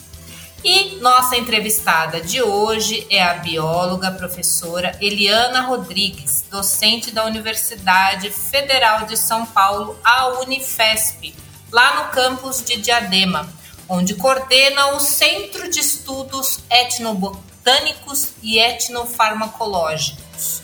E 0.64 0.96
nossa 1.00 1.36
entrevistada 1.36 2.20
de 2.20 2.41
hoje 2.41 3.05
é 3.10 3.20
a 3.20 3.34
bióloga 3.34 4.12
professora 4.12 4.96
Eliana 5.00 5.62
Rodrigues, 5.62 6.44
docente 6.48 7.10
da 7.10 7.24
Universidade 7.24 8.30
Federal 8.30 9.05
de 9.05 9.16
São 9.16 9.44
Paulo, 9.44 9.98
a 10.05 10.28
Unifesp, 10.40 11.34
lá 11.72 11.96
no 11.96 12.05
campus 12.12 12.62
de 12.62 12.77
Diadema, 12.77 13.52
onde 13.88 14.14
coordena 14.14 14.94
o 14.94 15.00
Centro 15.00 15.68
de 15.68 15.80
Estudos 15.80 16.60
Etnobotânicos 16.70 18.28
e 18.40 18.60
Etnofarmacológicos. 18.60 20.62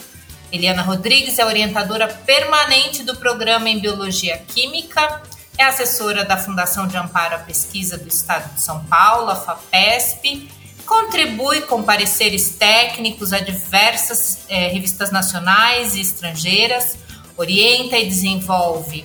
Eliana 0.53 0.83
Rodrigues 0.83 1.41
é 1.41 1.45
orientadora 1.45 2.07
permanente 2.07 3.03
do 3.03 3.17
programa 3.17 3.69
em 3.69 3.81
Biologia 3.81 4.39
Química 4.39 5.23
é 5.59 5.65
assessora 5.65 6.25
da 6.25 6.37
Fundação 6.37 6.87
de 6.87 6.97
Amparo 6.97 7.35
à 7.35 7.39
Pesquisa 7.41 7.99
do 7.99 8.09
Estado 8.09 8.55
de 8.55 8.63
São 8.63 8.85
Paulo, 8.85 9.31
a 9.31 9.37
FAPESP, 9.37 10.49
contribui 10.87 11.63
com 11.63 11.83
pareceres 11.83 12.51
técnicos 12.51 13.33
a 13.33 13.41
diversas 13.41 14.39
é, 14.49 14.69
revistas 14.69 15.11
nacionais 15.11 15.97
e 15.97 16.01
estrangeiras, 16.01 16.97
orienta 17.37 17.99
e 17.99 18.07
desenvolve 18.07 19.05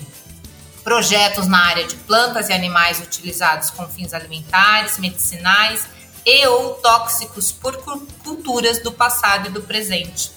projetos 0.83 1.47
na 1.47 1.65
área 1.65 1.85
de 1.85 1.95
plantas 1.95 2.49
e 2.49 2.53
animais 2.53 2.99
utilizados 3.01 3.71
com 3.71 3.87
fins 3.87 4.13
alimentares, 4.13 4.99
medicinais 4.99 5.87
e 6.25 6.45
ou 6.47 6.75
tóxicos 6.75 7.51
por 7.51 7.77
culturas 8.23 8.81
do 8.81 8.91
passado 8.91 9.47
e 9.49 9.51
do 9.51 9.61
presente 9.63 10.31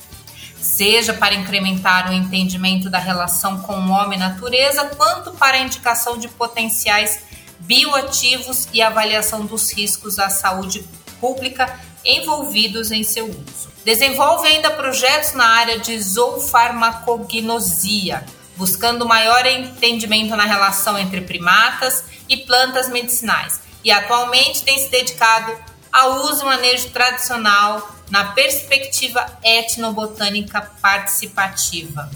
seja 0.61 1.15
para 1.15 1.35
incrementar 1.35 2.11
o 2.11 2.12
entendimento 2.12 2.91
da 2.91 2.99
relação 2.99 3.62
com 3.62 3.75
o 3.75 3.91
homem 3.91 4.19
e 4.19 4.21
natureza, 4.21 4.85
quanto 4.97 5.31
para 5.33 5.57
a 5.57 5.61
indicação 5.61 6.19
de 6.19 6.29
potenciais 6.29 7.21
bioativos 7.61 8.69
e 8.73 8.83
avaliação 8.83 9.47
dos 9.47 9.73
riscos 9.73 10.19
à 10.19 10.29
saúde 10.29 10.84
pública 11.21 11.79
envolvidos 12.05 12.91
em 12.91 13.03
seu 13.03 13.27
uso. 13.27 13.71
Desenvolve 13.84 14.47
ainda 14.47 14.71
projetos 14.71 15.34
na 15.34 15.47
área 15.47 15.78
de 15.78 15.99
zoofarmacognosia, 16.00 18.25
buscando 18.56 19.06
maior 19.06 19.44
entendimento 19.47 20.34
na 20.37 20.44
relação 20.44 20.99
entre 20.99 21.21
primatas 21.21 22.05
e 22.28 22.38
plantas 22.38 22.88
medicinais, 22.88 23.61
e 23.84 23.93
atualmente 23.93 24.62
tem 24.62 24.78
se 24.78 24.88
dedicado 24.91 25.53
ao 25.93 26.25
uso 26.27 26.43
e 26.43 26.47
manejo 26.47 26.91
tradicional 26.91 27.96
na 28.11 28.33
perspectiva 28.33 29.27
etnobotânica 29.43 30.61
participativa. 30.81 32.11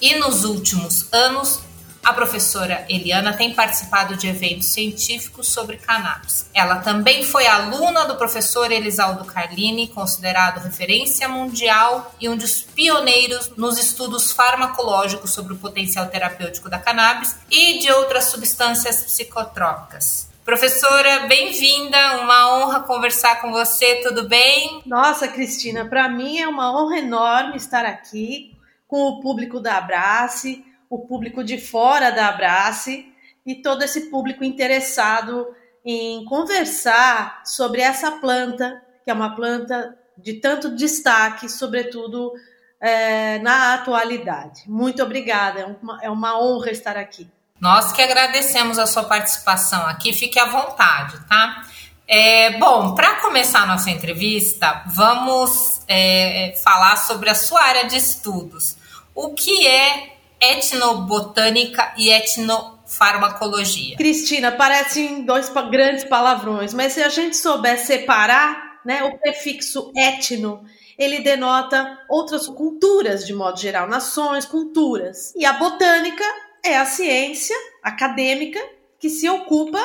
E 0.00 0.14
nos 0.16 0.44
últimos 0.44 1.06
anos, 1.12 1.60
a 2.04 2.12
professora 2.12 2.84
Eliana 2.88 3.32
tem 3.32 3.54
participado 3.54 4.16
de 4.16 4.26
eventos 4.26 4.66
científicos 4.66 5.46
sobre 5.46 5.76
cannabis. 5.76 6.46
Ela 6.52 6.80
também 6.80 7.24
foi 7.24 7.46
aluna 7.46 8.04
do 8.04 8.16
professor 8.16 8.72
Elisaldo 8.72 9.24
Carlini, 9.24 9.86
considerado 9.86 10.64
referência 10.64 11.28
mundial 11.28 12.12
e 12.20 12.28
um 12.28 12.36
dos 12.36 12.62
pioneiros 12.62 13.52
nos 13.56 13.78
estudos 13.78 14.32
farmacológicos 14.32 15.30
sobre 15.30 15.52
o 15.52 15.58
potencial 15.58 16.06
terapêutico 16.06 16.68
da 16.68 16.80
cannabis 16.80 17.36
e 17.48 17.78
de 17.78 17.92
outras 17.92 18.24
substâncias 18.24 19.04
psicotrópicas. 19.04 20.31
Professora, 20.44 21.28
bem-vinda, 21.28 22.20
uma 22.20 22.58
honra 22.58 22.80
conversar 22.80 23.40
com 23.40 23.52
você, 23.52 24.02
tudo 24.02 24.28
bem? 24.28 24.82
Nossa, 24.84 25.28
Cristina, 25.28 25.84
para 25.84 26.08
mim 26.08 26.40
é 26.40 26.48
uma 26.48 26.76
honra 26.76 26.98
enorme 26.98 27.56
estar 27.56 27.84
aqui 27.84 28.52
com 28.88 29.04
o 29.04 29.20
público 29.20 29.60
da 29.60 29.76
Abrace, 29.78 30.64
o 30.90 30.98
público 30.98 31.44
de 31.44 31.60
fora 31.60 32.10
da 32.10 32.26
Abrace 32.26 33.06
e 33.46 33.54
todo 33.54 33.84
esse 33.84 34.10
público 34.10 34.42
interessado 34.42 35.46
em 35.84 36.24
conversar 36.24 37.42
sobre 37.44 37.80
essa 37.80 38.10
planta, 38.10 38.82
que 39.04 39.12
é 39.12 39.14
uma 39.14 39.36
planta 39.36 39.96
de 40.18 40.34
tanto 40.34 40.74
destaque, 40.74 41.48
sobretudo 41.48 42.32
é, 42.80 43.38
na 43.38 43.74
atualidade. 43.74 44.64
Muito 44.68 45.00
obrigada, 45.04 45.60
é 45.60 45.66
uma, 45.66 46.02
é 46.02 46.10
uma 46.10 46.42
honra 46.42 46.72
estar 46.72 46.96
aqui. 46.96 47.30
Nós 47.62 47.92
que 47.92 48.02
agradecemos 48.02 48.76
a 48.76 48.88
sua 48.88 49.04
participação 49.04 49.86
aqui, 49.86 50.12
fique 50.12 50.36
à 50.36 50.46
vontade, 50.46 51.16
tá? 51.28 51.64
É, 52.08 52.58
bom, 52.58 52.92
para 52.96 53.20
começar 53.20 53.68
nossa 53.68 53.88
entrevista, 53.88 54.82
vamos 54.88 55.80
é, 55.86 56.54
falar 56.64 56.96
sobre 56.96 57.30
a 57.30 57.36
sua 57.36 57.62
área 57.62 57.84
de 57.84 57.96
estudos. 57.96 58.76
O 59.14 59.32
que 59.32 59.64
é 59.64 60.16
etnobotânica 60.40 61.94
e 61.96 62.10
etnofarmacologia? 62.10 63.96
Cristina, 63.96 64.50
parecem 64.50 65.24
dois 65.24 65.48
grandes 65.70 66.02
palavrões, 66.02 66.74
mas 66.74 66.94
se 66.94 67.00
a 67.00 67.08
gente 67.08 67.36
souber 67.36 67.78
separar 67.78 68.80
né, 68.84 69.04
o 69.04 69.16
prefixo 69.18 69.92
etno, 69.96 70.64
ele 70.98 71.20
denota 71.20 71.96
outras 72.08 72.48
culturas 72.48 73.24
de 73.24 73.32
modo 73.32 73.60
geral, 73.60 73.86
nações, 73.86 74.44
culturas. 74.44 75.32
E 75.36 75.46
a 75.46 75.52
botânica 75.52 76.24
é 76.64 76.76
a 76.78 76.86
ciência 76.86 77.56
acadêmica 77.82 78.60
que 78.98 79.10
se 79.10 79.28
ocupa 79.28 79.80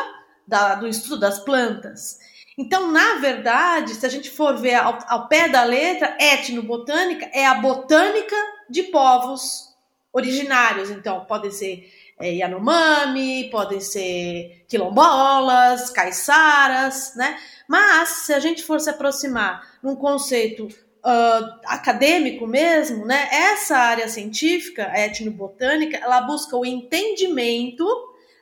da, 0.47 0.75
do 0.75 0.87
estudo 0.87 1.19
das 1.19 1.39
plantas. 1.39 2.19
Então, 2.57 2.91
na 2.91 3.15
verdade, 3.15 3.93
se 3.93 4.05
a 4.05 4.09
gente 4.09 4.31
for 4.31 4.57
ver 4.57 4.75
ao, 4.75 4.97
ao 5.07 5.27
pé 5.27 5.47
da 5.47 5.63
letra, 5.63 6.17
etnobotânica 6.19 7.29
é 7.33 7.45
a 7.45 7.55
botânica 7.55 8.35
de 8.69 8.83
povos 8.83 9.75
originários. 10.11 10.89
Então, 10.89 11.25
podem 11.25 11.51
ser 11.51 11.91
é, 12.19 12.31
Yanomami, 12.33 13.49
podem 13.51 13.79
ser 13.79 14.65
quilombolas, 14.67 15.91
caiçaras, 15.91 17.13
né? 17.15 17.37
Mas, 17.67 18.09
se 18.09 18.33
a 18.33 18.39
gente 18.39 18.63
for 18.63 18.79
se 18.79 18.89
aproximar 18.89 19.77
num 19.83 19.95
conceito 19.95 20.67
uh, 21.07 21.59
acadêmico 21.65 22.45
mesmo, 22.45 23.05
né, 23.05 23.29
essa 23.31 23.77
área 23.77 24.09
científica, 24.09 24.89
a 24.91 24.99
etnobotânica, 24.99 25.97
ela 25.97 26.21
busca 26.21 26.57
o 26.57 26.65
entendimento 26.65 27.85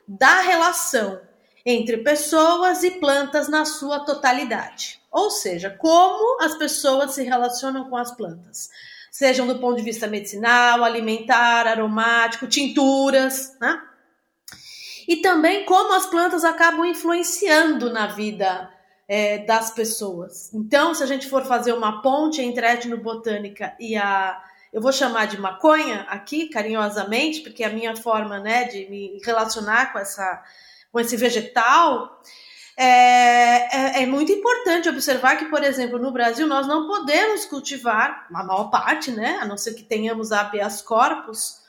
da 0.06 0.40
relação 0.40 1.20
entre 1.64 1.98
pessoas 1.98 2.82
e 2.82 2.92
plantas 2.92 3.48
na 3.48 3.64
sua 3.64 4.00
totalidade. 4.00 5.00
Ou 5.10 5.30
seja, 5.30 5.70
como 5.70 6.42
as 6.42 6.56
pessoas 6.56 7.14
se 7.14 7.22
relacionam 7.22 7.88
com 7.88 7.96
as 7.96 8.14
plantas, 8.14 8.68
sejam 9.10 9.46
do 9.46 9.58
ponto 9.58 9.76
de 9.76 9.82
vista 9.82 10.06
medicinal, 10.06 10.84
alimentar, 10.84 11.66
aromático, 11.66 12.46
tinturas, 12.46 13.56
né? 13.60 13.80
E 15.08 15.16
também 15.16 15.64
como 15.64 15.94
as 15.94 16.06
plantas 16.06 16.44
acabam 16.44 16.84
influenciando 16.84 17.92
na 17.92 18.08
vida 18.08 18.68
é, 19.08 19.38
das 19.38 19.70
pessoas. 19.70 20.52
Então, 20.52 20.94
se 20.94 21.02
a 21.02 21.06
gente 21.06 21.28
for 21.28 21.44
fazer 21.44 21.72
uma 21.72 22.02
ponte 22.02 22.42
entre 22.42 22.66
a 22.66 22.74
etnobotânica 22.74 23.74
e 23.78 23.96
a. 23.96 24.42
Eu 24.72 24.82
vou 24.82 24.92
chamar 24.92 25.26
de 25.26 25.40
maconha 25.40 26.02
aqui, 26.08 26.48
carinhosamente, 26.48 27.40
porque 27.40 27.64
é 27.64 27.66
a 27.66 27.72
minha 27.72 27.96
forma 27.96 28.38
né, 28.40 28.64
de 28.64 28.90
me 28.90 29.20
relacionar 29.24 29.92
com, 29.92 29.98
essa, 29.98 30.42
com 30.92 31.00
esse 31.00 31.16
vegetal. 31.16 32.20
É, 32.76 32.82
é, 32.84 34.02
é, 34.02 34.06
muito 34.06 34.30
importante 34.30 34.88
observar 34.88 35.36
que, 35.36 35.46
por 35.46 35.64
exemplo, 35.64 35.98
no 35.98 36.10
Brasil 36.10 36.46
nós 36.46 36.66
não 36.66 36.86
podemos 36.86 37.46
cultivar, 37.46 38.26
a 38.30 38.44
maior 38.44 38.64
parte, 38.64 39.10
né, 39.10 39.38
a 39.40 39.46
não 39.46 39.56
ser 39.56 39.72
que 39.72 39.82
tenhamos 39.82 40.30
habeas 40.30 40.82
corpus, 40.82 41.62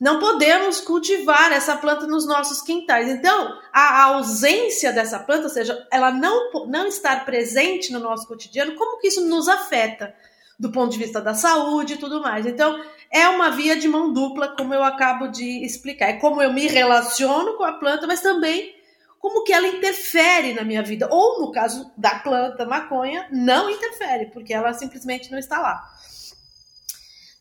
não 0.00 0.18
podemos 0.18 0.80
cultivar 0.80 1.52
essa 1.52 1.76
planta 1.76 2.06
nos 2.06 2.26
nossos 2.26 2.60
quintais. 2.60 3.08
Então, 3.08 3.58
a 3.72 4.04
ausência 4.04 4.92
dessa 4.92 5.18
planta, 5.18 5.44
ou 5.44 5.48
seja, 5.48 5.86
ela 5.90 6.10
não, 6.10 6.66
não 6.66 6.86
estar 6.86 7.24
presente 7.24 7.92
no 7.92 8.00
nosso 8.00 8.26
cotidiano, 8.26 8.74
como 8.74 8.98
que 8.98 9.08
isso 9.08 9.24
nos 9.24 9.48
afeta? 9.48 10.14
Do 10.58 10.70
ponto 10.70 10.92
de 10.92 10.98
vista 10.98 11.20
da 11.20 11.34
saúde 11.34 11.94
e 11.94 11.96
tudo 11.96 12.22
mais. 12.22 12.46
Então, 12.46 12.80
é 13.10 13.28
uma 13.28 13.50
via 13.50 13.76
de 13.76 13.88
mão 13.88 14.12
dupla, 14.12 14.54
como 14.56 14.72
eu 14.72 14.84
acabo 14.84 15.28
de 15.28 15.64
explicar. 15.64 16.10
É 16.10 16.12
como 16.14 16.40
eu 16.40 16.52
me 16.52 16.66
relaciono 16.68 17.56
com 17.56 17.64
a 17.64 17.72
planta, 17.72 18.06
mas 18.06 18.20
também 18.20 18.74
como 19.18 19.42
que 19.42 19.52
ela 19.52 19.66
interfere 19.66 20.52
na 20.52 20.62
minha 20.62 20.82
vida. 20.82 21.08
Ou 21.10 21.40
no 21.40 21.50
caso 21.50 21.90
da 21.96 22.16
planta 22.16 22.66
maconha, 22.66 23.26
não 23.32 23.70
interfere, 23.70 24.26
porque 24.26 24.52
ela 24.52 24.72
simplesmente 24.74 25.30
não 25.30 25.38
está 25.38 25.60
lá. 25.60 25.82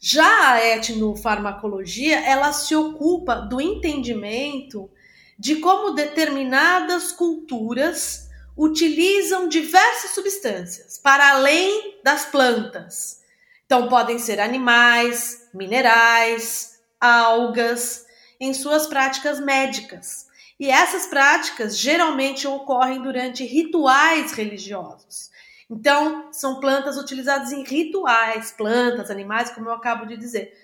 Já 0.05 0.55
a 0.55 0.67
etnofarmacologia, 0.67 2.19
ela 2.25 2.51
se 2.51 2.75
ocupa 2.75 3.35
do 3.35 3.61
entendimento 3.61 4.91
de 5.39 5.55
como 5.61 5.91
determinadas 5.91 7.13
culturas 7.13 8.27
utilizam 8.57 9.47
diversas 9.47 10.11
substâncias 10.11 10.97
para 10.97 11.29
além 11.29 12.01
das 12.03 12.25
plantas. 12.25 13.21
Então, 13.65 13.87
podem 13.87 14.19
ser 14.19 14.41
animais, 14.41 15.47
minerais, 15.53 16.81
algas, 16.99 18.05
em 18.41 18.53
suas 18.53 18.85
práticas 18.85 19.39
médicas. 19.39 20.27
E 20.59 20.69
essas 20.69 21.05
práticas 21.05 21.77
geralmente 21.77 22.45
ocorrem 22.45 23.01
durante 23.01 23.45
rituais 23.45 24.33
religiosos. 24.33 25.31
Então, 25.73 26.31
são 26.31 26.59
plantas 26.59 26.97
utilizadas 26.97 27.51
em 27.51 27.63
rituais, 27.63 28.51
plantas, 28.51 29.09
animais, 29.09 29.49
como 29.49 29.69
eu 29.69 29.73
acabo 29.73 30.05
de 30.05 30.15
dizer. 30.15 30.55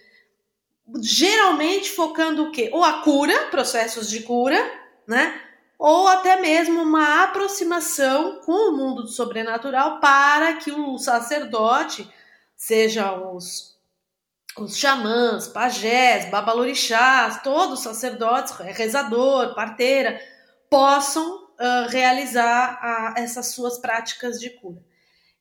Geralmente 1.01 1.91
focando 1.91 2.43
o 2.43 2.51
quê? 2.51 2.69
Ou 2.71 2.83
a 2.83 3.01
cura, 3.01 3.47
processos 3.47 4.07
de 4.07 4.21
cura, 4.21 4.59
né? 5.07 5.41
Ou 5.79 6.07
até 6.07 6.39
mesmo 6.39 6.83
uma 6.83 7.23
aproximação 7.23 8.41
com 8.41 8.69
o 8.69 8.77
mundo 8.77 9.03
do 9.03 9.09
sobrenatural 9.09 9.99
para 9.99 10.53
que 10.57 10.71
o 10.71 10.97
sacerdote, 10.99 12.07
seja 12.55 13.13
os 13.13 13.79
os 14.57 14.75
xamãs, 14.75 15.47
pajés, 15.47 16.29
babalorixás, 16.29 17.41
todos 17.41 17.79
os 17.79 17.83
sacerdotes, 17.83 18.51
rezador, 18.57 19.55
parteira, 19.55 20.19
possam 20.69 21.45
uh, 21.45 21.87
realizar 21.87 22.77
a, 22.81 23.13
essas 23.17 23.53
suas 23.53 23.77
práticas 23.77 24.37
de 24.37 24.49
cura. 24.49 24.88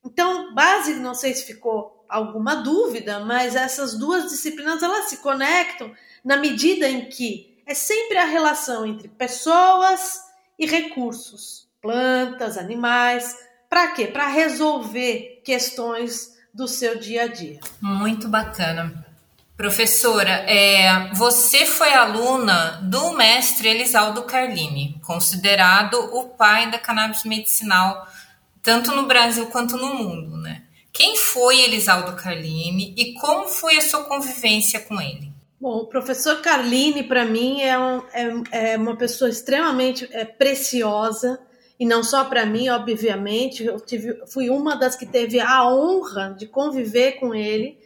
Então, 0.03 0.53
base, 0.53 0.95
não 0.95 1.13
sei 1.13 1.33
se 1.33 1.45
ficou 1.45 2.05
alguma 2.07 2.55
dúvida, 2.55 3.19
mas 3.19 3.55
essas 3.55 3.93
duas 3.97 4.29
disciplinas 4.29 4.81
elas 4.81 5.05
se 5.05 5.17
conectam 5.17 5.91
na 6.23 6.37
medida 6.37 6.89
em 6.89 7.07
que 7.07 7.61
é 7.65 7.73
sempre 7.73 8.17
a 8.17 8.25
relação 8.25 8.85
entre 8.85 9.07
pessoas 9.07 10.23
e 10.57 10.65
recursos, 10.65 11.67
plantas, 11.81 12.57
animais, 12.57 13.37
para 13.69 13.89
quê? 13.89 14.07
Para 14.07 14.27
resolver 14.27 15.41
questões 15.45 16.35
do 16.51 16.67
seu 16.67 16.97
dia 16.97 17.23
a 17.23 17.27
dia. 17.27 17.59
Muito 17.79 18.27
bacana. 18.27 19.05
Professora, 19.55 20.31
é, 20.49 21.13
você 21.13 21.65
foi 21.65 21.93
aluna 21.93 22.79
do 22.81 23.11
mestre 23.11 23.67
Elisaldo 23.67 24.23
Carlini, 24.23 24.99
considerado 25.05 25.95
o 26.15 26.29
pai 26.29 26.71
da 26.71 26.79
cannabis 26.79 27.25
medicinal, 27.25 28.07
tanto 28.69 28.91
no 28.91 29.07
Brasil 29.07 29.47
quanto 29.47 29.75
no 29.77 29.95
mundo, 29.95 30.37
né? 30.37 30.61
Quem 30.93 31.15
foi 31.15 31.59
Elisaldo 31.61 32.15
Carlini 32.15 32.93
e 32.95 33.15
como 33.15 33.47
foi 33.47 33.77
a 33.77 33.81
sua 33.81 34.03
convivência 34.03 34.79
com 34.81 35.01
ele? 35.01 35.33
Bom, 35.59 35.77
o 35.77 35.87
professor 35.87 36.39
Carlini, 36.39 37.01
para 37.01 37.25
mim, 37.25 37.63
é, 37.63 37.79
um, 37.79 38.03
é, 38.13 38.73
é, 38.73 38.77
uma 38.77 38.95
pessoa 38.95 39.27
extremamente 39.27 40.07
é, 40.11 40.23
preciosa, 40.23 41.39
e 41.79 41.85
não 41.85 42.03
só 42.03 42.25
para 42.25 42.45
mim, 42.45 42.69
obviamente. 42.69 43.63
Eu 43.63 43.79
tive, 43.79 44.21
fui 44.27 44.51
uma 44.51 44.75
das 44.75 44.95
que 44.95 45.07
teve 45.07 45.39
a 45.39 45.67
honra 45.67 46.35
de 46.37 46.45
conviver 46.45 47.13
com 47.13 47.33
ele 47.33 47.79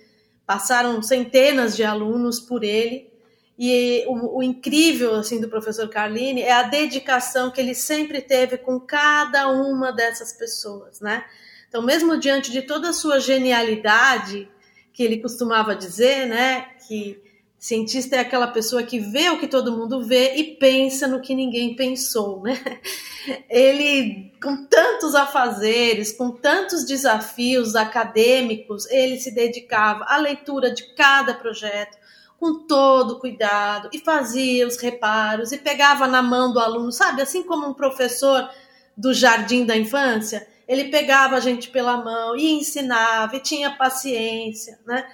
passaram 0.46 1.02
centenas 1.02 1.78
de 1.78 1.86
alunos 1.86 2.42
por 2.42 2.62
ele. 2.62 3.10
E 3.58 4.04
o, 4.08 4.38
o, 4.38 4.44
incrível 4.44 5.16
assim 5.16 5.40
do 5.40 5.48
professor 5.48 5.88
Carlini 5.88 6.42
é 6.42 6.52
a 6.52 6.64
dedicação 6.64 7.52
que 7.52 7.62
ele 7.62 7.76
sempre 7.76 8.20
teve 8.20 8.58
com 8.58 8.80
cada 8.80 9.48
uma 9.48 9.92
dessas 9.92 10.34
pessoas, 10.34 11.00
né? 11.00 11.24
Então, 11.70 11.82
mesmo 11.82 12.18
diante 12.20 12.52
de 12.52 12.64
toda 12.64 12.90
a 12.90 12.94
sua 12.94 13.20
genialidade, 13.20 14.50
que 14.92 15.04
ele 15.04 15.20
costumava 15.20 15.76
dizer, 15.76 16.28
né, 16.28 16.68
que 16.88 17.20
cientista 17.58 18.16
é 18.18 18.20
aquela 18.20 18.48
pessoa 18.48 18.84
que 18.84 19.00
vê 19.00 19.30
o 19.30 19.40
que 19.40 19.48
todo 19.48 19.72
mundo 19.72 20.04
vê 20.04 20.36
e 20.36 20.56
pensa 20.56 21.08
no 21.08 21.22
que 21.22 21.34
ninguém 21.34 21.76
pensou, 21.76 22.42
né? 22.42 22.60
Ele, 23.50 24.34
com 24.44 24.66
tantos 24.66 25.16
afazeres, 25.16 26.12
com 26.12 26.30
tantos 26.30 26.86
desafios 26.86 27.74
acadêmicos, 27.74 28.86
ele 28.92 29.18
se 29.18 29.32
dedicava 29.32 30.04
à 30.10 30.18
leitura 30.18 30.74
de 30.74 30.94
cada 30.94 31.34
projeto 31.34 31.98
com 32.44 32.56
todo 32.68 33.20
cuidado 33.20 33.90
e 33.94 34.00
fazia 34.00 34.68
os 34.68 34.76
reparos 34.76 35.54
e 35.54 35.58
pegava 35.58 36.10
na 36.10 36.22
mão 36.22 36.52
do 36.52 36.60
aluno, 36.60 36.92
sabe? 36.92 37.22
Assim 37.22 37.42
como 37.42 37.66
um 37.66 37.74
professor 37.74 38.50
do 38.98 39.14
jardim 39.14 39.66
da 39.66 39.78
infância, 39.78 40.46
ele 40.68 40.90
pegava 40.90 41.38
a 41.38 41.40
gente 41.40 41.70
pela 41.70 41.96
mão 41.96 42.36
e 42.36 42.52
ensinava 42.52 43.38
e 43.38 43.40
tinha 43.40 43.72
paciência, 43.72 44.78
né? 44.86 45.08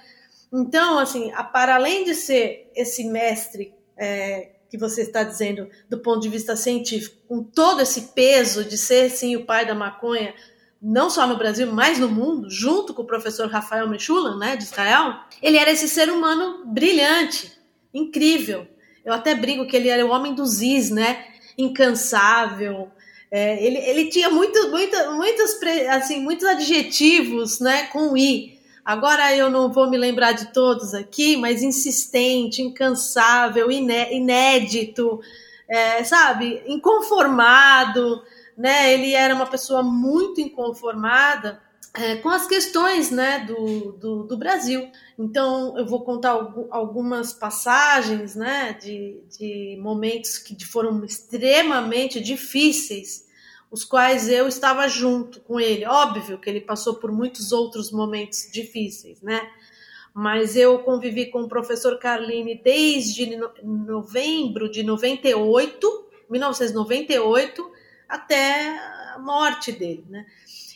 Então, 0.52 0.98
assim, 0.98 1.30
a, 1.30 1.44
para 1.44 1.76
além 1.76 2.04
de 2.04 2.16
ser 2.16 2.68
esse 2.74 3.04
mestre 3.04 3.72
é, 3.96 4.48
que 4.68 4.76
você 4.76 5.02
está 5.02 5.22
dizendo 5.22 5.70
do 5.88 6.00
ponto 6.00 6.18
de 6.18 6.28
vista 6.28 6.56
científico, 6.56 7.16
com 7.28 7.44
todo 7.44 7.80
esse 7.80 8.08
peso 8.12 8.64
de 8.64 8.76
ser, 8.76 9.08
sim, 9.08 9.36
o 9.36 9.46
pai 9.46 9.64
da 9.64 9.74
maconha, 9.76 10.34
não 10.80 11.10
só 11.10 11.26
no 11.26 11.36
Brasil, 11.36 11.70
mas 11.72 11.98
no 11.98 12.08
mundo, 12.08 12.48
junto 12.50 12.94
com 12.94 13.02
o 13.02 13.06
professor 13.06 13.48
Rafael 13.48 13.88
Mechulan, 13.88 14.38
né, 14.38 14.56
de 14.56 14.64
Israel, 14.64 15.20
ele 15.42 15.58
era 15.58 15.70
esse 15.70 15.88
ser 15.88 16.10
humano 16.10 16.64
brilhante, 16.66 17.52
incrível. 17.92 18.66
Eu 19.04 19.12
até 19.12 19.34
brinco 19.34 19.66
que 19.66 19.76
ele 19.76 19.88
era 19.88 20.04
o 20.04 20.10
homem 20.10 20.34
dos 20.34 20.62
is, 20.62 20.90
né, 20.90 21.24
incansável, 21.58 22.90
é, 23.30 23.64
ele, 23.64 23.78
ele 23.78 24.08
tinha 24.08 24.28
muito, 24.28 24.70
muito, 24.70 25.12
muitos, 25.12 25.56
assim, 25.90 26.20
muitos 26.20 26.44
adjetivos 26.46 27.60
né, 27.60 27.84
com 27.84 28.16
i. 28.16 28.58
Agora 28.84 29.34
eu 29.36 29.48
não 29.48 29.72
vou 29.72 29.88
me 29.88 29.96
lembrar 29.96 30.32
de 30.32 30.52
todos 30.52 30.94
aqui, 30.94 31.36
mas 31.36 31.62
insistente, 31.62 32.60
incansável, 32.60 33.70
inédito, 33.70 35.20
é, 35.68 36.02
sabe, 36.02 36.60
inconformado, 36.66 38.20
né? 38.60 38.92
Ele 38.92 39.14
era 39.14 39.34
uma 39.34 39.46
pessoa 39.46 39.82
muito 39.82 40.38
inconformada 40.38 41.62
é, 41.94 42.16
com 42.16 42.28
as 42.28 42.46
questões, 42.46 43.10
né, 43.10 43.40
do, 43.46 43.92
do, 43.92 44.22
do, 44.24 44.36
Brasil. 44.36 44.86
Então 45.18 45.76
eu 45.78 45.86
vou 45.86 46.04
contar 46.04 46.30
algumas 46.70 47.32
passagens, 47.32 48.36
né, 48.36 48.74
de, 48.74 49.24
de 49.38 49.78
momentos 49.80 50.36
que 50.36 50.62
foram 50.64 51.02
extremamente 51.04 52.20
difíceis 52.20 53.28
os 53.70 53.82
quais 53.82 54.28
eu 54.28 54.46
estava 54.46 54.86
junto 54.88 55.40
com 55.40 55.58
ele. 55.58 55.86
Óbvio 55.86 56.38
que 56.38 56.50
ele 56.50 56.60
passou 56.60 56.96
por 56.96 57.10
muitos 57.10 57.52
outros 57.52 57.90
momentos 57.90 58.50
difíceis, 58.52 59.22
né? 59.22 59.40
Mas 60.12 60.54
eu 60.54 60.80
convivi 60.80 61.26
com 61.26 61.42
o 61.42 61.48
professor 61.48 61.98
Carline 61.98 62.60
desde 62.62 63.38
novembro 63.62 64.68
de 64.68 64.82
98, 64.82 66.04
1998, 66.28 67.70
até 68.10 68.78
a 69.14 69.18
morte 69.18 69.72
dele, 69.72 70.04
né? 70.08 70.26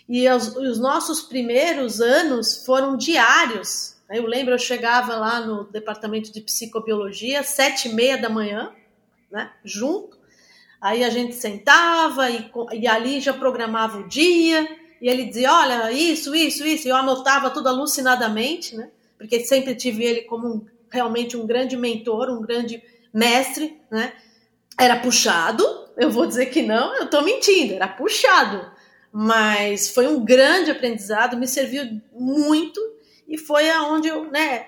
E 0.08 0.28
os, 0.28 0.54
os 0.56 0.78
nossos 0.78 1.22
primeiros 1.22 2.00
anos 2.00 2.64
foram 2.64 2.96
diários. 2.96 3.96
Né? 4.08 4.18
Eu 4.18 4.26
lembro, 4.26 4.54
eu 4.54 4.58
chegava 4.58 5.16
lá 5.16 5.40
no 5.40 5.64
departamento 5.64 6.32
de 6.32 6.40
psicobiologia, 6.40 7.42
sete 7.42 7.88
e 7.88 7.92
meia 7.92 8.16
da 8.16 8.28
manhã, 8.28 8.72
né? 9.30 9.50
Junto 9.64 10.24
Aí 10.84 11.02
a 11.02 11.08
gente 11.08 11.34
sentava 11.34 12.30
e, 12.30 12.50
e 12.74 12.86
ali 12.86 13.18
já 13.18 13.32
programava 13.32 14.00
o 14.00 14.06
dia, 14.06 14.68
e 15.00 15.08
ele 15.08 15.24
dizia: 15.24 15.50
Olha, 15.50 15.90
isso, 15.90 16.34
isso, 16.34 16.62
isso. 16.62 16.86
E 16.86 16.90
eu 16.90 16.96
anotava 16.96 17.48
tudo 17.48 17.70
alucinadamente, 17.70 18.76
né? 18.76 18.90
Porque 19.16 19.40
sempre 19.40 19.74
tive 19.74 20.04
ele 20.04 20.20
como 20.24 20.46
um, 20.46 20.66
realmente 20.90 21.38
um 21.38 21.46
grande 21.46 21.74
mentor, 21.74 22.28
um 22.28 22.42
grande 22.42 22.82
mestre, 23.14 23.80
né? 23.90 24.12
Era 24.78 24.96
puxado, 24.96 25.64
eu 25.96 26.10
vou 26.10 26.26
dizer 26.26 26.46
que 26.46 26.62
não, 26.62 26.94
eu 26.96 27.08
tô 27.08 27.22
mentindo, 27.22 27.74
era 27.74 27.88
puxado. 27.88 28.72
Mas 29.12 29.90
foi 29.90 30.08
um 30.08 30.24
grande 30.24 30.70
aprendizado, 30.70 31.36
me 31.36 31.46
serviu 31.46 32.00
muito 32.12 32.80
e 33.28 33.38
foi 33.38 33.70
aonde 33.70 34.08
eu, 34.08 34.30
né, 34.30 34.66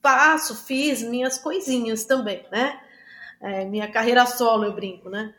faço, 0.00 0.54
fiz 0.64 1.02
minhas 1.02 1.38
coisinhas 1.38 2.04
também, 2.04 2.46
né? 2.52 2.78
é, 3.40 3.64
minha 3.64 3.88
carreira 3.90 4.26
solo, 4.26 4.64
eu 4.64 4.72
brinco, 4.72 5.08
né? 5.08 5.34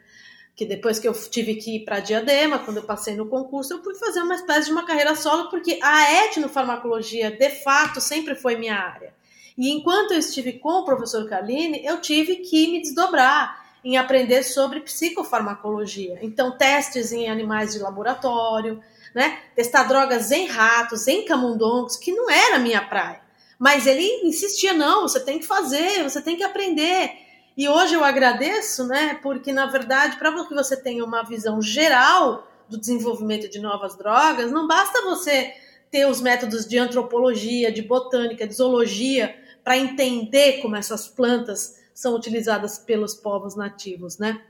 Que 0.55 0.65
depois 0.65 0.99
que 0.99 1.07
eu 1.07 1.13
tive 1.13 1.55
que 1.55 1.77
ir 1.77 1.85
para 1.85 1.99
Diadema, 1.99 2.59
quando 2.59 2.77
eu 2.77 2.83
passei 2.83 3.15
no 3.15 3.27
concurso, 3.27 3.73
eu 3.73 3.79
pude 3.79 3.99
fazer 3.99 4.21
uma 4.21 4.35
espécie 4.35 4.65
de 4.65 4.71
uma 4.71 4.85
carreira 4.85 5.15
solo, 5.15 5.49
porque 5.49 5.79
a 5.81 6.25
etnofarmacologia, 6.25 7.31
de 7.31 7.49
fato, 7.63 8.01
sempre 8.01 8.35
foi 8.35 8.55
minha 8.55 8.75
área. 8.75 9.13
E 9.57 9.69
enquanto 9.71 10.11
eu 10.11 10.19
estive 10.19 10.53
com 10.53 10.69
o 10.69 10.85
professor 10.85 11.27
Carline, 11.27 11.83
eu 11.85 12.01
tive 12.01 12.37
que 12.37 12.71
me 12.71 12.81
desdobrar 12.81 13.58
em 13.83 13.97
aprender 13.97 14.43
sobre 14.43 14.81
psicofarmacologia. 14.81 16.19
Então, 16.21 16.57
testes 16.57 17.11
em 17.11 17.29
animais 17.29 17.73
de 17.73 17.79
laboratório, 17.79 18.81
né? 19.13 19.39
Testar 19.55 19.83
drogas 19.83 20.31
em 20.31 20.47
ratos, 20.47 21.07
em 21.07 21.25
camundongos, 21.25 21.95
que 21.95 22.11
não 22.11 22.29
era 22.29 22.59
minha 22.59 22.81
praia. 22.81 23.21
Mas 23.57 23.85
ele 23.87 24.05
insistia, 24.23 24.73
não, 24.73 25.01
você 25.01 25.19
tem 25.19 25.39
que 25.39 25.45
fazer, 25.45 26.03
você 26.03 26.21
tem 26.21 26.37
que 26.37 26.43
aprender. 26.43 27.11
E 27.57 27.67
hoje 27.67 27.93
eu 27.93 28.03
agradeço, 28.03 28.87
né? 28.87 29.19
Porque, 29.21 29.51
na 29.51 29.65
verdade, 29.65 30.17
para 30.17 30.31
que 30.45 30.53
você 30.53 30.77
tenha 30.77 31.03
uma 31.03 31.23
visão 31.23 31.61
geral 31.61 32.47
do 32.69 32.77
desenvolvimento 32.77 33.49
de 33.49 33.59
novas 33.59 33.97
drogas, 33.97 34.51
não 34.51 34.67
basta 34.67 35.01
você 35.01 35.53
ter 35.91 36.05
os 36.05 36.21
métodos 36.21 36.67
de 36.67 36.77
antropologia, 36.77 37.71
de 37.71 37.81
botânica, 37.81 38.47
de 38.47 38.53
zoologia, 38.53 39.35
para 39.63 39.77
entender 39.77 40.61
como 40.61 40.75
essas 40.75 41.07
plantas 41.07 41.78
são 41.99 42.15
utilizadas 42.15 42.77
pelos 42.77 43.13
povos 43.13 43.57
nativos, 43.57 44.17
né? 44.17 44.41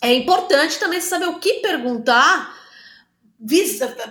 É 0.00 0.14
importante 0.14 0.78
também 0.78 1.00
saber 1.00 1.26
o 1.26 1.40
que 1.40 1.54
perguntar, 1.54 2.56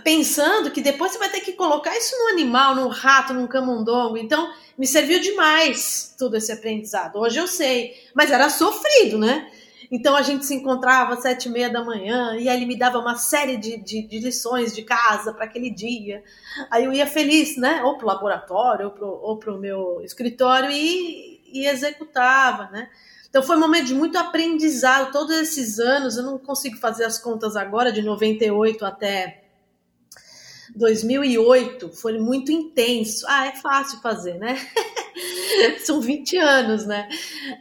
pensando 0.04 0.70
que 0.70 0.82
depois 0.82 1.14
você 1.14 1.18
vai 1.18 1.30
ter 1.30 1.40
que 1.40 1.54
colocar 1.54 1.96
isso 1.98 2.14
no 2.20 2.28
animal, 2.34 2.76
num 2.76 2.90
rato, 2.90 3.34
num 3.34 3.48
camundongo. 3.48 4.18
Então, 4.18 4.54
me 4.78 4.86
serviu 4.86 5.22
demais 5.22 6.14
todo 6.20 6.36
esse 6.36 6.52
aprendizado. 6.52 7.18
Hoje 7.20 7.40
eu 7.40 7.48
sei, 7.48 7.94
mas 8.14 8.32
era 8.32 8.50
sofrido, 8.50 9.18
né? 9.18 9.50
Então 9.90 10.14
a 10.14 10.22
gente 10.22 10.46
se 10.46 10.54
encontrava 10.54 11.14
às 11.14 11.22
sete 11.22 11.48
e 11.48 11.52
meia 11.52 11.70
da 11.70 11.86
manhã 11.86 12.36
e 12.36 12.50
aí 12.50 12.58
ele 12.58 12.66
me 12.66 12.78
dava 12.78 13.00
uma 13.00 13.16
série 13.16 13.56
de, 13.56 13.78
de, 13.78 14.02
de 14.02 14.20
lições 14.20 14.76
de 14.76 14.82
casa 14.82 15.32
para 15.32 15.46
aquele 15.46 15.70
dia. 15.70 16.22
Aí 16.70 16.84
eu 16.84 16.92
ia 16.92 17.08
feliz, 17.08 17.56
né? 17.56 17.82
Ou 17.84 17.98
para 17.98 18.06
o 18.06 18.10
laboratório 18.10 18.94
ou 19.00 19.38
para 19.38 19.54
o 19.54 19.58
meu 19.58 20.02
escritório 20.04 20.70
e, 20.70 21.33
e 21.54 21.68
executava, 21.68 22.70
né? 22.72 22.90
Então 23.30 23.42
foi 23.42 23.56
um 23.56 23.60
momento 23.60 23.88
de 23.88 23.96
muito 23.96 24.18
aprendizado. 24.18 25.12
Todos 25.12 25.36
esses 25.36 25.80
anos, 25.80 26.18
eu 26.18 26.24
não 26.24 26.38
consigo 26.38 26.78
fazer 26.78 27.06
as 27.06 27.18
contas 27.18 27.56
agora, 27.56 27.92
de 27.92 28.02
98 28.02 28.86
até 28.86 29.44
2008, 30.76 31.90
foi 31.94 32.20
muito 32.20 32.52
intenso. 32.52 33.26
Ah, 33.28 33.48
é 33.48 33.52
fácil 33.54 34.00
fazer, 34.02 34.38
né? 34.40 34.56
São 35.84 36.02
20 36.02 36.38
anos, 36.38 36.86
né? 36.86 37.08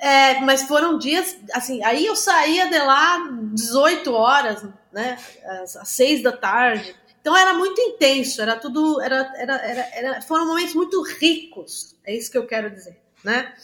É, 0.01 0.41
mas 0.41 0.63
foram 0.63 0.99
dias, 0.99 1.37
assim, 1.53 1.83
aí 1.85 2.07
eu 2.07 2.17
saía 2.17 2.69
de 2.69 2.79
lá 2.79 3.29
18 3.55 4.13
horas, 4.13 4.67
né? 4.93 5.19
Às, 5.63 5.77
às 5.77 5.89
6 5.89 6.23
da 6.23 6.33
tarde. 6.33 6.95
Então 7.21 7.37
era 7.37 7.55
muito 7.55 7.81
intenso, 7.81 8.43
era 8.43 8.57
tudo, 8.57 9.01
era, 9.01 9.33
era, 9.37 9.55
era, 9.55 9.89
era, 9.95 10.23
foram 10.23 10.45
momentos 10.47 10.75
muito 10.75 11.01
ricos, 11.03 11.95
é 12.05 12.17
isso 12.17 12.29
que 12.29 12.37
eu 12.37 12.49
quero 12.49 12.69
dizer, 12.69 13.01
né? 13.23 13.55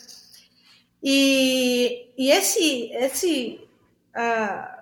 E, 1.03 2.11
e 2.17 2.31
esse, 2.31 2.91
esse, 2.93 3.61
uh, 4.17 4.79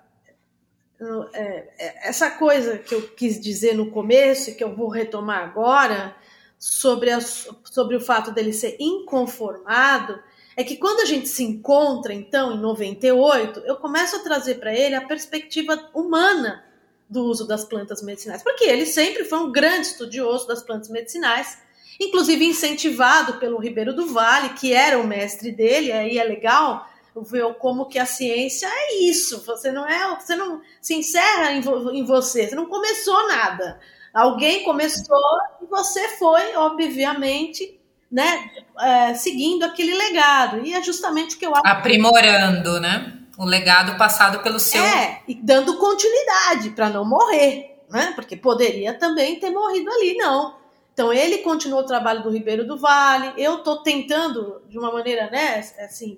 é, 1.33 2.07
essa 2.09 2.31
coisa 2.31 2.77
que 2.77 2.95
eu 2.95 3.01
quis 3.09 3.39
dizer 3.39 3.75
no 3.75 3.91
começo, 3.91 4.55
que 4.55 4.63
eu 4.63 4.75
vou 4.75 4.89
retomar 4.89 5.43
agora, 5.43 6.15
sobre, 6.59 7.11
a, 7.11 7.19
sobre 7.21 7.95
o 7.95 8.01
fato 8.01 8.31
dele 8.31 8.51
ser 8.51 8.77
inconformado 8.79 10.19
é 10.55 10.63
que 10.63 10.75
quando 10.75 11.01
a 11.01 11.05
gente 11.05 11.29
se 11.29 11.43
encontra, 11.43 12.11
então, 12.11 12.51
em 12.51 12.59
98, 12.59 13.59
eu 13.59 13.75
começo 13.75 14.15
a 14.15 14.19
trazer 14.19 14.55
para 14.55 14.73
ele 14.73 14.95
a 14.95 15.05
perspectiva 15.05 15.91
humana 15.93 16.65
do 17.07 17.23
uso 17.25 17.47
das 17.47 17.63
plantas 17.63 18.01
medicinais, 18.01 18.41
porque 18.41 18.65
ele 18.65 18.85
sempre 18.85 19.23
foi 19.23 19.37
um 19.37 19.51
grande 19.51 19.87
estudioso 19.87 20.47
das 20.47 20.63
plantas 20.63 20.89
medicinais, 20.89 21.59
inclusive 21.99 22.45
incentivado 22.45 23.35
pelo 23.35 23.59
Ribeiro 23.59 23.93
do 23.93 24.07
Vale, 24.07 24.49
que 24.49 24.73
era 24.73 24.99
o 24.99 25.07
mestre 25.07 25.51
dele, 25.51 25.91
aí 25.91 26.17
é 26.17 26.23
legal 26.23 26.87
ver 27.31 27.51
como 27.55 27.87
que 27.87 27.97
a 27.97 28.05
ciência 28.05 28.67
é 28.67 28.99
isso, 29.01 29.43
você 29.43 29.71
não 29.71 29.87
é, 29.87 30.15
você 30.19 30.35
não 30.35 30.61
se 30.79 30.93
encerra 30.93 31.51
em, 31.51 31.63
em 31.97 32.05
você, 32.05 32.47
você 32.47 32.55
não 32.55 32.67
começou 32.67 33.27
nada, 33.27 33.79
Alguém 34.17 34.63
começou 34.63 35.15
e 35.61 35.67
você 35.67 36.09
foi, 36.17 36.55
obviamente, 36.55 37.79
né, 38.11 38.49
é, 38.79 39.13
seguindo 39.13 39.63
aquele 39.63 39.93
legado. 39.93 40.65
E 40.65 40.73
é 40.73 40.81
justamente 40.81 41.35
o 41.35 41.39
que 41.39 41.45
eu 41.45 41.53
acho. 41.53 41.61
Aprimorando, 41.63 42.79
né? 42.79 43.13
O 43.37 43.45
legado 43.45 43.95
passado 43.95 44.39
pelo 44.39 44.59
seu. 44.59 44.83
É, 44.83 45.21
e 45.27 45.35
dando 45.35 45.77
continuidade 45.77 46.71
para 46.71 46.89
não 46.89 47.05
morrer, 47.05 47.79
né? 47.91 48.11
Porque 48.15 48.35
poderia 48.35 48.97
também 48.97 49.39
ter 49.39 49.51
morrido 49.51 49.91
ali, 49.91 50.17
não. 50.17 50.55
Então 50.97 51.13
ele 51.13 51.37
continuou 51.43 51.81
o 51.81 51.85
trabalho 51.85 52.23
do 52.23 52.31
Ribeiro 52.31 52.65
do 52.65 52.75
Vale. 52.75 53.31
Eu 53.37 53.57
estou 53.57 53.83
tentando, 53.83 54.63
de 54.67 54.79
uma 54.79 54.91
maneira, 54.91 55.29
né, 55.29 55.59
assim, 55.77 56.17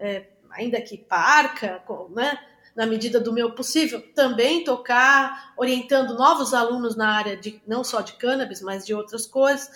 é, 0.00 0.24
ainda 0.50 0.80
que 0.80 0.98
parca, 0.98 1.80
né? 2.10 2.36
na 2.74 2.86
medida 2.86 3.20
do 3.20 3.32
meu 3.32 3.52
possível, 3.52 4.02
também 4.16 4.64
tocar, 4.64 5.54
orientando 5.56 6.14
novos 6.14 6.52
alunos 6.52 6.96
na 6.96 7.08
área 7.08 7.36
de 7.36 7.62
não 7.64 7.84
só 7.84 8.00
de 8.00 8.14
cannabis, 8.14 8.60
mas 8.60 8.84
de 8.84 8.92
outras 8.92 9.28
coisas. 9.28 9.70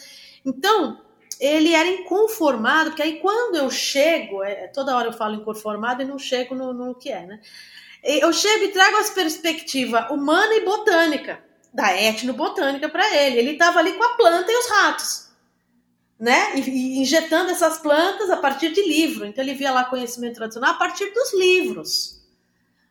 Então, 0.44 1.00
ele 1.38 1.72
era 1.72 1.88
inconformado, 1.88 2.90
porque 2.90 3.02
aí 3.02 3.20
quando 3.20 3.54
eu 3.54 3.70
chego, 3.70 4.42
é, 4.42 4.66
toda 4.66 4.96
hora 4.96 5.10
eu 5.10 5.12
falo 5.12 5.36
inconformado 5.36 6.02
e 6.02 6.04
não 6.04 6.18
chego 6.18 6.56
no, 6.56 6.72
no 6.72 6.92
que 6.92 7.08
é, 7.08 7.24
né? 7.24 7.40
Eu 8.02 8.32
chego 8.32 8.64
e 8.64 8.72
trago 8.72 8.96
as 8.96 9.10
perspectiva 9.10 10.08
humana 10.10 10.54
e 10.56 10.64
botânica, 10.64 11.40
da 11.72 11.96
etnobotânica 11.96 12.88
para 12.88 13.16
ele. 13.16 13.38
Ele 13.38 13.50
estava 13.52 13.78
ali 13.78 13.92
com 13.92 14.04
a 14.04 14.14
planta 14.16 14.50
e 14.50 14.56
os 14.56 14.68
ratos, 14.70 15.28
né? 16.18 16.56
E, 16.56 17.00
injetando 17.00 17.50
essas 17.50 17.78
plantas 17.78 18.30
a 18.30 18.36
partir 18.36 18.72
de 18.72 18.82
livro. 18.82 19.24
Então 19.24 19.42
ele 19.42 19.54
via 19.54 19.72
lá 19.72 19.84
conhecimento 19.84 20.36
tradicional 20.36 20.72
a 20.72 20.78
partir 20.78 21.12
dos 21.12 21.32
livros. 21.34 22.20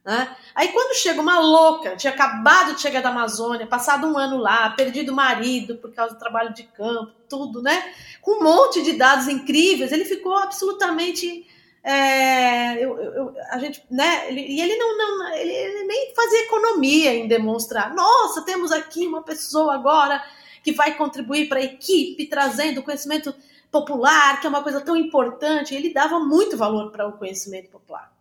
Né? 0.04 0.36
Aí 0.56 0.70
quando 0.70 0.96
chega 0.96 1.22
uma 1.22 1.40
louca, 1.40 1.96
tinha 1.96 2.12
acabado 2.12 2.74
de 2.74 2.82
chegar 2.82 3.02
da 3.02 3.10
Amazônia, 3.10 3.68
passado 3.68 4.08
um 4.08 4.18
ano 4.18 4.38
lá, 4.38 4.70
perdido 4.72 5.12
o 5.12 5.16
marido 5.16 5.76
por 5.76 5.94
causa 5.94 6.16
do 6.16 6.20
trabalho 6.20 6.54
de 6.54 6.64
campo, 6.64 7.12
tudo, 7.30 7.62
né? 7.62 7.94
Com 8.22 8.40
um 8.40 8.44
monte 8.44 8.82
de 8.82 8.94
dados 8.94 9.28
incríveis, 9.28 9.92
ele 9.92 10.06
ficou 10.06 10.36
absolutamente. 10.36 11.46
É, 11.92 12.76
eu, 12.76 13.02
eu, 13.02 13.36
a 13.50 13.58
gente, 13.58 13.84
né? 13.90 14.30
Ele, 14.30 14.42
e 14.42 14.62
ele 14.62 14.78
não, 14.78 14.96
não 14.96 15.34
ele, 15.34 15.52
ele 15.52 15.84
nem 15.86 16.14
fazia 16.14 16.44
economia 16.44 17.16
em 17.16 17.28
demonstrar. 17.28 17.96
Nossa, 17.96 18.46
temos 18.46 18.72
aqui 18.72 19.08
uma 19.08 19.24
pessoa 19.24 19.74
agora 19.74 20.24
que 20.62 20.72
vai 20.72 20.96
contribuir 20.96 21.50
para 21.50 21.58
a 21.58 21.64
equipe, 21.64 22.28
trazendo 22.28 22.84
conhecimento 22.84 23.34
popular, 23.72 24.40
que 24.40 24.46
é 24.46 24.50
uma 24.52 24.62
coisa 24.62 24.82
tão 24.82 24.96
importante. 24.96 25.74
Ele 25.74 25.92
dava 25.92 26.20
muito 26.20 26.56
valor 26.56 26.92
para 26.92 27.08
o 27.08 27.18
conhecimento 27.18 27.72
popular. 27.72 28.14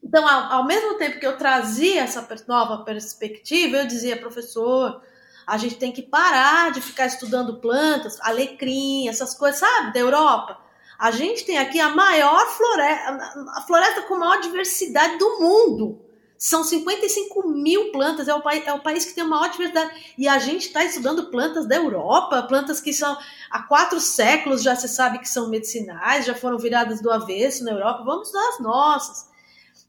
Então, 0.00 0.24
ao, 0.24 0.60
ao, 0.60 0.64
mesmo 0.64 0.96
tempo 0.96 1.18
que 1.18 1.26
eu 1.26 1.36
trazia 1.36 2.02
essa 2.02 2.24
nova 2.46 2.84
perspectiva, 2.84 3.78
eu 3.78 3.86
dizia, 3.88 4.16
professor, 4.16 5.02
a 5.44 5.58
gente 5.58 5.74
tem 5.74 5.90
que 5.90 6.02
parar 6.02 6.70
de 6.70 6.80
ficar 6.80 7.06
estudando 7.06 7.56
plantas, 7.56 8.16
alecrim, 8.20 9.08
essas 9.08 9.34
coisas, 9.34 9.58
sabe, 9.58 9.92
da 9.92 9.98
Europa. 9.98 10.69
A 11.00 11.10
gente 11.10 11.46
tem 11.46 11.56
aqui 11.56 11.80
a 11.80 11.88
maior 11.88 12.46
floresta, 12.48 13.46
a 13.56 13.62
floresta 13.62 14.02
com 14.02 14.18
maior 14.18 14.38
diversidade 14.42 15.16
do 15.16 15.40
mundo. 15.40 15.98
São 16.36 16.62
55 16.62 17.48
mil 17.48 17.90
plantas, 17.90 18.28
é 18.28 18.34
o, 18.34 18.42
país, 18.42 18.66
é 18.66 18.72
o 18.74 18.80
país 18.80 19.06
que 19.06 19.14
tem 19.14 19.24
a 19.24 19.26
maior 19.26 19.48
diversidade. 19.48 20.14
E 20.18 20.28
a 20.28 20.38
gente 20.38 20.66
está 20.66 20.84
estudando 20.84 21.30
plantas 21.30 21.66
da 21.66 21.76
Europa, 21.76 22.42
plantas 22.42 22.82
que 22.82 22.92
são 22.92 23.16
há 23.50 23.62
quatro 23.62 23.98
séculos 23.98 24.62
já 24.62 24.76
se 24.76 24.88
sabe 24.88 25.20
que 25.20 25.28
são 25.28 25.48
medicinais, 25.48 26.26
já 26.26 26.34
foram 26.34 26.58
viradas 26.58 27.00
do 27.00 27.10
avesso 27.10 27.64
na 27.64 27.70
Europa. 27.70 28.04
Vamos 28.04 28.26
estudar 28.26 28.48
as 28.50 28.60
nossas. 28.60 29.30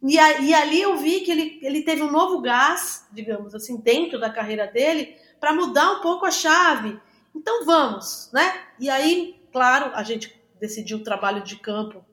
E, 0.02 0.18
a, 0.18 0.40
e 0.40 0.54
ali 0.54 0.82
eu 0.82 0.96
vi 0.96 1.20
que 1.20 1.32
ele, 1.32 1.60
ele 1.62 1.82
teve 1.82 2.04
um 2.04 2.12
novo 2.12 2.40
gás, 2.40 3.06
digamos 3.12 3.54
assim, 3.54 3.76
dentro 3.76 4.18
da 4.18 4.30
carreira 4.30 4.66
dele, 4.66 5.14
para 5.42 5.52
mudar 5.52 5.92
um 5.92 6.00
pouco 6.00 6.26
a 6.26 6.32
chave. 6.32 6.98
Então 7.36 7.66
vamos, 7.66 8.30
né? 8.32 8.62
E 8.80 8.90
aí, 8.90 9.36
claro, 9.52 9.92
a 9.94 10.04
gente 10.04 10.41
decidiu 10.62 11.00
o 11.00 11.04
trabalho 11.04 11.44
de 11.44 11.58
campo 11.58 12.06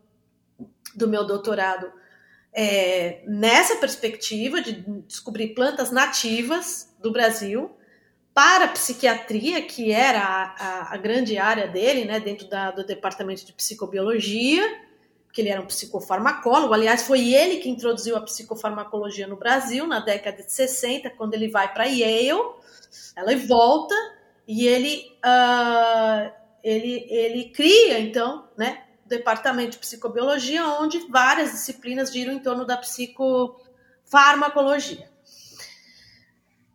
do 0.95 1.07
meu 1.07 1.25
doutorado 1.25 1.93
é, 2.53 3.23
nessa 3.27 3.77
perspectiva 3.77 4.61
de 4.61 4.73
descobrir 5.07 5.55
plantas 5.55 5.93
nativas 5.93 6.93
do 7.01 7.13
Brasil 7.13 7.71
para 8.35 8.65
a 8.65 8.69
psiquiatria, 8.69 9.63
que 9.63 9.93
era 9.93 10.21
a, 10.21 10.43
a, 10.45 10.95
a 10.95 10.97
grande 10.97 11.39
área 11.39 11.69
dele, 11.69 12.05
né, 12.05 12.19
dentro 12.19 12.49
da, 12.49 12.71
do 12.71 12.85
departamento 12.85 13.45
de 13.45 13.53
psicobiologia 13.53 14.89
que 15.39 15.43
ele 15.43 15.51
era 15.51 15.61
um 15.61 15.67
psicofarmacólogo. 15.67 16.75
Aliás, 16.75 17.03
foi 17.03 17.33
ele 17.33 17.59
que 17.59 17.69
introduziu 17.69 18.17
a 18.17 18.21
psicofarmacologia 18.21 19.27
no 19.27 19.37
Brasil 19.37 19.87
na 19.87 20.01
década 20.01 20.43
de 20.43 20.53
60, 20.53 21.11
quando 21.11 21.35
ele 21.35 21.49
vai 21.49 21.73
para 21.73 21.85
Yale. 21.85 22.41
Ela 23.15 23.37
volta 23.47 23.95
e 24.49 24.67
ele, 24.67 25.17
uh, 25.25 26.33
ele, 26.63 27.07
ele 27.09 27.51
cria, 27.51 27.99
então, 28.01 28.49
né, 28.57 28.85
o 29.05 29.09
departamento 29.09 29.73
de 29.73 29.79
psicobiologia, 29.79 30.65
onde 30.67 31.01
várias 31.09 31.51
disciplinas 31.53 32.13
giram 32.13 32.33
em 32.33 32.39
torno 32.39 32.65
da 32.65 32.77
psicofarmacologia. 32.77 35.09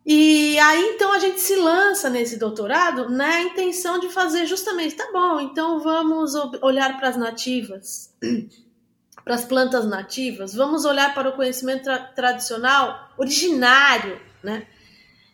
E 0.06 0.58
aí 0.58 0.90
então 0.90 1.14
a 1.14 1.18
gente 1.18 1.40
se 1.40 1.56
lança 1.56 2.10
nesse 2.10 2.38
doutorado 2.38 3.08
na 3.08 3.40
intenção 3.40 3.98
de 3.98 4.10
fazer 4.10 4.44
justamente, 4.44 4.96
tá 4.96 5.08
bom, 5.10 5.40
então 5.40 5.80
vamos 5.80 6.34
olhar 6.60 6.98
para 6.98 7.08
as 7.08 7.16
nativas, 7.16 8.14
para 9.24 9.34
as 9.34 9.46
plantas 9.46 9.86
nativas, 9.86 10.54
vamos 10.54 10.84
olhar 10.84 11.14
para 11.14 11.30
o 11.30 11.32
conhecimento 11.32 11.84
tra 11.84 11.98
tradicional 11.98 13.14
originário, 13.16 14.20
né? 14.42 14.66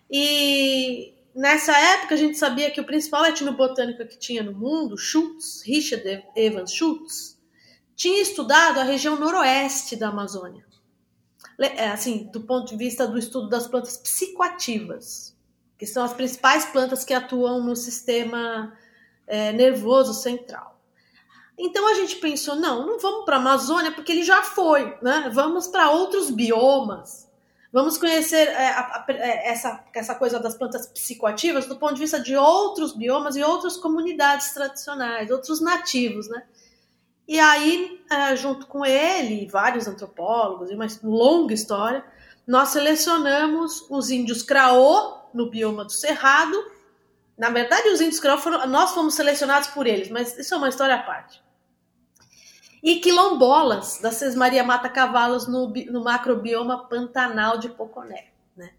E 0.09 1.15
nessa 1.41 1.73
época 1.73 2.15
a 2.15 2.19
gente 2.19 2.37
sabia 2.37 2.71
que 2.71 2.81
o 2.81 2.85
principal 2.85 3.25
etnobotânico 3.25 4.07
que 4.07 4.19
tinha 4.19 4.43
no 4.43 4.53
mundo, 4.53 4.99
Schultz, 4.99 5.63
Richard 5.65 6.23
Evans 6.37 6.71
Schultz, 6.71 7.41
tinha 7.97 8.21
estudado 8.21 8.79
a 8.79 8.83
região 8.83 9.19
noroeste 9.19 9.97
da 9.97 10.09
Amazônia. 10.09 10.67
É, 11.59 11.89
assim, 11.89 12.31
do 12.31 12.43
ponto 12.43 12.69
de 12.69 12.77
vista 12.77 13.07
do 13.07 13.19
estudo 13.19 13.49
das 13.49 13.67
plantas 13.67 13.97
psicoativas, 13.97 15.35
que 15.79 15.87
são 15.87 16.05
as 16.05 16.13
principais 16.13 16.67
plantas 16.67 17.05
que 17.05 17.15
atuam 17.15 17.63
no 17.63 17.75
sistema 17.75 18.77
é, 19.27 19.51
nervoso 19.53 20.13
central. 20.13 20.79
Então 21.59 21.89
a 21.89 21.95
gente 21.95 22.17
pensou, 22.17 22.57
não, 22.57 22.87
não 22.87 22.99
vamos 22.99 23.25
para 23.25 23.37
a 23.37 23.41
Amazônia 23.41 23.93
porque 23.93 24.13
ele 24.13 24.23
já 24.23 24.43
foi, 24.43 24.97
né? 25.03 25.31
Vamos 25.33 25.69
para 25.69 25.91
outros 25.91 26.31
biomas. 26.31 27.30
Vamos 27.73 27.99
conhecer 27.99 28.49
é, 28.49 28.69
a, 28.69 28.81
a, 28.81 29.07
é, 29.11 29.51
essa, 29.51 29.85
essa 29.95 30.15
coisa 30.15 30.41
das 30.41 30.57
plantas 30.57 30.87
psicoativas 30.89 31.67
do 31.67 31.77
ponto 31.77 31.95
de 31.95 32.01
vista 32.01 32.19
de 32.19 32.37
outros 32.37 32.97
biomas 32.97 33.37
e 33.37 33.43
outras 33.43 33.77
comunidades 33.77 34.53
tradicionais, 34.53 35.31
outros 35.31 35.61
nativos, 35.61 36.29
né? 36.29 36.43
E 37.29 37.39
aí, 37.39 38.03
é, 38.11 38.35
junto 38.35 38.67
com 38.67 38.85
ele, 38.85 39.47
vários 39.47 39.87
antropólogos 39.87 40.69
e 40.69 40.75
uma 40.75 40.87
longa 41.05 41.55
história, 41.55 42.05
nós 42.45 42.71
selecionamos 42.71 43.87
os 43.89 44.11
índios 44.11 44.43
Craô 44.43 45.21
no 45.33 45.49
bioma 45.49 45.85
do 45.85 45.93
Cerrado. 45.93 46.57
Na 47.39 47.51
verdade, 47.51 47.89
os 47.91 48.01
índios 48.01 48.19
Craô 48.19 48.37
foram, 48.37 48.67
nós 48.67 48.91
fomos 48.91 49.15
selecionados 49.15 49.69
por 49.69 49.87
eles, 49.87 50.11
mas 50.11 50.37
isso 50.37 50.53
é 50.53 50.57
uma 50.57 50.69
história 50.69 50.97
à 50.97 51.03
parte. 51.05 51.41
E 52.83 52.97
quilombolas 52.97 53.99
da 54.01 54.11
Sesmaria 54.11 54.65
Mata 54.65 54.89
Cavalos 54.89 55.47
no, 55.47 55.69
no 55.69 56.03
macrobioma 56.03 56.89
Pantanal 56.89 57.59
de 57.59 57.69
Poconé. 57.69 58.29
Né? 58.57 58.73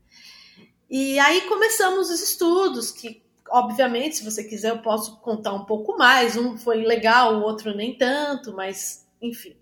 E 0.89 1.20
aí 1.20 1.41
começamos 1.41 2.10
os 2.10 2.22
estudos 2.22 2.91
que 2.91 3.22
obviamente, 3.51 4.17
se 4.17 4.24
você 4.24 4.43
quiser, 4.43 4.70
eu 4.70 4.79
posso 4.79 5.17
contar 5.17 5.53
um 5.53 5.65
pouco 5.65 5.98
mais. 5.98 6.38
Um 6.38 6.58
foi 6.58 6.84
legal, 6.84 7.36
o 7.36 7.41
outro 7.43 7.75
nem 7.75 7.98
tanto, 7.98 8.53
mas 8.53 9.05
enfim. 9.22 9.55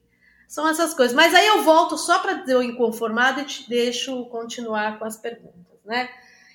São 0.47 0.67
essas 0.67 0.93
coisas. 0.93 1.15
Mas 1.15 1.33
aí 1.33 1.47
eu 1.47 1.63
volto 1.63 1.97
só 1.97 2.19
para 2.19 2.33
dizer 2.33 2.55
o 2.55 2.63
inconformado 2.63 3.41
e 3.41 3.45
te 3.45 3.67
deixo 3.67 4.25
continuar 4.25 4.97
com 4.97 5.05
as 5.05 5.17
perguntas, 5.17 5.79
né? 5.83 6.09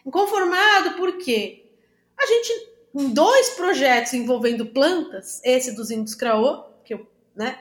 Inconformado 0.06 0.92
por 0.92 1.18
quê? 1.18 1.66
A 2.16 2.26
gente, 2.26 2.68
em 2.94 3.08
dois 3.12 3.50
projetos 3.50 4.14
envolvendo 4.14 4.66
plantas, 4.66 5.40
esse 5.44 5.72
dos 5.72 5.90
índios 5.90 6.14
Craô, 6.14 6.64
que 6.84 6.94
eu, 6.94 7.06
né? 7.34 7.58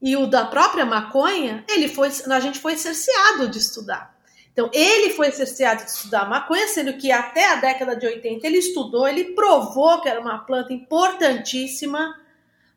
E 0.00 0.16
o 0.16 0.26
da 0.26 0.44
própria 0.44 0.86
maconha, 0.86 1.64
ele 1.68 1.88
foi, 1.88 2.08
a 2.30 2.40
gente 2.40 2.58
foi 2.58 2.76
cerceado 2.76 3.48
de 3.48 3.58
estudar. 3.58 4.16
Então, 4.52 4.70
ele 4.72 5.10
foi 5.10 5.30
cerceado 5.30 5.84
de 5.84 5.90
estudar 5.90 6.28
maconha, 6.28 6.66
sendo 6.66 6.94
que 6.94 7.12
até 7.12 7.52
a 7.52 7.56
década 7.56 7.94
de 7.94 8.06
80 8.06 8.46
ele 8.46 8.58
estudou, 8.58 9.06
ele 9.06 9.32
provou 9.32 10.00
que 10.00 10.08
era 10.08 10.20
uma 10.20 10.38
planta 10.38 10.72
importantíssima 10.72 12.16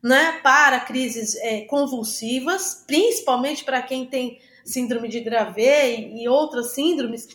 né, 0.01 0.39
para 0.43 0.79
crises 0.79 1.35
é, 1.37 1.61
convulsivas, 1.61 2.83
principalmente 2.85 3.63
para 3.63 3.81
quem 3.81 4.05
tem 4.05 4.39
síndrome 4.63 5.07
de 5.07 5.21
Dravet 5.21 5.99
e, 5.99 6.23
e 6.23 6.29
outras 6.29 6.73
síndromes, 6.73 7.27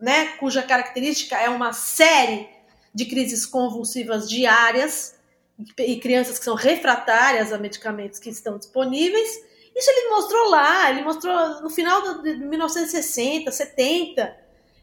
né, 0.00 0.26
cuja 0.38 0.62
característica 0.62 1.36
é 1.36 1.48
uma 1.48 1.72
série 1.72 2.48
de 2.92 3.04
crises 3.04 3.46
convulsivas 3.46 4.28
diárias 4.28 5.13
e 5.78 6.00
crianças 6.00 6.38
que 6.38 6.44
são 6.44 6.54
refratárias 6.54 7.52
a 7.52 7.58
medicamentos 7.58 8.18
que 8.18 8.30
estão 8.30 8.58
disponíveis. 8.58 9.28
Isso 9.74 9.90
ele 9.90 10.10
mostrou 10.10 10.50
lá, 10.50 10.90
ele 10.90 11.02
mostrou 11.02 11.62
no 11.62 11.70
final 11.70 12.22
de 12.22 12.36
1960, 12.36 13.50
70, 13.50 14.36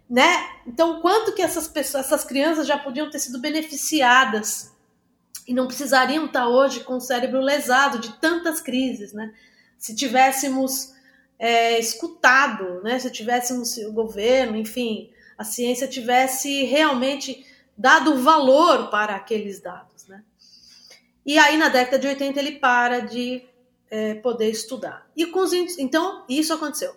né? 0.10 0.50
Então, 0.68 1.02
quanto 1.02 1.34
que 1.34 1.42
essas 1.42 1.68
pessoas, 1.68 2.06
essas 2.06 2.24
crianças 2.24 2.68
já 2.68 2.78
podiam 2.78 3.10
ter 3.10 3.20
sido 3.20 3.40
beneficiadas 3.40 4.72
e 5.48 5.54
não 5.54 5.68
precisariam 5.68 6.26
estar 6.26 6.48
hoje 6.48 6.82
com 6.82 6.96
o 6.96 7.02
cérebro 7.02 7.40
lesado 7.40 8.00
de 8.00 8.14
tantas 8.20 8.60
crises, 8.60 9.14
né? 9.14 9.34
Se 9.78 9.96
tivéssemos 9.96 10.94
é, 11.40 11.80
escutado, 11.80 12.82
né? 12.84 13.00
Se 13.00 13.10
tivéssemos 13.10 13.78
o 13.78 13.94
governo, 13.94 14.58
enfim, 14.58 15.10
a 15.38 15.44
ciência 15.44 15.88
tivesse 15.88 16.66
realmente 16.66 17.46
dado 17.78 18.22
valor 18.22 18.90
para 18.90 19.16
aqueles 19.16 19.60
dados? 19.60 19.91
E 21.32 21.40
aí, 21.40 21.56
na 21.56 21.70
década 21.70 21.98
de 21.98 22.10
80, 22.10 22.38
ele 22.42 22.60
para 22.60 23.00
de 23.00 23.42
é, 23.90 24.16
poder 24.16 24.50
estudar. 24.50 25.10
E 25.16 25.26
com 25.26 25.40
os 25.40 25.54
então 25.54 26.26
isso 26.28 26.54
aconteceu. 26.54 26.94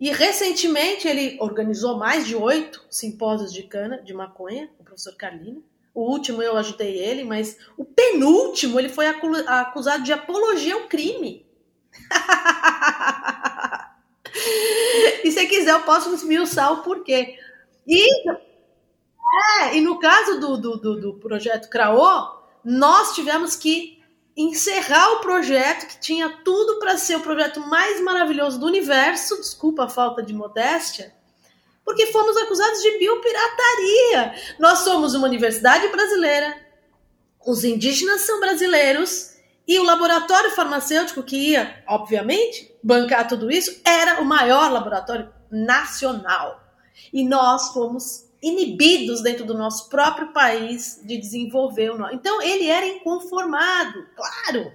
E 0.00 0.10
recentemente 0.10 1.06
ele 1.06 1.36
organizou 1.40 1.98
mais 1.98 2.26
de 2.26 2.34
oito 2.34 2.82
simpósios 2.88 3.52
de 3.52 3.64
cana, 3.64 4.00
de 4.02 4.14
maconha, 4.14 4.70
o 4.80 4.82
professor 4.82 5.14
Carlino. 5.14 5.62
O 5.92 6.10
último 6.10 6.42
eu 6.42 6.56
ajudei 6.56 6.98
ele, 6.98 7.22
mas 7.22 7.58
o 7.76 7.84
penúltimo 7.84 8.80
ele 8.80 8.88
foi 8.88 9.08
acusado 9.08 10.02
de 10.02 10.12
apologia 10.14 10.72
ao 10.72 10.88
crime. 10.88 11.44
e 15.22 15.30
se 15.30 15.46
quiser 15.46 15.72
eu 15.72 15.82
posso 15.82 16.14
esmiuçar 16.14 16.72
o 16.72 16.82
porquê. 16.82 17.38
E, 17.86 18.30
é, 19.60 19.76
e 19.76 19.82
no 19.82 19.98
caso 19.98 20.40
do, 20.40 20.56
do, 20.56 20.78
do, 20.78 20.98
do 20.98 21.12
projeto 21.18 21.68
CRAO, 21.68 22.36
nós 22.68 23.14
tivemos 23.14 23.54
que 23.54 24.02
encerrar 24.36 25.12
o 25.12 25.20
projeto 25.20 25.86
que 25.86 26.00
tinha 26.00 26.28
tudo 26.44 26.80
para 26.80 26.98
ser 26.98 27.14
o 27.14 27.20
projeto 27.20 27.60
mais 27.60 28.00
maravilhoso 28.00 28.58
do 28.58 28.66
universo, 28.66 29.36
desculpa 29.36 29.84
a 29.84 29.88
falta 29.88 30.20
de 30.20 30.34
modéstia, 30.34 31.14
porque 31.84 32.06
fomos 32.06 32.36
acusados 32.36 32.82
de 32.82 32.98
biopirataria. 32.98 34.34
Nós 34.58 34.80
somos 34.80 35.14
uma 35.14 35.28
universidade 35.28 35.86
brasileira, 35.86 36.60
os 37.46 37.62
indígenas 37.62 38.22
são 38.22 38.40
brasileiros 38.40 39.36
e 39.66 39.78
o 39.78 39.84
laboratório 39.84 40.50
farmacêutico 40.50 41.22
que 41.22 41.36
ia, 41.36 41.84
obviamente, 41.86 42.76
bancar 42.82 43.28
tudo 43.28 43.48
isso 43.48 43.80
era 43.84 44.20
o 44.20 44.24
maior 44.24 44.72
laboratório 44.72 45.32
nacional. 45.48 46.60
E 47.12 47.24
nós 47.24 47.68
fomos 47.68 48.25
inibidos 48.42 49.22
dentro 49.22 49.44
do 49.44 49.54
nosso 49.54 49.88
próprio 49.88 50.32
país 50.32 51.00
de 51.04 51.16
desenvolver 51.16 51.90
o 51.90 51.98
nosso. 51.98 52.14
Então 52.14 52.40
ele 52.42 52.66
era 52.68 52.86
inconformado, 52.86 54.06
claro, 54.14 54.72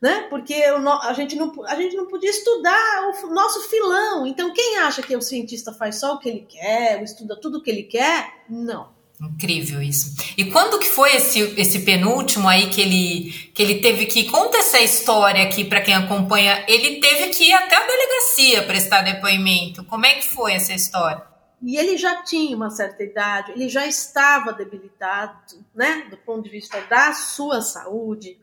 né? 0.00 0.26
Porque 0.28 0.54
a 0.54 1.12
gente 1.12 1.36
não 1.36 1.64
a 1.64 1.74
gente 1.74 1.96
não 1.96 2.06
podia 2.06 2.30
estudar 2.30 3.10
o 3.24 3.34
nosso 3.34 3.68
filão. 3.68 4.26
Então 4.26 4.52
quem 4.52 4.78
acha 4.78 5.02
que 5.02 5.16
o 5.16 5.22
cientista 5.22 5.72
faz 5.72 6.00
só 6.00 6.14
o 6.14 6.18
que 6.18 6.28
ele 6.28 6.46
quer, 6.48 7.02
estuda 7.02 7.36
tudo 7.36 7.58
o 7.58 7.62
que 7.62 7.70
ele 7.70 7.84
quer? 7.84 8.44
Não. 8.48 8.96
Incrível 9.20 9.82
isso. 9.82 10.14
E 10.36 10.44
quando 10.44 10.78
que 10.78 10.88
foi 10.88 11.16
esse, 11.16 11.40
esse 11.60 11.80
penúltimo 11.80 12.46
aí 12.46 12.70
que 12.70 12.80
ele 12.80 13.50
que 13.52 13.60
ele 13.62 13.80
teve 13.80 14.06
que 14.06 14.24
conta 14.30 14.58
essa 14.58 14.78
história 14.78 15.42
aqui 15.42 15.64
para 15.64 15.80
quem 15.80 15.94
acompanha, 15.94 16.64
ele 16.68 17.00
teve 17.00 17.30
que 17.30 17.44
ir 17.44 17.52
até 17.52 17.76
a 17.76 17.86
delegacia 17.86 18.62
prestar 18.62 19.02
depoimento. 19.02 19.84
Como 19.84 20.06
é 20.06 20.14
que 20.14 20.24
foi 20.24 20.52
essa 20.52 20.72
história? 20.72 21.37
E 21.62 21.76
ele 21.76 21.96
já 21.96 22.22
tinha 22.22 22.56
uma 22.56 22.70
certa 22.70 23.02
idade, 23.02 23.52
ele 23.52 23.68
já 23.68 23.86
estava 23.86 24.52
debilitado, 24.52 25.64
né, 25.74 26.06
do 26.08 26.16
ponto 26.16 26.42
de 26.42 26.50
vista 26.50 26.80
da 26.82 27.12
sua 27.12 27.60
saúde. 27.60 28.38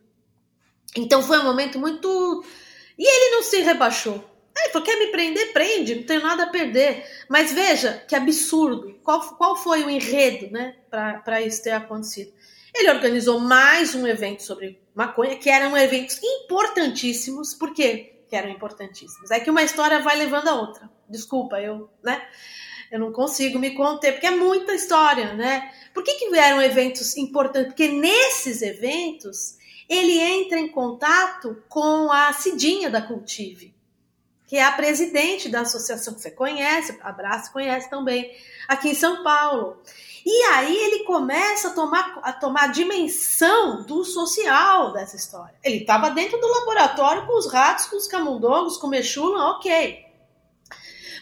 Então 0.96 1.22
foi 1.22 1.40
um 1.40 1.44
momento 1.44 1.80
muito. 1.80 2.44
E 2.98 3.04
ele 3.04 3.36
não 3.36 3.44
se 3.44 3.62
rebaixou. 3.62 4.24
Ele 4.58 4.70
falou: 4.70 4.86
quer 4.86 4.98
me 4.98 5.08
prender? 5.08 5.52
Prende, 5.52 5.96
não 5.96 6.04
tenho 6.04 6.24
nada 6.24 6.44
a 6.44 6.50
perder. 6.50 7.06
Mas 7.30 7.52
veja 7.52 8.04
que 8.08 8.16
absurdo. 8.16 9.00
Qual, 9.04 9.20
qual 9.36 9.56
foi 9.56 9.84
o 9.84 9.90
enredo 9.90 10.52
né, 10.52 10.76
para 10.90 11.42
isso 11.42 11.64
ter 11.64 11.72
acontecido? 11.72 12.34
Ele 12.74 12.92
organizou 12.92 13.40
mais 13.40 13.96
um 13.96 14.06
evento 14.06 14.44
sobre 14.44 14.82
maconha, 14.94 15.38
que 15.38 15.50
eram 15.50 15.78
eventos 15.78 16.20
importantíssimos. 16.22 17.54
Por 17.54 17.74
quê? 17.74 18.22
Que 18.30 18.36
eram 18.36 18.50
importantíssimos. 18.50 19.32
É 19.32 19.40
que 19.40 19.50
uma 19.50 19.64
história 19.64 20.02
vai 20.02 20.18
levando 20.18 20.48
a 20.48 20.56
outra. 20.56 20.90
Desculpa, 21.10 21.62
eu, 21.62 21.90
né? 22.04 22.26
Eu 22.92 23.00
não 23.00 23.12
consigo 23.12 23.60
me 23.60 23.72
conter, 23.72 24.14
porque 24.14 24.28
é 24.28 24.32
muita 24.32 24.74
história, 24.74 25.34
né? 25.34 25.72
Por 25.94 26.04
que, 26.04 26.14
que 26.16 26.30
vieram 26.30 26.62
eventos 26.62 27.18
importantes? 27.18 27.68
Porque 27.68 27.88
nesses 27.88 28.62
eventos 28.62 29.58
ele 29.88 30.20
entra 30.20 30.60
em 30.60 30.68
contato 30.68 31.64
com 31.70 32.12
a 32.12 32.34
Cidinha 32.34 32.90
da 32.90 33.02
Cultive, 33.02 33.74
que 34.48 34.58
é 34.58 34.64
a 34.64 34.72
presidente 34.72 35.50
da 35.50 35.62
associação 35.62 36.14
que 36.14 36.22
você 36.22 36.32
conhece, 36.32 36.98
Abraço 37.02 37.52
conhece 37.52 37.90
também, 37.90 38.32
aqui 38.68 38.90
em 38.90 38.96
São 38.96 39.24
Paulo. 39.24 39.82
E 40.26 40.44
aí 40.46 40.76
ele 40.76 41.04
começa 41.04 41.68
a 41.68 41.72
tomar 41.72 42.20
a 42.24 42.34
tomar 42.34 42.64
a 42.64 42.68
dimensão 42.68 43.84
do 43.84 44.04
social 44.04 44.92
dessa 44.92 45.16
história. 45.16 45.54
Ele 45.64 45.78
estava 45.78 46.10
dentro 46.10 46.40
do 46.40 46.48
laboratório 46.48 47.28
com 47.28 47.38
os 47.38 47.52
ratos, 47.52 47.86
com 47.86 47.96
os 47.96 48.08
camundongos, 48.08 48.78
com 48.78 48.88
o 48.88 48.90
mexula, 48.90 49.52
ok. 49.52 50.05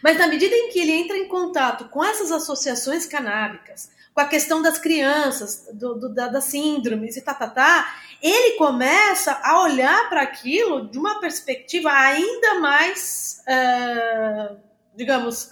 Mas 0.03 0.17
na 0.17 0.27
medida 0.27 0.53
em 0.53 0.69
que 0.69 0.79
ele 0.79 0.91
entra 0.91 1.17
em 1.17 1.29
contato 1.29 1.87
com 1.87 2.03
essas 2.03 2.29
associações 2.29 3.05
canábicas, 3.05 3.89
com 4.13 4.19
a 4.19 4.27
questão 4.27 4.61
das 4.61 4.77
crianças, 4.77 5.69
do, 5.73 5.95
do, 5.95 6.09
da, 6.13 6.27
das 6.27 6.43
síndromes 6.43 7.15
e 7.15 7.21
tá, 7.21 7.33
tá, 7.33 7.49
tá, 7.49 7.95
ele 8.21 8.57
começa 8.57 9.39
a 9.41 9.63
olhar 9.63 10.09
para 10.09 10.21
aquilo 10.21 10.89
de 10.89 10.99
uma 10.99 11.21
perspectiva 11.21 11.89
ainda 11.89 12.59
mais, 12.59 13.41
uh, 13.47 14.57
digamos, 14.93 15.45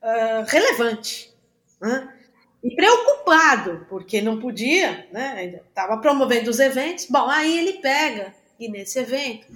uh, 0.00 0.44
relevante. 0.46 1.34
Né? 1.80 2.14
E 2.62 2.74
preocupado, 2.74 3.86
porque 3.88 4.20
não 4.20 4.40
podia, 4.40 5.08
né? 5.12 5.60
Estava 5.68 5.96
promovendo 5.98 6.50
os 6.50 6.58
eventos. 6.58 7.06
Bom, 7.08 7.28
aí 7.28 7.56
ele 7.56 7.74
pega, 7.74 8.34
e 8.58 8.68
nesse 8.68 8.98
evento, 8.98 9.46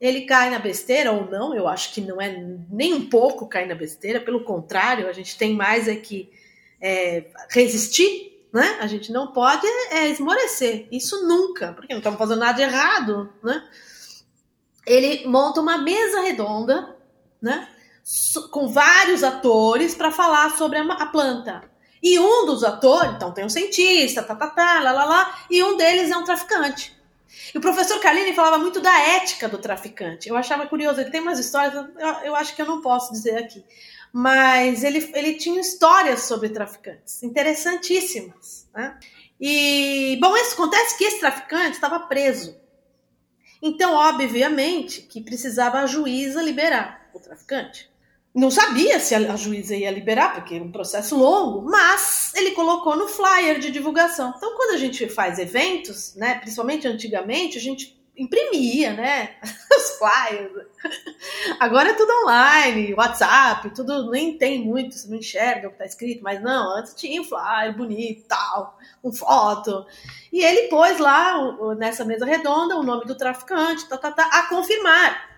ele 0.00 0.22
cai 0.22 0.50
na 0.50 0.58
besteira 0.58 1.12
ou 1.12 1.28
não, 1.28 1.54
eu 1.54 1.66
acho 1.66 1.92
que 1.92 2.00
não 2.00 2.20
é 2.20 2.36
nem 2.70 2.94
um 2.94 3.08
pouco 3.08 3.48
cair 3.48 3.66
na 3.66 3.74
besteira, 3.74 4.20
pelo 4.20 4.44
contrário, 4.44 5.08
a 5.08 5.12
gente 5.12 5.36
tem 5.36 5.54
mais 5.54 5.88
é 5.88 5.96
que 5.96 6.30
é, 6.80 7.24
resistir, 7.50 8.46
né? 8.52 8.78
A 8.80 8.86
gente 8.86 9.12
não 9.12 9.32
pode 9.32 9.66
é, 9.90 10.08
esmorecer, 10.08 10.86
isso 10.92 11.26
nunca, 11.26 11.72
porque 11.72 11.92
não 11.92 11.98
estamos 11.98 12.18
fazendo 12.18 12.38
nada 12.38 12.52
de 12.54 12.62
errado, 12.62 13.32
né? 13.42 13.62
Ele 14.86 15.26
monta 15.26 15.60
uma 15.60 15.78
mesa 15.78 16.20
redonda, 16.20 16.96
né? 17.42 17.68
Com 18.50 18.68
vários 18.68 19.22
atores 19.22 19.94
para 19.94 20.10
falar 20.10 20.56
sobre 20.56 20.78
a 20.78 21.06
planta. 21.06 21.68
E 22.02 22.18
um 22.18 22.46
dos 22.46 22.62
atores, 22.62 23.14
então 23.16 23.32
tem 23.32 23.44
um 23.44 23.50
cientista, 23.50 24.22
tá, 24.22 24.34
tá, 24.34 24.46
tá, 24.46 24.80
lá, 24.80 24.92
lá, 24.92 25.04
lá, 25.04 25.38
e 25.50 25.62
um 25.62 25.76
deles 25.76 26.10
é 26.10 26.16
um 26.16 26.24
traficante. 26.24 26.96
E 27.54 27.58
o 27.58 27.60
professor 27.60 28.00
Carlini 28.00 28.34
falava 28.34 28.58
muito 28.58 28.80
da 28.80 28.98
ética 29.16 29.48
do 29.48 29.58
traficante. 29.58 30.28
Eu 30.28 30.36
achava 30.36 30.66
curioso, 30.66 31.00
ele 31.00 31.10
tem 31.10 31.20
umas 31.20 31.38
histórias, 31.38 31.74
eu, 31.74 32.08
eu 32.24 32.36
acho 32.36 32.54
que 32.54 32.62
eu 32.62 32.66
não 32.66 32.80
posso 32.80 33.12
dizer 33.12 33.36
aqui. 33.36 33.64
Mas 34.12 34.82
ele, 34.82 35.10
ele 35.14 35.34
tinha 35.34 35.60
histórias 35.60 36.22
sobre 36.22 36.48
traficantes, 36.48 37.22
interessantíssimas. 37.22 38.66
Né? 38.74 38.98
E, 39.40 40.18
bom, 40.20 40.36
isso 40.36 40.54
acontece 40.54 40.96
que 40.96 41.04
esse 41.04 41.20
traficante 41.20 41.72
estava 41.72 42.00
preso. 42.00 42.56
Então, 43.60 43.94
obviamente, 43.94 45.02
que 45.02 45.20
precisava 45.20 45.80
a 45.80 45.86
juíza 45.86 46.40
liberar 46.42 47.10
o 47.12 47.20
traficante 47.20 47.90
não 48.38 48.52
sabia 48.52 49.00
se 49.00 49.16
a, 49.16 49.34
juíza 49.34 49.74
ia 49.74 49.90
liberar, 49.90 50.32
porque 50.32 50.54
é 50.54 50.62
um 50.62 50.70
processo 50.70 51.16
longo, 51.16 51.68
mas 51.68 52.32
ele 52.36 52.52
colocou 52.52 52.94
no 52.94 53.08
flyer 53.08 53.58
de 53.58 53.68
divulgação. 53.68 54.32
Então, 54.36 54.54
quando 54.56 54.74
a 54.74 54.76
gente 54.76 55.08
faz 55.08 55.40
eventos, 55.40 56.14
né, 56.14 56.36
principalmente 56.36 56.86
antigamente, 56.86 57.58
a 57.58 57.60
gente 57.60 58.00
imprimia, 58.16 58.92
né, 58.92 59.36
os 59.42 59.98
flyers. 59.98 60.52
Agora 61.58 61.90
é 61.90 61.94
tudo 61.94 62.12
online, 62.22 62.94
WhatsApp, 62.94 63.74
tudo 63.74 64.08
nem 64.08 64.38
tem 64.38 64.64
muito, 64.64 64.94
você 64.94 65.08
não 65.08 65.18
enxerga 65.18 65.66
o 65.66 65.70
que 65.70 65.74
está 65.74 65.86
escrito, 65.86 66.22
mas 66.22 66.40
não, 66.40 66.76
antes 66.76 66.94
tinha 66.94 67.20
um 67.20 67.24
flyer 67.24 67.76
bonito, 67.76 68.24
tal, 68.28 68.78
com 69.02 69.12
foto. 69.12 69.84
E 70.32 70.44
ele 70.44 70.68
pôs 70.68 70.98
lá 70.98 71.34
nessa 71.76 72.04
mesa 72.04 72.24
redonda 72.24 72.76
o 72.76 72.84
nome 72.84 73.04
do 73.04 73.16
traficante, 73.16 73.88
tá, 73.88 73.98
tá, 73.98 74.12
tá, 74.12 74.28
a 74.32 74.48
confirmar. 74.48 75.28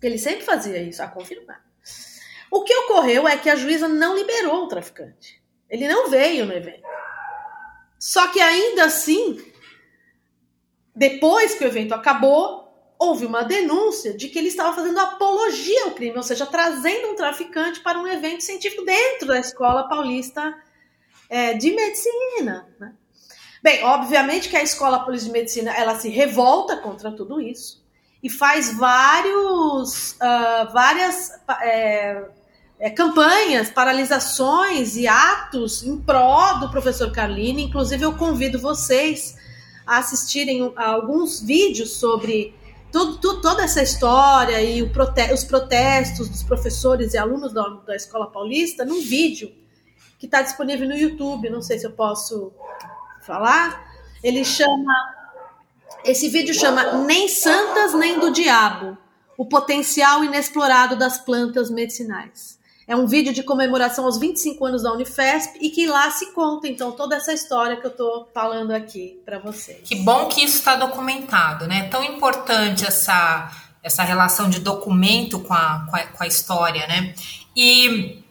Ele 0.00 0.16
sempre 0.16 0.42
fazia 0.42 0.80
isso, 0.80 1.02
a 1.02 1.08
confirmar. 1.08 1.67
O 2.50 2.62
que 2.62 2.74
ocorreu 2.74 3.28
é 3.28 3.36
que 3.36 3.50
a 3.50 3.56
juíza 3.56 3.88
não 3.88 4.16
liberou 4.16 4.64
o 4.64 4.68
traficante. 4.68 5.42
Ele 5.68 5.86
não 5.86 6.08
veio 6.08 6.46
no 6.46 6.52
evento. 6.52 6.86
Só 7.98 8.28
que 8.28 8.40
ainda 8.40 8.84
assim, 8.84 9.44
depois 10.94 11.54
que 11.54 11.64
o 11.64 11.66
evento 11.66 11.94
acabou, 11.94 12.68
houve 12.98 13.26
uma 13.26 13.42
denúncia 13.42 14.16
de 14.16 14.28
que 14.28 14.38
ele 14.38 14.48
estava 14.48 14.74
fazendo 14.74 14.98
apologia 14.98 15.84
ao 15.84 15.90
crime, 15.92 16.16
ou 16.16 16.22
seja, 16.22 16.46
trazendo 16.46 17.08
um 17.08 17.14
traficante 17.14 17.80
para 17.80 17.98
um 17.98 18.06
evento 18.06 18.42
científico 18.42 18.84
dentro 18.84 19.28
da 19.28 19.38
Escola 19.38 19.88
Paulista 19.88 20.54
é, 21.28 21.54
de 21.54 21.72
Medicina. 21.72 22.68
Né? 22.78 22.94
Bem, 23.62 23.84
obviamente 23.84 24.48
que 24.48 24.56
a 24.56 24.62
Escola 24.62 25.00
Paulista 25.00 25.26
de 25.26 25.32
Medicina 25.32 25.76
ela 25.76 25.96
se 25.96 26.08
revolta 26.08 26.76
contra 26.76 27.12
tudo 27.12 27.40
isso 27.40 27.86
e 28.22 28.28
faz 28.28 28.76
vários, 28.76 30.12
uh, 30.12 30.72
várias 30.72 31.30
é, 31.62 32.24
é, 32.78 32.90
campanhas, 32.90 33.70
paralisações 33.70 34.96
e 34.96 35.06
atos 35.06 35.82
em 35.84 35.96
pró 36.00 36.54
do 36.54 36.70
professor 36.70 37.10
Carlini. 37.12 37.64
Inclusive, 37.64 38.04
eu 38.04 38.16
convido 38.16 38.58
vocês 38.58 39.36
a 39.86 39.98
assistirem 39.98 40.72
a 40.76 40.90
alguns 40.90 41.40
vídeos 41.40 41.92
sobre 41.92 42.54
tudo, 42.90 43.18
tudo, 43.18 43.40
toda 43.40 43.62
essa 43.62 43.82
história 43.82 44.60
e 44.62 44.86
prote 44.90 45.32
os 45.32 45.44
protestos 45.44 46.28
dos 46.28 46.42
professores 46.42 47.14
e 47.14 47.18
alunos 47.18 47.52
da, 47.52 47.62
da 47.86 47.94
Escola 47.94 48.30
Paulista 48.30 48.84
num 48.84 49.00
vídeo 49.00 49.52
que 50.18 50.26
está 50.26 50.42
disponível 50.42 50.88
no 50.88 50.96
YouTube. 50.96 51.48
Não 51.48 51.62
sei 51.62 51.78
se 51.78 51.86
eu 51.86 51.92
posso 51.92 52.52
falar. 53.22 53.86
Ele 54.22 54.44
chama. 54.44 55.17
Esse 56.08 56.30
vídeo 56.30 56.54
chama 56.54 57.04
Nem 57.04 57.28
Santas 57.28 57.92
Nem 57.92 58.18
do 58.18 58.30
Diabo 58.30 58.96
o 59.36 59.44
potencial 59.44 60.24
inexplorado 60.24 60.96
das 60.96 61.18
plantas 61.18 61.70
medicinais. 61.70 62.58
É 62.86 62.96
um 62.96 63.06
vídeo 63.06 63.30
de 63.30 63.42
comemoração 63.42 64.06
aos 64.06 64.18
25 64.18 64.64
anos 64.64 64.82
da 64.84 64.92
Unifesp 64.94 65.58
e 65.60 65.68
que 65.68 65.86
lá 65.86 66.10
se 66.10 66.32
conta, 66.32 66.66
então, 66.66 66.92
toda 66.92 67.14
essa 67.14 67.34
história 67.34 67.76
que 67.76 67.86
eu 67.86 67.90
estou 67.90 68.26
falando 68.32 68.72
aqui 68.72 69.20
para 69.22 69.38
vocês. 69.38 69.86
Que 69.86 69.96
bom 69.96 70.28
que 70.28 70.42
isso 70.42 70.56
está 70.56 70.76
documentado, 70.76 71.66
né? 71.66 71.88
Tão 71.90 72.02
importante 72.02 72.86
essa, 72.86 73.52
essa 73.82 74.02
relação 74.02 74.48
de 74.48 74.60
documento 74.60 75.38
com 75.40 75.52
a, 75.52 75.86
com 75.90 75.94
a, 75.94 76.02
com 76.04 76.24
a 76.24 76.26
história, 76.26 76.86
né? 76.86 77.12
E, 77.54 78.24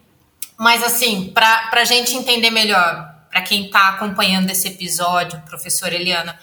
mas, 0.57 0.83
assim, 0.83 1.31
para 1.31 1.69
a 1.73 1.85
gente 1.85 2.15
entender 2.15 2.49
melhor, 2.49 3.17
para 3.29 3.43
quem 3.43 3.67
está 3.67 3.89
acompanhando 3.89 4.49
esse 4.49 4.67
episódio, 4.67 5.39
professora 5.41 5.93
Eliana, 5.93 6.37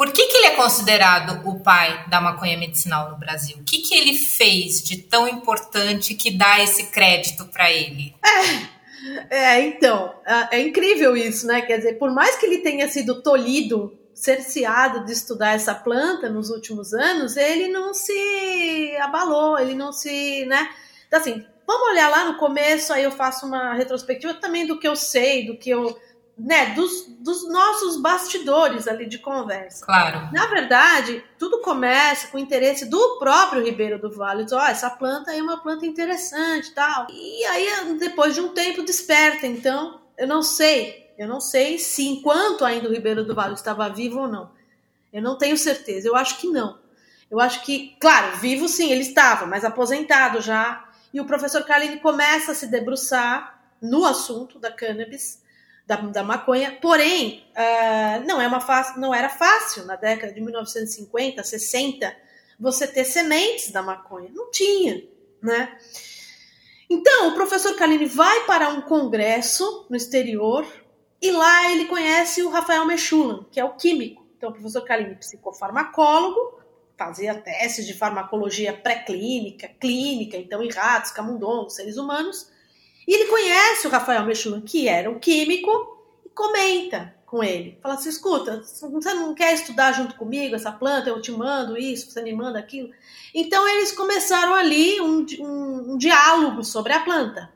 por 0.00 0.14
que, 0.14 0.28
que 0.28 0.36
ele 0.38 0.46
é 0.46 0.56
considerado 0.56 1.46
o 1.46 1.60
pai 1.60 2.06
da 2.08 2.22
maconha 2.22 2.56
medicinal 2.56 3.10
no 3.10 3.18
Brasil? 3.18 3.58
O 3.58 3.64
que, 3.64 3.82
que 3.82 3.94
ele 3.94 4.16
fez 4.16 4.82
de 4.82 4.96
tão 4.96 5.28
importante 5.28 6.14
que 6.14 6.30
dá 6.30 6.58
esse 6.58 6.86
crédito 6.86 7.44
para 7.44 7.70
ele? 7.70 8.14
É, 9.28 9.56
é, 9.56 9.60
então, 9.60 10.14
é, 10.24 10.56
é 10.56 10.60
incrível 10.62 11.14
isso, 11.14 11.46
né? 11.46 11.60
Quer 11.60 11.76
dizer, 11.76 11.98
por 11.98 12.10
mais 12.14 12.34
que 12.36 12.46
ele 12.46 12.60
tenha 12.60 12.88
sido 12.88 13.20
tolhido 13.20 13.94
cerceado 14.14 15.04
de 15.04 15.12
estudar 15.12 15.52
essa 15.52 15.74
planta 15.74 16.30
nos 16.30 16.48
últimos 16.48 16.94
anos, 16.94 17.36
ele 17.36 17.68
não 17.68 17.92
se 17.92 18.96
abalou, 19.02 19.58
ele 19.58 19.74
não 19.74 19.92
se, 19.92 20.46
né? 20.46 20.70
Então, 21.08 21.20
assim, 21.20 21.44
vamos 21.66 21.90
olhar 21.90 22.08
lá 22.08 22.24
no 22.24 22.38
começo, 22.38 22.90
aí 22.90 23.04
eu 23.04 23.10
faço 23.10 23.44
uma 23.44 23.74
retrospectiva 23.74 24.32
também 24.32 24.66
do 24.66 24.78
que 24.78 24.88
eu 24.88 24.96
sei, 24.96 25.44
do 25.46 25.58
que 25.58 25.68
eu 25.68 25.94
né, 26.42 26.74
dos, 26.74 27.04
dos 27.18 27.46
nossos 27.48 28.00
bastidores 28.00 28.88
ali 28.88 29.06
de 29.06 29.18
conversa. 29.18 29.84
Claro. 29.84 30.32
Na 30.32 30.46
verdade, 30.46 31.22
tudo 31.38 31.60
começa 31.60 32.28
com 32.28 32.38
o 32.38 32.40
interesse 32.40 32.86
do 32.86 33.18
próprio 33.18 33.62
Ribeiro 33.62 34.00
do 34.00 34.10
Vale. 34.10 34.44
Diz, 34.44 34.52
ó, 34.52 34.58
oh, 34.58 34.66
essa 34.66 34.88
planta 34.88 35.34
é 35.34 35.42
uma 35.42 35.58
planta 35.62 35.84
interessante 35.84 36.72
tal. 36.72 37.06
E 37.10 37.44
aí, 37.44 37.98
depois 37.98 38.34
de 38.34 38.40
um 38.40 38.48
tempo, 38.54 38.82
desperta. 38.82 39.46
Então, 39.46 40.00
eu 40.16 40.26
não 40.26 40.42
sei. 40.42 41.10
Eu 41.18 41.28
não 41.28 41.40
sei 41.40 41.78
se 41.78 42.06
enquanto 42.08 42.64
ainda 42.64 42.88
o 42.88 42.92
Ribeiro 42.92 43.22
do 43.22 43.34
Vale 43.34 43.52
estava 43.52 43.88
vivo 43.90 44.20
ou 44.20 44.28
não. 44.28 44.50
Eu 45.12 45.20
não 45.20 45.36
tenho 45.36 45.58
certeza. 45.58 46.08
Eu 46.08 46.16
acho 46.16 46.38
que 46.38 46.46
não. 46.46 46.78
Eu 47.30 47.38
acho 47.38 47.62
que, 47.62 47.96
claro, 48.00 48.38
vivo 48.38 48.66
sim, 48.66 48.90
ele 48.90 49.02
estava, 49.02 49.44
mas 49.44 49.64
aposentado 49.64 50.40
já. 50.40 50.88
E 51.12 51.20
o 51.20 51.26
professor 51.26 51.62
Carlini 51.64 51.98
começa 51.98 52.52
a 52.52 52.54
se 52.54 52.66
debruçar 52.66 53.60
no 53.80 54.06
assunto 54.06 54.58
da 54.58 54.72
cannabis 54.72 55.42
da, 55.90 55.96
da 55.96 56.22
maconha. 56.22 56.78
Porém, 56.80 57.44
uh, 57.50 58.24
não, 58.24 58.40
é 58.40 58.46
uma 58.46 58.60
não 58.96 59.12
era 59.12 59.28
fácil 59.28 59.84
na 59.86 59.96
década 59.96 60.32
de 60.32 60.40
1950, 60.40 61.42
60, 61.42 62.16
você 62.60 62.86
ter 62.86 63.04
sementes 63.04 63.72
da 63.72 63.82
maconha. 63.82 64.30
Não 64.32 64.52
tinha, 64.52 65.02
né? 65.42 65.76
Então, 66.88 67.30
o 67.30 67.34
professor 67.34 67.74
Kalini 67.74 68.06
vai 68.06 68.46
para 68.46 68.68
um 68.68 68.82
congresso 68.82 69.86
no 69.90 69.96
exterior 69.96 70.64
e 71.20 71.32
lá 71.32 71.72
ele 71.72 71.86
conhece 71.86 72.40
o 72.42 72.50
Rafael 72.50 72.86
Mechulan, 72.86 73.44
que 73.50 73.58
é 73.58 73.64
o 73.64 73.74
químico. 73.74 74.24
Então, 74.36 74.50
o 74.50 74.52
professor 74.52 74.82
Kalini, 74.84 75.16
psicofarmacólogo, 75.16 76.60
fazia 76.96 77.34
testes 77.34 77.84
de 77.84 77.94
farmacologia 77.94 78.72
pré-clínica, 78.72 79.68
clínica, 79.80 80.36
então 80.36 80.62
em 80.62 80.70
ratos, 80.70 81.10
camundongos, 81.10 81.74
seres 81.74 81.96
humanos, 81.96 82.48
e 83.06 83.14
ele 83.14 83.26
conhece 83.26 83.86
o 83.86 83.90
Rafael 83.90 84.24
Mechun, 84.24 84.60
que 84.60 84.88
era 84.88 85.10
um 85.10 85.18
químico, 85.18 85.70
e 86.24 86.28
comenta 86.28 87.14
com 87.26 87.42
ele. 87.42 87.78
Fala 87.82 87.94
assim: 87.94 88.08
escuta, 88.08 88.62
você 88.62 89.14
não 89.14 89.34
quer 89.34 89.54
estudar 89.54 89.92
junto 89.92 90.16
comigo 90.16 90.54
essa 90.54 90.72
planta? 90.72 91.08
Eu 91.08 91.22
te 91.22 91.30
mando 91.30 91.78
isso, 91.78 92.10
você 92.10 92.22
me 92.22 92.32
manda 92.32 92.58
aquilo. 92.58 92.90
Então 93.34 93.66
eles 93.68 93.92
começaram 93.92 94.54
ali 94.54 95.00
um, 95.00 95.24
um, 95.40 95.92
um 95.92 95.98
diálogo 95.98 96.64
sobre 96.64 96.92
a 96.92 97.00
planta. 97.00 97.50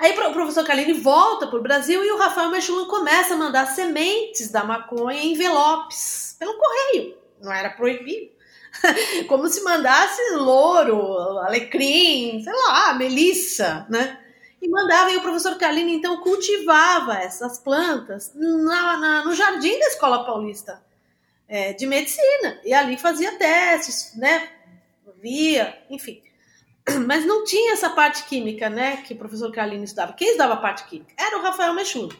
Aí 0.00 0.12
o 0.12 0.32
professor 0.32 0.64
Kalini 0.64 0.92
volta 0.92 1.46
para 1.46 1.58
o 1.58 1.62
Brasil 1.62 2.04
e 2.04 2.10
o 2.10 2.18
Rafael 2.18 2.50
Mechulin 2.50 2.88
começa 2.88 3.34
a 3.34 3.36
mandar 3.36 3.66
sementes 3.66 4.50
da 4.50 4.64
maconha 4.64 5.20
em 5.20 5.32
envelopes 5.32 6.36
pelo 6.38 6.54
correio. 6.54 7.16
Não 7.40 7.52
era 7.52 7.70
proibido. 7.70 8.32
Como 9.28 9.48
se 9.48 9.62
mandasse 9.62 10.20
louro, 10.36 11.38
alecrim, 11.38 12.42
sei 12.42 12.52
lá, 12.52 12.94
melissa, 12.94 13.86
né? 13.88 14.20
E 14.60 14.68
mandava, 14.68 15.10
e 15.10 15.16
o 15.16 15.20
professor 15.20 15.56
Carlini 15.56 15.94
então 15.94 16.20
cultivava 16.20 17.18
essas 17.18 17.58
plantas 17.58 18.32
na, 18.34 18.96
na, 18.96 19.24
no 19.24 19.34
jardim 19.34 19.78
da 19.78 19.86
Escola 19.88 20.24
Paulista 20.24 20.82
é, 21.46 21.72
de 21.72 21.86
Medicina. 21.86 22.60
E 22.64 22.72
ali 22.72 22.96
fazia 22.96 23.36
testes, 23.36 24.12
né? 24.16 24.48
Via, 25.20 25.78
enfim. 25.90 26.22
mas 27.06 27.24
não 27.24 27.44
tinha 27.44 27.72
essa 27.72 27.90
parte 27.90 28.24
química, 28.24 28.68
né, 28.68 28.98
que 28.98 29.14
o 29.14 29.16
professor 29.16 29.50
Carlini 29.50 29.84
estudava. 29.84 30.12
Quem 30.12 30.28
estudava 30.28 30.54
a 30.54 30.58
parte 30.58 30.84
química? 30.84 31.14
Era 31.16 31.38
o 31.38 31.42
Rafael 31.42 31.74
Mechuna. 31.74 32.14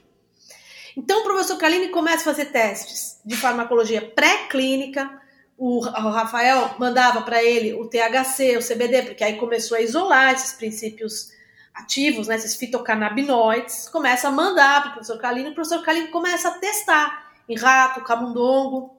Então 0.96 1.20
o 1.20 1.24
professor 1.24 1.58
Carlini 1.58 1.88
começa 1.88 2.22
a 2.22 2.32
fazer 2.32 2.46
testes 2.46 3.20
de 3.24 3.36
farmacologia 3.36 4.00
pré-clínica. 4.00 5.20
O, 5.56 5.78
Rafael 5.80 6.74
mandava 6.78 7.22
para 7.22 7.42
ele 7.42 7.74
o 7.74 7.88
THC, 7.88 8.56
o 8.56 8.66
CBD, 8.66 9.02
porque 9.02 9.22
aí 9.22 9.36
começou 9.36 9.76
a 9.76 9.80
isolar 9.80 10.34
esses 10.34 10.52
princípios 10.52 11.32
ativos, 11.72 12.28
né, 12.28 12.36
esses 12.36 12.56
fitocannabinoides, 12.56 13.88
começa 13.88 14.28
a 14.28 14.30
mandar 14.30 14.82
para 14.82 14.90
o 14.90 14.92
professor 14.94 15.18
Carlini, 15.18 15.50
o 15.50 15.54
professor 15.54 15.82
Carlini 15.82 16.08
começa 16.08 16.48
a 16.48 16.58
testar 16.58 17.32
em 17.48 17.56
rato, 17.56 18.02
camundongo. 18.02 18.96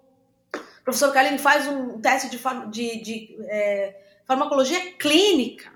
O 0.54 0.84
professor 0.84 1.12
Carlini 1.12 1.38
faz 1.38 1.68
um 1.68 2.00
teste 2.00 2.30
de, 2.30 2.38
de, 2.70 3.02
de 3.02 3.38
é, 3.48 3.96
farmacologia 4.26 4.94
clínica 4.94 5.74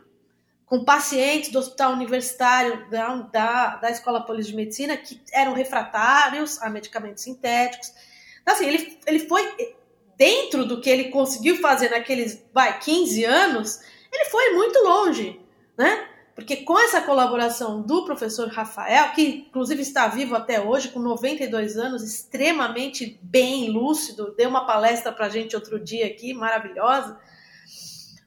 com 0.65 0.85
pacientes 0.85 1.49
do 1.49 1.57
hospital 1.57 1.93
universitário 1.93 2.87
da, 2.91 3.15
da, 3.15 3.75
da 3.77 3.89
Escola 3.89 4.23
Polis 4.23 4.47
de 4.47 4.55
Medicina 4.55 4.95
que 4.95 5.19
eram 5.33 5.53
refratários 5.53 6.61
a 6.61 6.69
medicamentos 6.69 7.23
sintéticos. 7.23 7.91
Então, 8.41 8.53
assim, 8.53 8.67
ele, 8.67 8.99
ele 9.07 9.19
foi 9.19 9.75
dentro 10.19 10.65
do 10.65 10.81
que 10.81 10.89
ele 10.89 11.05
conseguiu 11.05 11.61
fazer 11.61 11.91
naqueles, 11.91 12.45
vai, 12.53 12.77
15 12.77 13.23
anos, 13.23 13.79
ele 14.11 14.25
foi 14.25 14.49
muito 14.49 14.77
longe, 14.83 15.39
né? 15.77 16.07
Porque 16.35 16.57
com 16.57 16.77
essa 16.77 17.01
colaboração 17.01 17.81
do 17.81 18.03
professor 18.05 18.49
Rafael, 18.49 19.11
que 19.13 19.45
inclusive 19.47 19.81
está 19.81 20.07
vivo 20.07 20.35
até 20.35 20.59
hoje, 20.59 20.89
com 20.89 20.99
92 20.99 21.77
anos, 21.77 22.03
extremamente 22.03 23.17
bem 23.21 23.69
lúcido, 23.69 24.33
deu 24.37 24.49
uma 24.49 24.65
palestra 24.65 25.11
para 25.11 25.27
a 25.27 25.29
gente 25.29 25.55
outro 25.55 25.79
dia 25.79 26.05
aqui, 26.07 26.33
maravilhosa. 26.33 27.17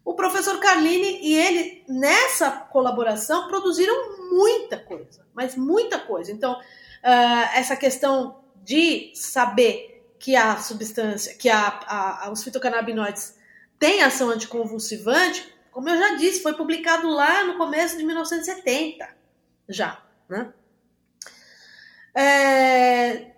O 0.05 0.15
professor 0.15 0.59
Carlini 0.61 1.21
e 1.23 1.35
ele, 1.35 1.85
nessa 1.89 2.51
colaboração, 2.51 3.49
produziram 3.49 4.31
muita 4.31 4.79
coisa, 4.79 5.27
mas 5.35 5.57
muita 5.57 5.99
coisa. 5.99 6.33
Então, 6.33 6.55
uh, 6.55 7.49
essa 7.55 7.77
questão 7.77 8.43
de 8.63 9.13
saber 9.15 9.92
que 10.23 10.37
a 10.37 10.57
substância, 10.57 11.35
que 11.35 11.49
a, 11.51 11.81
a, 11.85 12.31
os 12.31 12.45
fitocannabinoides 12.45 13.37
têm 13.77 14.05
ação 14.05 14.31
anticonvulsivante, 14.31 15.53
como 15.73 15.89
eu 15.89 15.99
já 15.99 16.15
disse, 16.15 16.41
foi 16.41 16.55
publicado 16.55 17.09
lá 17.09 17.43
no 17.43 17.57
começo 17.57 17.99
de 17.99 18.05
1970, 18.05 19.09
já, 19.69 20.01
né? 20.29 20.53
É, 22.15 23.33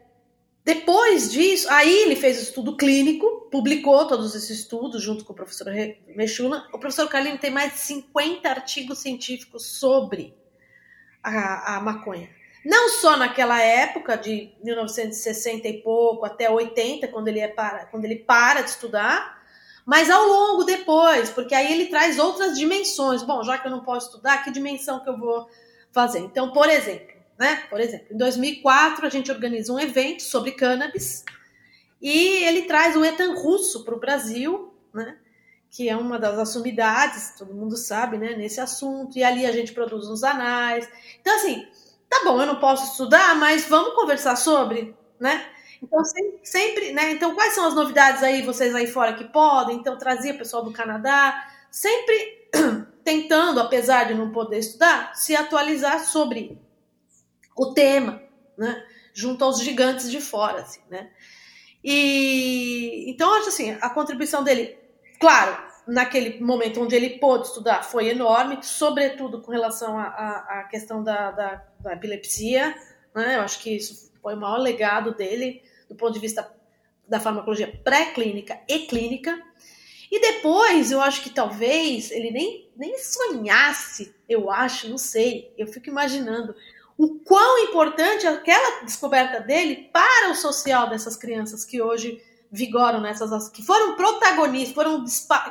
depois 0.62 1.33
disso, 1.33 1.66
aí 1.70 2.03
ele 2.03 2.16
fez 2.16 2.42
estudo 2.42 2.77
clínico, 2.77 3.49
publicou 3.51 4.07
todos 4.07 4.35
esses 4.35 4.59
estudos 4.59 5.03
junto 5.03 5.25
com 5.25 5.33
o 5.33 5.37
professor 5.37 5.68
Mechuna. 6.14 6.68
O 6.70 6.79
professor 6.79 7.09
Carlini 7.09 7.38
tem 7.38 7.51
mais 7.51 7.73
de 7.73 7.79
50 7.79 8.47
artigos 8.47 8.99
científicos 8.99 9.64
sobre 9.64 10.37
a, 11.23 11.77
a 11.77 11.81
maconha. 11.81 12.29
Não 12.64 12.88
só 12.88 13.16
naquela 13.16 13.61
época 13.61 14.16
de 14.16 14.50
1960 14.62 15.68
e 15.68 15.83
pouco 15.83 16.24
até 16.24 16.50
80, 16.50 17.09
quando 17.09 17.29
ele, 17.29 17.40
é 17.40 17.48
para, 17.48 17.87
quando 17.87 18.05
ele 18.07 18.16
para 18.16 18.62
de 18.62 18.70
estudar, 18.70 19.42
mas 19.85 20.09
ao 20.09 20.27
longo 20.27 20.64
depois, 20.64 21.29
porque 21.29 21.55
aí 21.55 21.70
ele 21.70 21.87
traz 21.87 22.18
outras 22.18 22.57
dimensões. 22.57 23.22
Bom, 23.22 23.42
já 23.42 23.59
que 23.59 23.66
eu 23.66 23.70
não 23.70 23.85
posso 23.85 24.07
estudar, 24.07 24.42
que 24.42 24.50
dimensão 24.50 25.00
que 25.00 25.11
eu 25.11 25.18
vou 25.18 25.46
fazer? 25.92 26.20
Então, 26.20 26.53
por 26.53 26.68
exemplo, 26.70 27.14
né? 27.38 27.64
Por 27.68 27.81
exemplo, 27.81 28.07
em 28.12 28.16
2004 28.16 29.07
a 29.07 29.11
gente 29.11 29.31
organiza 29.31 29.72
um 29.72 29.79
evento 29.79 30.22
sobre 30.22 30.53
cannabis 30.53 31.22
e 32.00 32.44
ele 32.44 32.62
traz 32.62 32.96
o 32.96 33.05
etan 33.05 33.35
russo 33.35 33.85
para 33.85 33.94
o 33.94 34.00
Brasil, 34.00 34.72
né? 34.92 35.18
Que 35.70 35.88
é 35.88 35.96
uma 35.96 36.18
das 36.18 36.38
assumidades, 36.38 37.35
todo 37.37 37.53
mundo 37.53 37.77
sabe, 37.77 38.16
né? 38.16 38.37
Nesse 38.37 38.61
assunto. 38.61 39.18
E 39.18 39.24
ali 39.24 39.44
a 39.44 39.53
gente 39.53 39.72
produz 39.72 40.09
uns 40.09 40.22
anais. 40.22 40.88
Então, 41.20 41.35
assim, 41.37 41.66
tá 42.18 42.24
bom, 42.24 42.40
eu 42.40 42.46
não 42.46 42.57
posso 42.57 42.92
estudar, 42.92 43.35
mas 43.37 43.66
vamos 43.66 43.94
conversar 43.94 44.37
sobre, 44.37 44.94
né? 45.18 45.46
Então, 45.83 46.03
sempre, 46.42 46.92
né? 46.92 47.11
Então, 47.12 47.35
quais 47.35 47.55
são 47.55 47.66
as 47.66 47.74
novidades 47.74 48.22
aí, 48.22 48.42
vocês 48.42 48.74
aí 48.74 48.87
fora 48.87 49.14
que 49.14 49.24
podem? 49.24 49.77
Então, 49.77 49.98
trazia 49.98 50.37
pessoal 50.37 50.64
do 50.64 50.72
Canadá, 50.72 51.46
sempre 51.70 52.48
tentando, 53.05 53.61
apesar 53.61 54.05
de 54.05 54.14
não 54.14 54.31
poder 54.31 54.59
estudar, 54.59 55.14
se 55.14 55.35
atualizar 55.35 56.00
sobre 56.05 56.59
o 57.57 57.74
tema, 57.74 58.22
né? 58.57 58.85
Junto 59.12 59.44
aos 59.44 59.61
gigantes 59.61 60.11
de 60.11 60.20
fora, 60.20 60.62
assim, 60.62 60.81
né? 60.88 61.11
E 61.83 63.05
então, 63.11 63.35
acho 63.35 63.48
assim, 63.48 63.77
a 63.81 63.90
contribuição 63.90 64.42
dele, 64.42 64.79
claro, 65.20 65.57
naquele 65.87 66.40
momento 66.40 66.81
onde 66.81 66.94
ele 66.94 67.18
pôde 67.18 67.47
estudar 67.47 67.83
foi 67.83 68.09
enorme, 68.09 68.59
sobretudo 68.62 69.40
com 69.40 69.53
relação 69.53 69.99
à 69.99 70.66
questão 70.70 71.03
da, 71.03 71.31
da, 71.31 71.64
da 71.81 71.92
epilepsia, 71.92 72.75
né? 73.14 73.37
Eu 73.37 73.42
acho 73.42 73.61
que 73.61 73.77
isso 73.77 74.11
foi 74.20 74.35
o 74.35 74.40
maior 74.40 74.59
legado 74.59 75.14
dele 75.14 75.62
do 75.88 75.94
ponto 75.94 76.14
de 76.14 76.20
vista 76.20 76.51
da 77.07 77.20
farmacologia 77.20 77.81
pré-clínica 77.85 78.59
e 78.68 78.81
clínica. 78.81 79.38
E 80.11 80.20
depois, 80.20 80.90
eu 80.90 81.01
acho 81.01 81.23
que 81.23 81.31
talvez 81.31 82.11
ele 82.11 82.31
nem, 82.31 82.70
nem 82.77 82.99
sonhasse, 82.99 84.14
eu 84.29 84.51
acho, 84.51 84.88
não 84.88 84.99
sei, 84.99 85.53
eu 85.59 85.66
fico 85.66 85.88
imaginando 85.88 86.55
o 86.97 87.18
quão 87.18 87.59
importante 87.59 88.27
aquela 88.27 88.85
descoberta 88.85 89.40
dele 89.40 89.90
para 89.92 90.31
o 90.31 90.35
social 90.35 90.88
dessas 90.88 91.16
crianças 91.16 91.64
que 91.64 91.83
hoje 91.83 92.23
vigoram 92.55 93.01
nessas 93.01 93.49
que 93.49 93.64
foram 93.64 93.97
protagonistas, 93.97 94.73
foram 94.73 95.05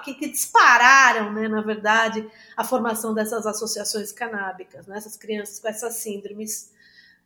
que, 0.05 0.13
que 0.13 0.29
dispararam, 0.29 1.33
né, 1.33 1.49
na 1.49 1.61
verdade, 1.61 2.25
a 2.55 2.63
formação 2.63 3.13
dessas 3.13 3.45
associações 3.45 4.13
canábicas, 4.13 4.87
né, 4.87 4.97
essas 4.97 5.17
crianças 5.17 5.59
com 5.59 5.67
essas 5.67 5.95
síndromes, 5.95 6.71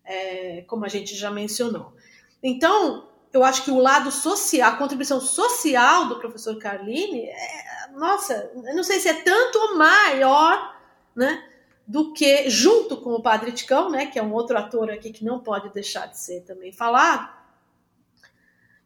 é, 0.03 0.63
como 0.67 0.83
a 0.83 0.87
gente 0.87 1.15
já 1.15 1.29
mencionou. 1.29 1.93
Então, 2.41 3.07
eu 3.31 3.43
acho 3.43 3.63
que 3.63 3.69
o 3.69 3.77
lado 3.77 4.09
social, 4.09 4.73
a 4.73 4.77
contribuição 4.77 5.21
social 5.21 6.07
do 6.07 6.17
professor 6.17 6.57
Carlini, 6.57 7.25
é, 7.25 7.91
nossa, 7.93 8.51
eu 8.55 8.75
não 8.75 8.83
sei 8.83 8.99
se 8.99 9.09
é 9.09 9.21
tanto 9.21 9.59
ou 9.59 9.77
maior, 9.77 10.75
né, 11.15 11.47
do 11.85 12.13
que 12.13 12.49
junto 12.49 12.97
com 12.97 13.11
o 13.11 13.21
Padre 13.21 13.51
Ticão, 13.51 13.91
né, 13.91 14.07
que 14.07 14.17
é 14.17 14.23
um 14.23 14.33
outro 14.33 14.57
ator 14.57 14.89
aqui 14.89 15.11
que 15.11 15.23
não 15.23 15.39
pode 15.39 15.69
deixar 15.69 16.07
de 16.07 16.17
ser 16.17 16.41
também 16.41 16.73
falado. 16.73 17.36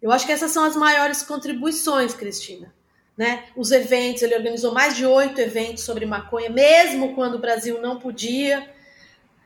Eu 0.01 0.11
acho 0.11 0.25
que 0.25 0.31
essas 0.31 0.51
são 0.51 0.63
as 0.63 0.75
maiores 0.75 1.21
contribuições, 1.21 2.13
Cristina. 2.13 2.73
Né? 3.17 3.43
Os 3.55 3.71
eventos, 3.71 4.23
ele 4.23 4.35
organizou 4.35 4.73
mais 4.73 4.95
de 4.95 5.05
oito 5.05 5.39
eventos 5.39 5.83
sobre 5.83 6.05
maconha, 6.05 6.49
mesmo 6.49 7.13
quando 7.13 7.35
o 7.35 7.39
Brasil 7.39 7.79
não 7.79 7.99
podia. 7.99 8.67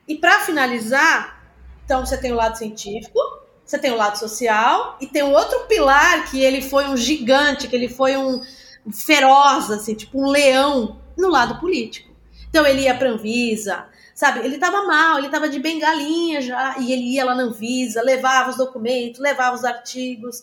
E 0.07 0.15
para 0.15 0.39
finalizar, 0.41 1.43
então 1.83 2.05
você 2.05 2.17
tem 2.17 2.31
o 2.31 2.35
lado 2.35 2.57
científico, 2.57 3.19
você 3.65 3.77
tem 3.77 3.91
o 3.91 3.97
lado 3.97 4.17
social 4.17 4.97
e 5.01 5.07
tem 5.07 5.23
um 5.23 5.33
outro 5.33 5.65
pilar 5.67 6.29
que 6.29 6.39
ele 6.39 6.61
foi 6.61 6.85
um 6.85 6.95
gigante, 6.95 7.67
que 7.67 7.75
ele 7.75 7.89
foi 7.89 8.15
um 8.15 8.41
feroz, 8.93 9.71
assim, 9.71 9.95
tipo 9.95 10.21
um 10.21 10.29
leão 10.29 11.01
no 11.17 11.29
lado 11.29 11.59
político. 11.59 12.13
Então 12.49 12.65
ele 12.65 12.83
ia 12.83 12.95
para 12.95 13.09
Anvisa, 13.09 13.87
sabe? 14.15 14.39
Ele 14.39 14.55
estava 14.55 14.87
mal, 14.87 15.17
ele 15.17 15.27
estava 15.27 15.49
de 15.49 15.59
bengalinha 15.59 16.41
já, 16.41 16.79
e 16.79 16.91
ele 16.93 17.13
ia 17.13 17.25
lá 17.25 17.35
na 17.35 17.43
Anvisa, 17.43 18.01
levava 18.01 18.49
os 18.49 18.55
documentos, 18.55 19.19
levava 19.19 19.53
os 19.53 19.65
artigos, 19.65 20.41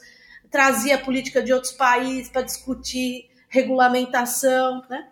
trazia 0.50 0.96
a 0.96 0.98
política 0.98 1.42
de 1.42 1.52
outros 1.52 1.72
países 1.72 2.28
para 2.28 2.42
discutir 2.42 3.30
regulamentação, 3.48 4.84
né? 4.88 5.08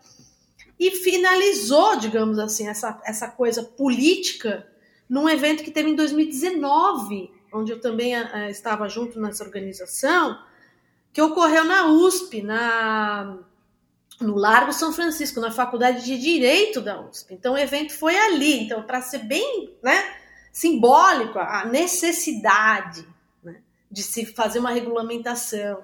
E 0.79 0.91
finalizou, 0.91 1.97
digamos 1.97 2.39
assim, 2.39 2.69
essa, 2.69 3.01
essa 3.05 3.29
coisa 3.29 3.63
política 3.63 4.67
num 5.09 5.29
evento 5.29 5.63
que 5.63 5.71
teve 5.71 5.91
em 5.91 5.97
2019, 5.97 7.31
onde 7.53 7.73
eu 7.73 7.81
também 7.81 8.15
uh, 8.15 8.49
estava 8.49 8.89
junto 8.89 9.21
nessa 9.21 9.43
organização, 9.43 10.39
que 11.13 11.21
ocorreu 11.21 11.65
na 11.65 11.87
USP, 11.89 12.41
na, 12.41 13.39
no 14.21 14.37
Largo 14.37 14.73
São 14.73 14.93
Francisco, 14.93 15.41
na 15.41 15.51
Faculdade 15.51 16.05
de 16.05 16.19
Direito 16.19 16.81
da 16.81 17.01
USP. 17.01 17.35
Então 17.35 17.55
o 17.55 17.59
evento 17.59 17.93
foi 17.93 18.17
ali. 18.17 18.65
Então, 18.65 18.83
para 18.83 19.01
ser 19.01 19.21
bem 19.21 19.75
né, 19.83 20.15
simbólico, 20.53 21.39
a 21.39 21.65
necessidade 21.65 23.07
né, 23.43 23.63
de 23.91 24.03
se 24.03 24.27
fazer 24.27 24.59
uma 24.59 24.71
regulamentação. 24.71 25.83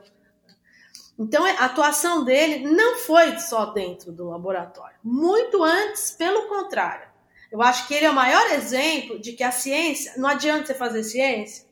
Então, 1.19 1.47
a 1.47 1.65
atuação 1.65 2.25
dele 2.25 2.71
não 2.71 2.99
foi 2.99 3.39
só 3.39 3.67
dentro 3.67 4.13
do 4.13 4.29
laboratório, 4.29 4.97
muito 5.03 5.65
antes, 5.65 6.11
pelo 6.11 6.47
contrário. 6.47 7.09
Eu 7.51 7.63
acho 7.63 7.89
que 7.89 7.95
ele 7.95 8.05
é 8.05 8.11
o 8.11 8.15
maior 8.15 8.51
exemplo 8.51 9.19
de 9.19 9.33
que 9.33 9.43
a 9.43 9.51
ciência, 9.51 10.13
não 10.19 10.29
adianta 10.29 10.67
você 10.67 10.75
fazer 10.75 11.03
ciência 11.05 11.66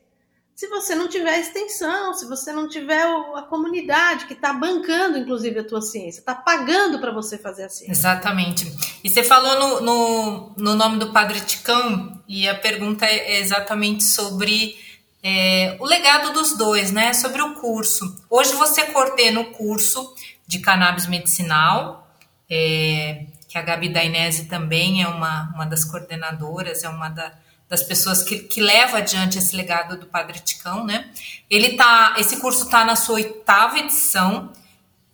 se 0.55 0.69
você 0.69 0.95
não 0.95 1.09
tiver 1.09 1.38
extensão, 1.40 2.14
se 2.14 2.27
você 2.27 2.53
não 2.53 2.69
tiver 2.69 3.03
a 3.35 3.43
comunidade 3.43 4.27
que 4.27 4.35
está 4.35 4.53
bancando, 4.53 5.19
inclusive, 5.19 5.59
a 5.59 5.64
tua 5.64 5.83
ciência, 5.83 6.21
está 6.21 6.35
pagando 6.35 7.01
para 7.01 7.11
você 7.11 7.37
fazer 7.37 7.64
a 7.64 7.69
ciência. 7.69 7.90
Exatamente. 7.90 8.73
E 9.03 9.11
você 9.11 9.25
falou 9.25 9.59
no, 9.59 9.81
no, 9.81 10.53
no, 10.57 10.75
nome 10.77 10.99
do 10.99 11.12
Padre 11.12 11.40
Ticão, 11.40 12.23
e 12.29 12.49
a 12.49 12.55
pergunta 12.55 13.05
é 13.05 13.40
exatamente 13.40 14.05
sobre 14.05 14.79
é, 15.25 15.77
o 15.81 15.85
legado 15.85 16.33
dos 16.33 16.57
dois, 16.57 16.93
né? 16.93 17.12
Sobre 17.12 17.43
o 17.43 17.55
curso. 17.55 18.25
Hoje 18.31 18.53
você 18.55 18.85
coordena 18.87 19.40
o 19.40 19.51
curso 19.51 20.14
de 20.47 20.61
cannabis 20.61 21.09
medicinal, 21.09 22.09
é, 22.49 23.27
que 23.49 23.59
a 23.59 23.62
Gabi 23.62 23.88
Dainese 23.88 24.45
também 24.45 25.03
é 25.03 25.09
uma, 25.09 25.51
uma 25.53 25.67
das 25.67 25.85
coordenadoras, 25.85 26.85
é 26.85 26.88
uma 26.88 27.09
da, 27.09 27.33
das 27.68 27.83
pessoas 27.83 28.22
que, 28.22 28.38
que 28.40 28.61
leva 28.61 28.98
adiante 28.98 29.38
esse 29.38 29.57
legado 29.57 29.96
do 29.96 30.07
Padre 30.07 30.38
Ticão, 30.40 30.85
né? 30.85 31.11
Ele 31.50 31.77
tá, 31.77 32.14
esse 32.18 32.38
curso 32.38 32.64
está 32.64 32.85
na 32.85 32.96
sua 32.96 33.16
oitava 33.16 33.79
edição 33.79 34.53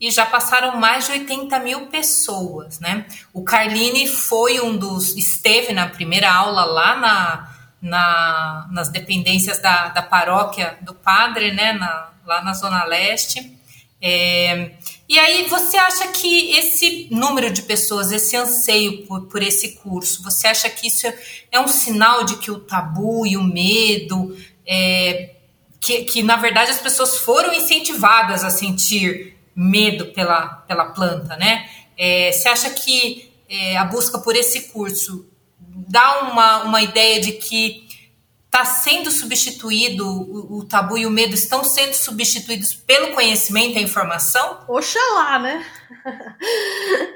e 0.00 0.10
já 0.10 0.24
passaram 0.26 0.76
mais 0.76 1.06
de 1.06 1.12
80 1.12 1.58
mil 1.60 1.86
pessoas, 1.86 2.80
né? 2.80 3.06
O 3.32 3.44
Carline 3.44 4.08
foi 4.08 4.60
um 4.60 4.76
dos, 4.76 5.16
esteve 5.16 5.72
na 5.72 5.88
primeira 5.88 6.32
aula 6.32 6.64
lá 6.64 6.96
na, 6.96 7.50
na 7.82 8.68
nas 8.70 8.88
dependências 8.88 9.58
da, 9.58 9.88
da 9.88 10.02
paróquia 10.02 10.78
do 10.80 10.94
padre, 10.94 11.52
né? 11.52 11.74
Na, 11.74 12.10
lá 12.26 12.42
na 12.42 12.54
Zona 12.54 12.84
Leste. 12.84 13.60
É, 14.02 14.72
e 15.08 15.18
aí, 15.18 15.46
você 15.48 15.76
acha 15.76 16.08
que 16.08 16.52
esse 16.52 17.08
número 17.10 17.52
de 17.52 17.62
pessoas, 17.62 18.10
esse 18.12 18.36
anseio 18.36 19.06
por, 19.06 19.26
por 19.26 19.42
esse 19.42 19.72
curso, 19.72 20.22
você 20.22 20.46
acha 20.46 20.70
que 20.70 20.86
isso 20.86 21.06
é, 21.50 21.60
um 21.60 21.68
sinal 21.68 22.24
de 22.24 22.36
que 22.36 22.50
o 22.50 22.60
tabu 22.60 23.26
e 23.26 23.36
o 23.36 23.42
medo, 23.42 24.36
é, 24.66 25.34
que, 25.80 26.04
que 26.04 26.22
na 26.22 26.36
verdade 26.36 26.70
as 26.70 26.80
pessoas 26.80 27.18
foram 27.18 27.52
incentivadas 27.52 28.44
a 28.44 28.50
sentir 28.50 29.36
medo 29.54 30.06
pela, 30.06 30.46
pela 30.66 30.86
planta, 30.86 31.36
né? 31.36 31.68
É, 31.96 32.32
você 32.32 32.48
acha 32.48 32.70
que 32.70 33.30
é, 33.48 33.76
a 33.76 33.84
busca 33.84 34.18
por 34.18 34.36
esse 34.36 34.68
curso 34.68 35.26
dá 35.58 36.20
uma, 36.22 36.62
uma 36.64 36.82
ideia 36.82 37.20
de 37.20 37.32
que 37.32 37.88
está 38.50 38.64
sendo 38.64 39.12
substituído, 39.12 40.04
o, 40.04 40.58
o, 40.58 40.64
tabu 40.64 40.98
e 40.98 41.06
o 41.06 41.10
medo 41.10 41.34
estão 41.34 41.62
sendo 41.62 41.94
substituídos 41.94 42.74
pelo 42.74 43.14
conhecimento 43.14 43.76
e 43.76 43.78
a 43.78 43.82
informação? 43.82 44.64
Oxalá, 44.68 45.38
né? 45.38 45.64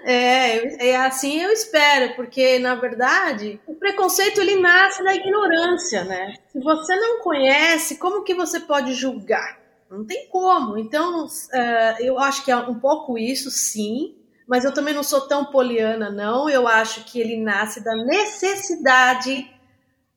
É, 0.07 0.91
é 0.91 0.97
assim 0.97 1.41
eu 1.41 1.51
espero, 1.51 2.15
porque 2.15 2.59
na 2.59 2.75
verdade 2.75 3.59
o 3.67 3.75
preconceito 3.75 4.39
ele 4.39 4.57
nasce 4.57 5.03
da 5.03 5.15
ignorância, 5.15 6.05
né? 6.05 6.35
Se 6.53 6.61
você 6.61 6.95
não 6.95 7.23
conhece, 7.23 7.97
como 7.97 8.23
que 8.23 8.35
você 8.35 8.61
pode 8.61 8.93
julgar? 8.93 9.59
Não 9.91 10.05
tem 10.05 10.29
como. 10.29 10.77
Então, 10.77 11.25
uh, 11.25 12.01
eu 12.01 12.19
acho 12.19 12.45
que 12.45 12.51
é 12.51 12.57
um 12.57 12.79
pouco 12.79 13.17
isso, 13.17 13.51
sim, 13.51 14.15
mas 14.47 14.65
eu 14.65 14.75
também 14.75 14.93
não 14.93 15.03
sou 15.03 15.23
tão 15.23 15.47
poliana, 15.47 16.11
não. 16.11 16.51
Eu 16.51 16.69
acho 16.69 17.05
que 17.05 17.19
ele 17.19 17.39
nasce 17.39 17.83
da 17.83 17.97
necessidade 17.97 19.51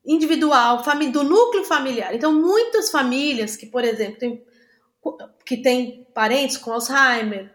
individual, 0.08 0.82
do 1.12 1.22
núcleo 1.22 1.64
familiar. 1.64 2.14
Então, 2.14 2.32
muitas 2.32 2.90
famílias 2.90 3.54
que, 3.56 3.66
por 3.66 3.84
exemplo, 3.84 4.18
tem, 4.18 4.44
que 5.44 5.58
têm 5.58 6.06
parentes 6.14 6.56
com 6.56 6.72
Alzheimer, 6.72 7.52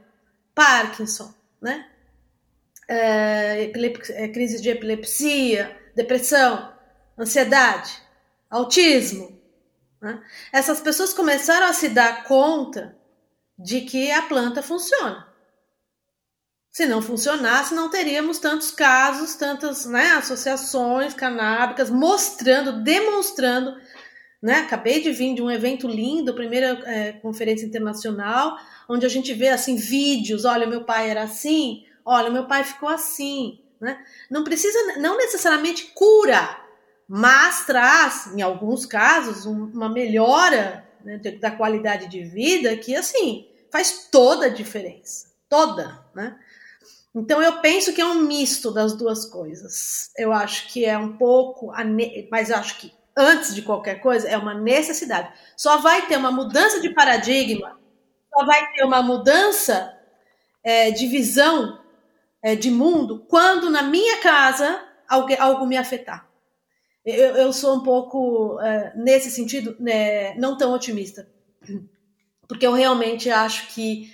Parkinson, 0.54 1.34
né? 1.60 1.90
É, 2.88 3.64
é, 3.64 4.28
crise 4.28 4.62
de 4.62 4.70
epilepsia, 4.70 5.76
depressão, 5.96 6.72
ansiedade, 7.18 7.92
autismo, 8.50 9.42
né? 10.00 10.22
Essas 10.52 10.80
pessoas 10.82 11.14
começaram 11.14 11.66
a 11.66 11.74
se 11.74 11.90
dar 11.90 12.26
conta 12.26 12.96
de 13.58 13.82
que 13.82 14.12
a 14.12 14.22
planta 14.24 14.62
funciona. 14.62 15.33
Se 16.74 16.88
não 16.88 17.04
funcionasse, 17.04 17.76
não 17.76 17.88
teríamos 17.88 18.40
tantos 18.40 18.72
casos, 18.72 19.36
tantas 19.36 19.86
né, 19.86 20.14
associações 20.14 21.14
canábicas 21.14 21.92
mostrando, 21.92 22.84
demonstrando. 22.84 23.80
Né? 24.42 24.56
Acabei 24.56 25.00
de 25.00 25.12
vir 25.12 25.36
de 25.36 25.42
um 25.44 25.52
evento 25.52 25.88
lindo, 25.88 26.34
primeira 26.34 26.82
é, 26.88 27.12
conferência 27.14 27.64
internacional, 27.64 28.58
onde 28.90 29.06
a 29.06 29.10
gente 29.10 29.36
vê 29.36 29.50
assim 29.50 29.76
vídeos. 29.76 30.46
Olha, 30.46 30.66
meu 30.66 30.84
pai 30.84 31.12
era 31.12 31.22
assim. 31.22 31.86
Olha, 32.04 32.32
meu 32.32 32.48
pai 32.48 32.64
ficou 32.64 32.90
assim. 32.90 33.60
Né? 33.80 34.04
Não 34.28 34.44
precisa, 34.44 34.98
não 34.98 35.16
necessariamente 35.16 35.92
cura, 35.94 36.60
mas 37.08 37.68
traz, 37.68 38.34
em 38.36 38.42
alguns 38.42 38.84
casos, 38.84 39.46
uma 39.46 39.90
melhora 39.90 40.84
né, 41.06 41.20
da 41.40 41.52
qualidade 41.52 42.08
de 42.08 42.24
vida 42.24 42.76
que, 42.78 42.96
assim, 42.96 43.48
faz 43.72 44.08
toda 44.12 44.48
a 44.48 44.50
diferença. 44.50 45.32
Toda, 45.48 46.04
né? 46.16 46.36
Então, 47.16 47.42
eu 47.42 47.60
penso 47.60 47.94
que 47.94 48.02
é 48.02 48.06
um 48.06 48.22
misto 48.22 48.72
das 48.72 48.94
duas 48.94 49.26
coisas. 49.26 50.10
Eu 50.18 50.34
acho 50.34 50.68
que 50.70 50.84
é 50.84 50.98
um 50.98 51.16
pouco, 51.16 51.72
mas 52.32 52.50
eu 52.50 52.58
acho 52.58 52.80
que, 52.80 52.92
antes 53.16 53.54
de 53.54 53.62
qualquer 53.62 54.02
coisa, 54.02 54.28
é 54.28 54.38
uma 54.38 54.54
necessidade. 54.54 55.32
Só 55.56 55.78
vai 55.78 56.08
ter 56.08 56.18
uma 56.18 56.32
mudança 56.32 56.82
de 56.82 56.94
paradigma, 56.94 57.80
só 58.34 58.46
vai 58.46 58.72
ter 58.72 58.84
uma 58.84 59.04
mudança 59.04 59.96
é, 60.64 60.90
de 60.90 61.06
visão 61.06 61.80
é, 62.42 62.56
de 62.56 62.72
mundo 62.72 63.26
quando 63.30 63.70
na 63.70 63.84
minha 63.84 64.20
casa 64.20 64.84
algo, 65.08 65.28
algo 65.40 65.66
me 65.66 65.78
afetar. 65.78 66.28
Eu, 67.06 67.36
eu 67.36 67.54
sou 67.54 67.76
um 67.76 67.84
pouco, 67.84 68.60
é, 68.62 68.94
nesse 68.96 69.30
sentido, 69.30 69.76
né, 69.80 70.36
não 70.36 70.58
tão 70.58 70.74
otimista. 70.74 71.28
Porque 72.48 72.66
eu 72.66 72.74
realmente 72.74 73.30
acho 73.30 73.68
que 73.74 74.14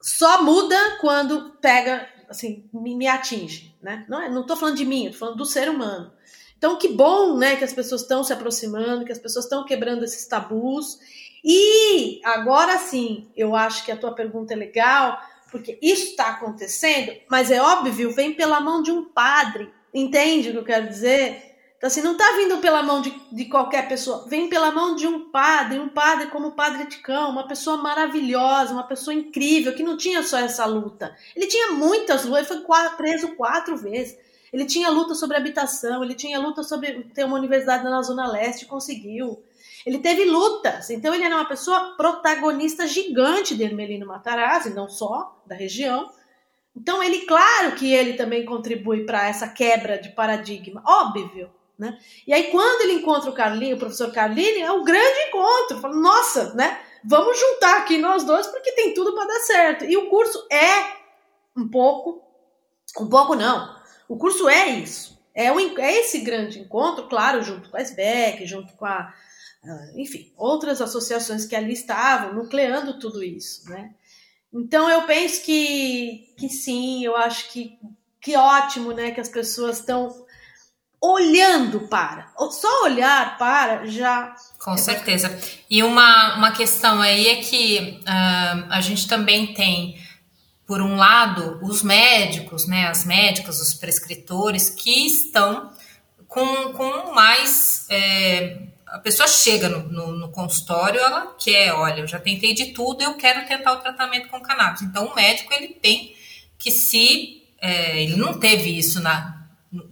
só 0.00 0.42
muda 0.42 0.76
quando 1.00 1.56
pega, 1.60 2.08
assim, 2.32 2.64
me, 2.72 2.96
me 2.96 3.06
atinge. 3.06 3.74
Né? 3.80 4.04
Não, 4.08 4.20
é, 4.20 4.28
não 4.28 4.44
tô 4.44 4.56
falando 4.56 4.76
de 4.76 4.84
mim, 4.84 5.10
tô 5.12 5.18
falando 5.18 5.36
do 5.36 5.46
ser 5.46 5.68
humano. 5.68 6.12
Então, 6.58 6.78
que 6.78 6.88
bom 6.88 7.36
né, 7.36 7.56
que 7.56 7.64
as 7.64 7.72
pessoas 7.72 8.02
estão 8.02 8.24
se 8.24 8.32
aproximando, 8.32 9.04
que 9.04 9.12
as 9.12 9.18
pessoas 9.18 9.44
estão 9.44 9.64
quebrando 9.64 10.04
esses 10.04 10.26
tabus. 10.26 10.98
E 11.44 12.20
agora 12.24 12.78
sim, 12.78 13.28
eu 13.36 13.54
acho 13.54 13.84
que 13.84 13.92
a 13.92 13.96
tua 13.96 14.14
pergunta 14.14 14.54
é 14.54 14.56
legal, 14.56 15.20
porque 15.50 15.78
isso 15.82 16.10
está 16.10 16.28
acontecendo, 16.28 17.12
mas 17.28 17.50
é 17.50 17.60
óbvio, 17.60 18.14
vem 18.14 18.32
pela 18.32 18.60
mão 18.60 18.82
de 18.82 18.90
um 18.90 19.04
padre. 19.04 19.70
Entende 19.92 20.48
o 20.48 20.52
que 20.52 20.58
eu 20.58 20.64
quero 20.64 20.88
dizer? 20.88 21.51
Então, 21.82 21.88
assim, 21.88 22.00
não 22.00 22.12
está 22.12 22.36
vindo 22.36 22.58
pela 22.58 22.80
mão 22.80 23.02
de, 23.02 23.12
de 23.32 23.46
qualquer 23.46 23.88
pessoa, 23.88 24.24
vem 24.28 24.48
pela 24.48 24.70
mão 24.70 24.94
de 24.94 25.04
um 25.04 25.28
padre, 25.30 25.80
um 25.80 25.88
padre 25.88 26.28
como 26.28 26.46
o 26.46 26.52
Padre 26.52 26.86
Ticão, 26.86 27.28
uma 27.30 27.48
pessoa 27.48 27.76
maravilhosa, 27.76 28.72
uma 28.72 28.86
pessoa 28.86 29.12
incrível, 29.12 29.74
que 29.74 29.82
não 29.82 29.96
tinha 29.96 30.22
só 30.22 30.38
essa 30.38 30.64
luta. 30.64 31.12
Ele 31.34 31.48
tinha 31.48 31.72
muitas 31.72 32.24
lutas, 32.24 32.38
ele 32.38 32.46
foi 32.46 32.60
quatro, 32.60 32.96
preso 32.96 33.34
quatro 33.34 33.76
vezes. 33.76 34.16
Ele 34.52 34.64
tinha 34.64 34.88
luta 34.90 35.16
sobre 35.16 35.36
habitação, 35.36 36.04
ele 36.04 36.14
tinha 36.14 36.38
luta 36.38 36.62
sobre 36.62 37.02
ter 37.12 37.24
uma 37.24 37.36
universidade 37.36 37.82
na 37.82 38.00
Zona 38.00 38.30
Leste, 38.30 38.64
conseguiu. 38.64 39.42
Ele 39.84 39.98
teve 39.98 40.24
lutas, 40.24 40.88
então 40.88 41.12
ele 41.12 41.24
era 41.24 41.34
uma 41.34 41.48
pessoa 41.48 41.96
protagonista 41.96 42.86
gigante 42.86 43.56
de 43.56 43.64
Hermelino 43.64 44.06
Matarazzi, 44.06 44.72
não 44.72 44.88
só 44.88 45.36
da 45.44 45.56
região. 45.56 46.08
Então 46.76 47.02
ele, 47.02 47.22
claro 47.22 47.72
que 47.72 47.92
ele 47.92 48.12
também 48.12 48.44
contribui 48.44 49.04
para 49.04 49.26
essa 49.26 49.48
quebra 49.48 49.98
de 49.98 50.10
paradigma, 50.10 50.80
óbvio. 50.86 51.50
Né? 51.78 51.98
E 52.26 52.32
aí, 52.32 52.50
quando 52.50 52.82
ele 52.82 52.94
encontra 52.94 53.30
o 53.30 53.34
Carlinho, 53.34 53.76
o 53.76 53.78
professor 53.78 54.12
Carlini, 54.12 54.60
é 54.60 54.70
um 54.70 54.84
grande 54.84 55.18
encontro. 55.28 55.80
Fala, 55.80 55.96
nossa, 55.96 56.54
né? 56.54 56.80
Vamos 57.04 57.38
juntar 57.38 57.78
aqui 57.78 57.98
nós 57.98 58.24
dois 58.24 58.46
porque 58.46 58.72
tem 58.72 58.94
tudo 58.94 59.14
para 59.14 59.26
dar 59.26 59.40
certo. 59.40 59.84
E 59.84 59.96
o 59.96 60.08
curso 60.08 60.46
é 60.50 60.96
um 61.56 61.68
pouco, 61.68 62.22
um 63.00 63.08
pouco 63.08 63.34
não. 63.34 63.76
O 64.08 64.16
curso 64.16 64.48
é 64.48 64.68
isso. 64.68 65.20
É, 65.34 65.50
um, 65.50 65.78
é 65.78 66.00
esse 66.00 66.18
grande 66.18 66.60
encontro, 66.60 67.08
claro, 67.08 67.42
junto 67.42 67.70
com 67.70 67.76
a 67.76 67.80
SBEC, 67.80 68.46
junto 68.46 68.74
com 68.74 68.84
a, 68.84 69.12
ah, 69.64 69.92
enfim, 69.94 70.32
outras 70.36 70.80
associações 70.80 71.46
que 71.46 71.56
ali 71.56 71.72
estavam, 71.72 72.34
nucleando 72.34 72.98
tudo 72.98 73.22
isso, 73.22 73.68
né? 73.70 73.94
Então 74.52 74.90
eu 74.90 75.02
penso 75.06 75.42
que, 75.42 76.34
que 76.36 76.48
sim, 76.48 77.04
eu 77.04 77.16
acho 77.16 77.50
que, 77.50 77.78
que 78.20 78.36
ótimo, 78.36 78.92
né, 78.92 79.10
que 79.10 79.20
as 79.20 79.28
pessoas 79.28 79.78
estão 79.78 80.21
olhando 81.02 81.80
para. 81.88 82.32
Só 82.52 82.84
olhar 82.84 83.36
para 83.36 83.86
já. 83.86 84.36
Com 84.60 84.76
certeza. 84.78 85.36
E 85.68 85.82
uma, 85.82 86.36
uma 86.36 86.52
questão 86.52 87.02
aí 87.02 87.28
é 87.28 87.36
que 87.36 88.00
uh, 88.02 88.66
a 88.70 88.80
gente 88.80 89.08
também 89.08 89.52
tem, 89.52 90.00
por 90.64 90.80
um 90.80 90.94
lado, 90.94 91.58
os 91.60 91.82
médicos, 91.82 92.68
né, 92.68 92.86
as 92.86 93.04
médicas, 93.04 93.60
os 93.60 93.74
prescritores 93.74 94.70
que 94.70 95.06
estão 95.06 95.72
com, 96.28 96.72
com 96.72 97.12
mais. 97.12 97.84
É, 97.90 98.68
a 98.86 98.98
pessoa 98.98 99.26
chega 99.26 99.68
no, 99.68 99.88
no, 99.88 100.12
no, 100.12 100.28
consultório, 100.30 101.00
ela 101.00 101.34
quer, 101.38 101.72
olha, 101.72 102.00
eu 102.00 102.06
já 102.06 102.20
tentei 102.20 102.54
de 102.54 102.66
tudo, 102.66 103.02
eu 103.02 103.14
quero 103.14 103.46
tentar 103.46 103.72
o 103.72 103.80
tratamento 103.80 104.28
com 104.28 104.40
cannabis. 104.40 104.82
Então, 104.82 105.06
o 105.06 105.14
médico 105.14 105.52
ele 105.52 105.68
tem 105.68 106.14
que 106.58 106.70
se. 106.70 107.42
É, 107.60 108.02
ele 108.02 108.16
não 108.16 108.38
teve 108.38 108.76
isso 108.76 109.00
na, 109.00 109.41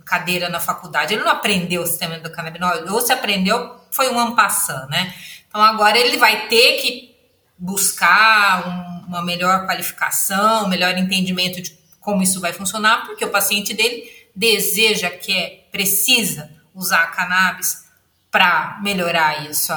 cadeira 0.04 0.48
na 0.48 0.60
faculdade, 0.60 1.14
ele 1.14 1.22
não 1.22 1.30
aprendeu 1.30 1.82
o 1.82 1.86
sistema 1.86 2.16
endocannabinoide, 2.16 2.90
ou 2.90 3.00
se 3.00 3.12
aprendeu, 3.12 3.76
foi 3.90 4.10
um 4.10 4.18
ampassant, 4.18 4.88
né? 4.88 5.14
Então 5.48 5.60
agora 5.62 5.98
ele 5.98 6.16
vai 6.16 6.48
ter 6.48 6.80
que 6.80 7.16
buscar 7.56 8.66
um, 8.66 9.08
uma 9.08 9.22
melhor 9.22 9.66
qualificação, 9.66 10.64
um 10.64 10.68
melhor 10.68 10.96
entendimento 10.96 11.60
de 11.60 11.78
como 12.00 12.22
isso 12.22 12.40
vai 12.40 12.52
funcionar, 12.52 13.06
porque 13.06 13.24
o 13.24 13.30
paciente 13.30 13.74
dele 13.74 14.10
deseja, 14.34 15.10
quer, 15.10 15.68
precisa 15.70 16.50
usar 16.74 17.02
a 17.02 17.06
cannabis 17.08 17.84
para 18.30 18.78
melhorar 18.82 19.50
isso. 19.50 19.72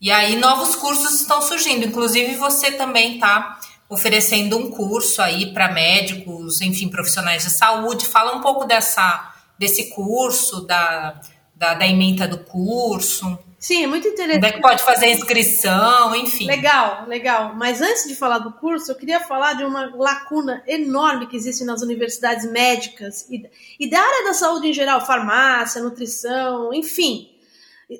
E 0.00 0.10
aí 0.10 0.36
novos 0.36 0.74
cursos 0.76 1.20
estão 1.20 1.42
surgindo, 1.42 1.84
inclusive 1.84 2.36
você 2.36 2.72
também 2.72 3.16
está 3.16 3.59
oferecendo 3.90 4.56
um 4.56 4.70
curso 4.70 5.20
aí 5.20 5.52
para 5.52 5.72
médicos, 5.72 6.60
enfim, 6.60 6.88
profissionais 6.88 7.42
de 7.42 7.50
saúde. 7.50 8.06
Fala 8.06 8.36
um 8.36 8.40
pouco 8.40 8.64
dessa, 8.64 9.34
desse 9.58 9.90
curso, 9.90 10.64
da, 10.64 11.20
da, 11.56 11.74
da 11.74 11.86
emenda 11.86 12.28
do 12.28 12.38
curso. 12.38 13.36
Sim, 13.58 13.82
é 13.82 13.86
muito 13.86 14.08
interessante. 14.08 14.38
Onde 14.38 14.46
é 14.46 14.52
que 14.52 14.62
pode 14.62 14.82
fazer 14.82 15.10
inscrição, 15.10 16.14
enfim. 16.14 16.46
Legal, 16.46 17.04
legal. 17.06 17.54
Mas 17.56 17.82
antes 17.82 18.08
de 18.08 18.14
falar 18.14 18.38
do 18.38 18.52
curso, 18.52 18.92
eu 18.92 18.94
queria 18.94 19.20
falar 19.20 19.54
de 19.54 19.64
uma 19.64 19.94
lacuna 19.94 20.62
enorme 20.66 21.26
que 21.26 21.36
existe 21.36 21.62
nas 21.64 21.82
universidades 21.82 22.50
médicas 22.50 23.26
e, 23.28 23.44
e 23.78 23.90
da 23.90 24.00
área 24.00 24.24
da 24.24 24.34
saúde 24.34 24.68
em 24.68 24.72
geral, 24.72 25.04
farmácia, 25.04 25.82
nutrição, 25.82 26.72
enfim. 26.72 27.29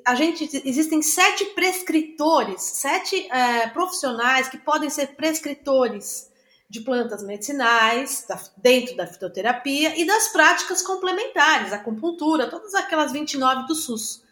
A 0.05 0.15
gente 0.15 0.49
existem 0.65 1.01
sete 1.01 1.45
prescritores, 1.47 2.61
sete 2.61 3.27
é, 3.31 3.67
profissionais 3.67 4.47
que 4.47 4.57
podem 4.57 4.89
ser 4.89 5.15
prescritores 5.15 6.31
de 6.69 6.79
plantas 6.79 7.21
medicinais, 7.23 8.25
da, 8.27 8.39
dentro 8.55 8.95
da 8.95 9.05
fitoterapia 9.05 9.99
e 9.99 10.05
das 10.05 10.29
práticas 10.29 10.81
complementares, 10.81 11.73
acupuntura, 11.73 12.49
todas 12.49 12.73
aquelas 12.73 13.11
29 13.11 13.67
do 13.67 13.75
SUS. 13.75 14.23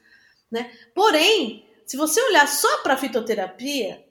Né? 0.49 0.71
Porém, 0.95 1.67
se 1.85 1.97
você 1.97 2.21
olhar 2.21 2.47
só 2.47 2.81
para 2.81 2.93
a 2.93 2.97
fitoterapia, 2.97 4.05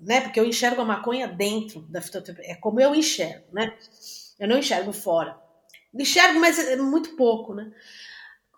né, 0.00 0.20
porque 0.22 0.40
eu 0.40 0.44
enxergo 0.44 0.82
a 0.82 0.84
maconha 0.84 1.28
dentro 1.28 1.80
da 1.82 2.02
fitoterapia, 2.02 2.50
é 2.50 2.56
como 2.56 2.80
eu 2.80 2.92
enxergo, 2.92 3.44
né? 3.52 3.76
Eu 4.38 4.48
não 4.48 4.58
enxergo 4.58 4.92
fora. 4.92 5.38
Enxergo, 5.94 6.40
mas 6.40 6.58
é 6.58 6.76
muito 6.76 7.14
pouco, 7.16 7.54
né? 7.54 7.70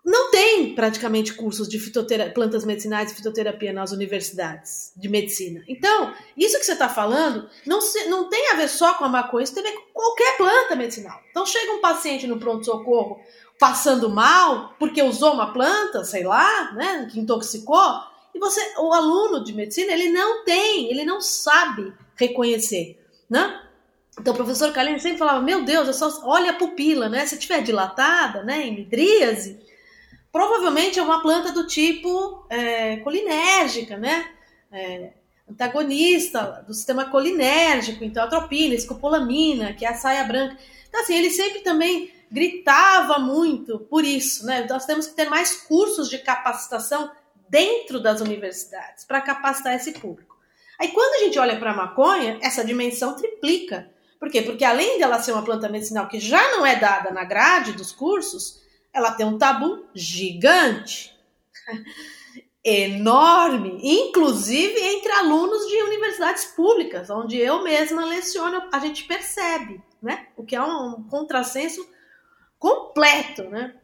Não 0.03 0.31
tem 0.31 0.75
praticamente 0.75 1.33
cursos 1.33 1.67
de 1.67 1.79
plantas 2.33 2.65
medicinais 2.65 3.11
e 3.11 3.15
fitoterapia 3.15 3.71
nas 3.71 3.93
universidades 3.93 4.91
de 4.97 5.07
medicina. 5.07 5.63
Então, 5.65 6.13
isso 6.35 6.59
que 6.59 6.65
você 6.65 6.73
está 6.73 6.89
falando 6.89 7.49
não, 7.65 7.79
se, 7.79 8.09
não 8.09 8.29
tem 8.29 8.51
a 8.51 8.55
ver 8.55 8.67
só 8.67 8.95
com 8.95 9.05
a 9.05 9.09
maconha, 9.09 9.45
isso 9.45 9.55
tem 9.55 9.65
a 9.65 9.69
ver 9.69 9.77
com 9.77 9.93
qualquer 9.93 10.35
planta 10.35 10.75
medicinal. 10.75 11.17
Então, 11.31 11.45
chega 11.45 11.71
um 11.71 11.79
paciente 11.79 12.27
no 12.27 12.37
pronto-socorro 12.37 13.21
passando 13.57 14.09
mal 14.09 14.75
porque 14.77 15.01
usou 15.01 15.33
uma 15.33 15.53
planta, 15.53 16.03
sei 16.03 16.23
lá, 16.23 16.73
né, 16.73 17.07
que 17.09 17.19
intoxicou, 17.19 18.01
e 18.35 18.39
você, 18.39 18.59
o 18.79 18.91
aluno 18.91 19.43
de 19.43 19.53
medicina, 19.53 19.93
ele 19.93 20.09
não 20.09 20.43
tem, 20.43 20.89
ele 20.89 21.05
não 21.05 21.21
sabe 21.21 21.93
reconhecer, 22.15 22.99
né? 23.29 23.61
Então, 24.19 24.33
o 24.33 24.37
professor 24.37 24.71
Kalin 24.71 24.97
sempre 24.99 25.17
falava: 25.17 25.41
Meu 25.41 25.63
Deus, 25.63 25.95
só 25.95 26.09
olha 26.23 26.51
a 26.51 26.55
pupila, 26.55 27.09
né? 27.09 27.25
Se 27.25 27.37
tiver 27.37 27.61
dilatada, 27.61 28.43
né, 28.43 28.63
em 28.63 28.75
midríase, 28.75 29.59
provavelmente 30.33 30.97
é 30.97 31.03
uma 31.03 31.21
planta 31.21 31.51
do 31.51 31.67
tipo 31.67 32.43
é, 32.49 32.97
colinérgica, 32.97 33.97
né? 33.97 34.31
É, 34.71 35.11
antagonista 35.47 36.63
do 36.65 36.73
sistema 36.73 37.05
colinérgico, 37.05 38.03
então 38.03 38.23
atropina, 38.23 38.73
escopolamina, 38.73 39.73
que 39.73 39.85
é 39.85 39.89
a 39.89 39.93
saia 39.93 40.23
branca. 40.23 40.57
Então, 40.89 41.01
assim, 41.01 41.15
ele 41.15 41.29
sempre 41.29 41.59
também 41.59 42.11
gritava 42.31 43.19
muito 43.19 43.79
por 43.81 44.03
isso, 44.03 44.45
né? 44.47 44.65
Nós 44.67 44.85
temos 44.85 45.05
que 45.05 45.13
ter 45.13 45.29
mais 45.29 45.53
cursos 45.53 46.09
de 46.09 46.17
capacitação 46.17 47.11
dentro 47.47 47.99
das 47.99 48.19
universidades 48.19 49.05
para 49.05 49.21
capacitar 49.21 49.75
esse 49.75 49.91
público. 49.91 50.35
Aí 50.79 50.87
quando 50.87 51.13
a 51.21 51.25
gente 51.25 51.37
olha 51.37 51.59
para 51.59 51.71
a 51.71 51.75
maconha, 51.75 52.39
essa 52.41 52.65
dimensão 52.65 53.15
triplica. 53.15 53.87
Por 54.19 54.31
quê? 54.31 54.41
Porque 54.41 54.65
além 54.65 54.97
dela 54.97 55.21
ser 55.21 55.33
uma 55.33 55.45
planta 55.45 55.69
medicinal 55.69 56.07
que 56.07 56.19
já 56.19 56.41
não 56.51 56.65
é 56.65 56.75
dada 56.75 57.11
na 57.11 57.23
grade 57.23 57.73
dos 57.73 57.91
cursos, 57.91 58.62
ela 58.93 59.11
tem 59.11 59.25
um 59.25 59.37
tabu 59.37 59.85
gigante. 59.93 61.13
enorme, 62.63 63.77
inclusive 63.83 64.79
entre 64.79 65.11
alunos 65.11 65.67
de 65.67 65.75
universidades 65.83 66.45
públicas, 66.45 67.09
onde 67.09 67.37
eu 67.37 67.61
mesma 67.61 68.05
leciono, 68.05 68.69
a 68.71 68.79
gente 68.79 69.03
percebe, 69.03 69.81
né? 70.01 70.27
O 70.37 70.45
que 70.45 70.55
é 70.55 70.61
um 70.61 71.03
contrassenso 71.09 71.85
completo, 72.57 73.43
né? 73.49 73.75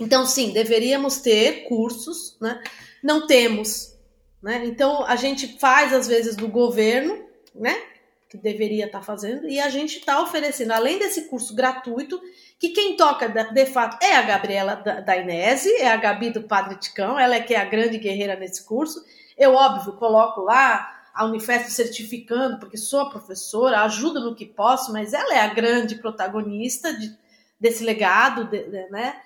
Então, 0.00 0.26
sim, 0.26 0.52
deveríamos 0.52 1.18
ter 1.18 1.68
cursos, 1.68 2.36
né? 2.40 2.60
Não 3.00 3.28
temos, 3.28 3.96
né? 4.42 4.64
Então, 4.64 5.04
a 5.04 5.14
gente 5.14 5.58
faz, 5.60 5.92
às 5.92 6.08
vezes, 6.08 6.34
do 6.34 6.48
governo, 6.48 7.24
né? 7.54 7.76
Que 8.30 8.38
deveria 8.38 8.86
estar 8.86 9.00
tá 9.00 9.04
fazendo, 9.04 9.48
e 9.48 9.60
a 9.60 9.68
gente 9.68 9.98
está 9.98 10.22
oferecendo, 10.22 10.72
além 10.72 10.98
desse 10.98 11.22
curso 11.22 11.54
gratuito, 11.54 12.20
que 12.58 12.68
quem 12.68 12.96
toca, 12.96 13.28
de 13.28 13.66
fato, 13.66 14.02
é 14.02 14.16
a 14.16 14.22
Gabriela 14.22 14.76
da 14.76 15.16
Inese, 15.16 15.68
é 15.76 15.90
a 15.90 15.96
Gabi 15.96 16.30
do 16.30 16.44
Padre 16.44 16.76
Ticão, 16.76 17.18
ela 17.18 17.34
é 17.34 17.40
que 17.40 17.54
é 17.54 17.60
a 17.60 17.64
grande 17.64 17.98
guerreira 17.98 18.36
nesse 18.36 18.64
curso. 18.64 19.04
Eu, 19.36 19.54
óbvio, 19.54 19.94
coloco 19.94 20.42
lá 20.42 21.08
a 21.12 21.24
Unifesp 21.24 21.70
certificando, 21.72 22.60
porque 22.60 22.76
sou 22.76 23.10
professora, 23.10 23.82
ajudo 23.82 24.20
no 24.20 24.34
que 24.34 24.46
posso, 24.46 24.92
mas 24.92 25.12
ela 25.12 25.34
é 25.34 25.40
a 25.40 25.52
grande 25.52 25.96
protagonista 25.96 26.92
de 26.96 27.18
desse 27.60 27.84
legado, 27.84 28.46
de, 28.46 28.64
de, 28.64 28.90
né? 28.90 29.20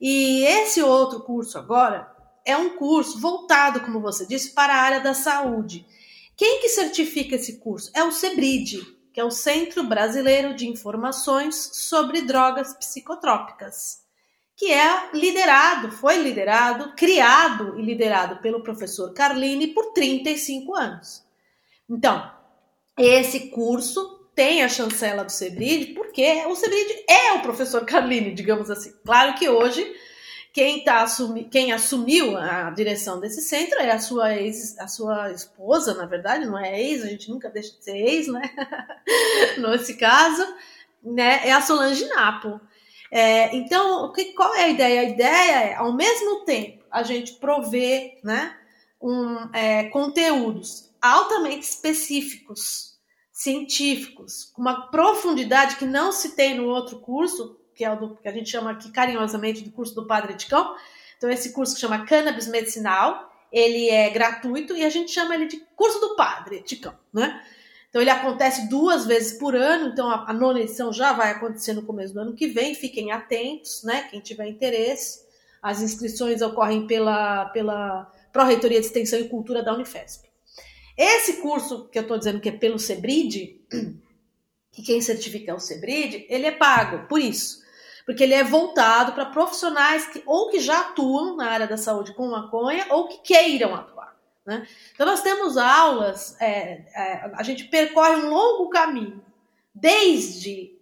E 0.00 0.44
esse 0.44 0.82
outro 0.82 1.20
curso 1.20 1.58
agora 1.58 2.06
é 2.44 2.56
um 2.56 2.76
curso 2.76 3.18
voltado, 3.18 3.80
como 3.80 4.00
você 4.00 4.26
disse, 4.26 4.50
para 4.50 4.74
a 4.74 4.80
área 4.80 5.00
da 5.00 5.14
saúde. 5.14 5.86
Quem 6.38 6.60
que 6.60 6.68
certifica 6.68 7.34
esse 7.34 7.58
curso? 7.58 7.90
É 7.92 8.04
o 8.04 8.12
CEBRID, 8.12 8.80
que 9.12 9.18
é 9.18 9.24
o 9.24 9.30
Centro 9.30 9.82
Brasileiro 9.82 10.54
de 10.54 10.68
Informações 10.68 11.70
sobre 11.72 12.22
Drogas 12.22 12.72
Psicotrópicas, 12.74 14.04
que 14.56 14.72
é 14.72 15.10
liderado, 15.12 15.90
foi 15.90 16.22
liderado, 16.22 16.94
criado 16.94 17.76
e 17.76 17.82
liderado 17.82 18.36
pelo 18.36 18.62
professor 18.62 19.12
Carline 19.12 19.66
por 19.74 19.92
35 19.92 20.76
anos. 20.76 21.24
Então, 21.90 22.30
esse 22.96 23.48
curso 23.48 24.30
tem 24.32 24.62
a 24.62 24.68
chancela 24.68 25.24
do 25.24 25.32
Sebrid, 25.32 25.94
porque 25.94 26.44
o 26.46 26.54
Sebrid 26.54 27.04
é 27.08 27.32
o 27.32 27.42
professor 27.42 27.84
Carline, 27.84 28.32
digamos 28.32 28.70
assim. 28.70 28.92
Claro 29.04 29.34
que 29.34 29.48
hoje 29.48 29.84
quem, 30.52 30.82
tá 30.82 31.02
assumi, 31.02 31.44
quem 31.44 31.72
assumiu 31.72 32.36
a 32.36 32.70
direção 32.70 33.20
desse 33.20 33.42
centro 33.42 33.78
é 33.78 33.90
a 33.90 33.98
sua 33.98 34.34
ex, 34.34 34.78
a 34.78 34.88
sua 34.88 35.30
esposa, 35.32 35.94
na 35.94 36.06
verdade, 36.06 36.46
não 36.46 36.58
é 36.58 36.80
ex, 36.80 37.02
a 37.02 37.08
gente 37.08 37.30
nunca 37.30 37.50
deixa 37.50 37.76
de 37.76 37.84
ser 37.84 37.96
ex, 37.96 38.28
né? 38.28 38.42
Nesse 39.58 39.96
caso, 39.96 40.44
né? 41.02 41.46
É 41.46 41.52
a 41.52 41.60
Solange 41.60 42.06
Napo. 42.06 42.60
É, 43.10 43.54
então, 43.56 44.12
que, 44.12 44.32
qual 44.32 44.54
é 44.54 44.64
a 44.64 44.68
ideia? 44.68 45.00
A 45.00 45.04
ideia 45.04 45.52
é, 45.70 45.74
ao 45.74 45.94
mesmo 45.94 46.44
tempo, 46.44 46.84
a 46.90 47.02
gente 47.02 47.34
prover 47.34 48.18
né, 48.22 48.54
um, 49.00 49.54
é, 49.54 49.84
conteúdos 49.84 50.90
altamente 51.00 51.64
específicos 51.64 52.98
científicos, 53.38 54.50
com 54.52 54.60
uma 54.60 54.90
profundidade 54.90 55.76
que 55.76 55.86
não 55.86 56.10
se 56.10 56.34
tem 56.34 56.56
no 56.56 56.66
outro 56.66 56.98
curso, 56.98 57.56
que 57.78 57.84
é 57.84 57.92
o 57.92 57.96
do, 57.96 58.16
que 58.16 58.28
a 58.28 58.32
gente 58.32 58.50
chama 58.50 58.72
aqui 58.72 58.90
carinhosamente 58.90 59.62
do 59.62 59.70
curso 59.70 59.94
do 59.94 60.04
Padre 60.04 60.34
Ticão. 60.34 60.74
Então, 61.16 61.30
esse 61.30 61.52
curso 61.52 61.76
que 61.76 61.80
chama 61.80 62.04
Cannabis 62.04 62.48
Medicinal, 62.48 63.32
ele 63.52 63.88
é 63.88 64.10
gratuito 64.10 64.76
e 64.76 64.84
a 64.84 64.90
gente 64.90 65.12
chama 65.12 65.36
ele 65.36 65.46
de 65.46 65.58
curso 65.76 66.00
do 66.00 66.16
Padre 66.16 66.60
Ticão, 66.62 66.92
né? 67.14 67.40
Então, 67.88 68.02
ele 68.02 68.10
acontece 68.10 68.68
duas 68.68 69.06
vezes 69.06 69.38
por 69.38 69.54
ano, 69.54 69.90
então 69.92 70.10
a, 70.10 70.28
a 70.28 70.32
nona 70.32 70.60
edição 70.60 70.92
já 70.92 71.12
vai 71.12 71.30
acontecer 71.30 71.72
no 71.72 71.84
começo 71.84 72.12
do 72.12 72.20
ano 72.20 72.34
que 72.34 72.48
vem, 72.48 72.74
fiquem 72.74 73.12
atentos, 73.12 73.84
né? 73.84 74.08
Quem 74.10 74.20
tiver 74.20 74.48
interesse. 74.48 75.26
As 75.62 75.80
inscrições 75.80 76.42
ocorrem 76.42 76.86
pela, 76.86 77.46
pela 77.46 78.12
Pró-Reitoria 78.32 78.80
de 78.80 78.86
Extensão 78.86 79.20
e 79.20 79.28
Cultura 79.28 79.62
da 79.62 79.72
Unifesp. 79.72 80.28
Esse 80.96 81.34
curso 81.34 81.88
que 81.88 81.98
eu 81.98 82.02
estou 82.02 82.18
dizendo 82.18 82.40
que 82.40 82.48
é 82.48 82.52
pelo 82.52 82.78
Sebrid, 82.78 83.60
que 84.72 84.82
quem 84.82 85.00
certifica 85.00 85.52
é 85.52 85.54
o 85.54 85.60
Sebrid, 85.60 86.26
ele 86.28 86.46
é 86.46 86.52
pago 86.52 87.06
por 87.06 87.20
isso. 87.20 87.67
Porque 88.08 88.24
ele 88.24 88.32
é 88.32 88.42
voltado 88.42 89.12
para 89.12 89.26
profissionais 89.26 90.06
que 90.06 90.22
ou 90.24 90.48
que 90.48 90.60
já 90.60 90.80
atuam 90.80 91.36
na 91.36 91.50
área 91.50 91.66
da 91.66 91.76
saúde 91.76 92.14
com 92.14 92.30
maconha 92.30 92.86
ou 92.88 93.06
que 93.06 93.18
queiram 93.18 93.74
atuar. 93.74 94.16
Né? 94.46 94.66
Então 94.94 95.04
nós 95.04 95.20
temos 95.20 95.58
aulas, 95.58 96.34
é, 96.40 96.86
é, 96.94 97.30
a 97.34 97.42
gente 97.42 97.64
percorre 97.64 98.16
um 98.16 98.30
longo 98.30 98.70
caminho, 98.70 99.22
desde 99.74 100.74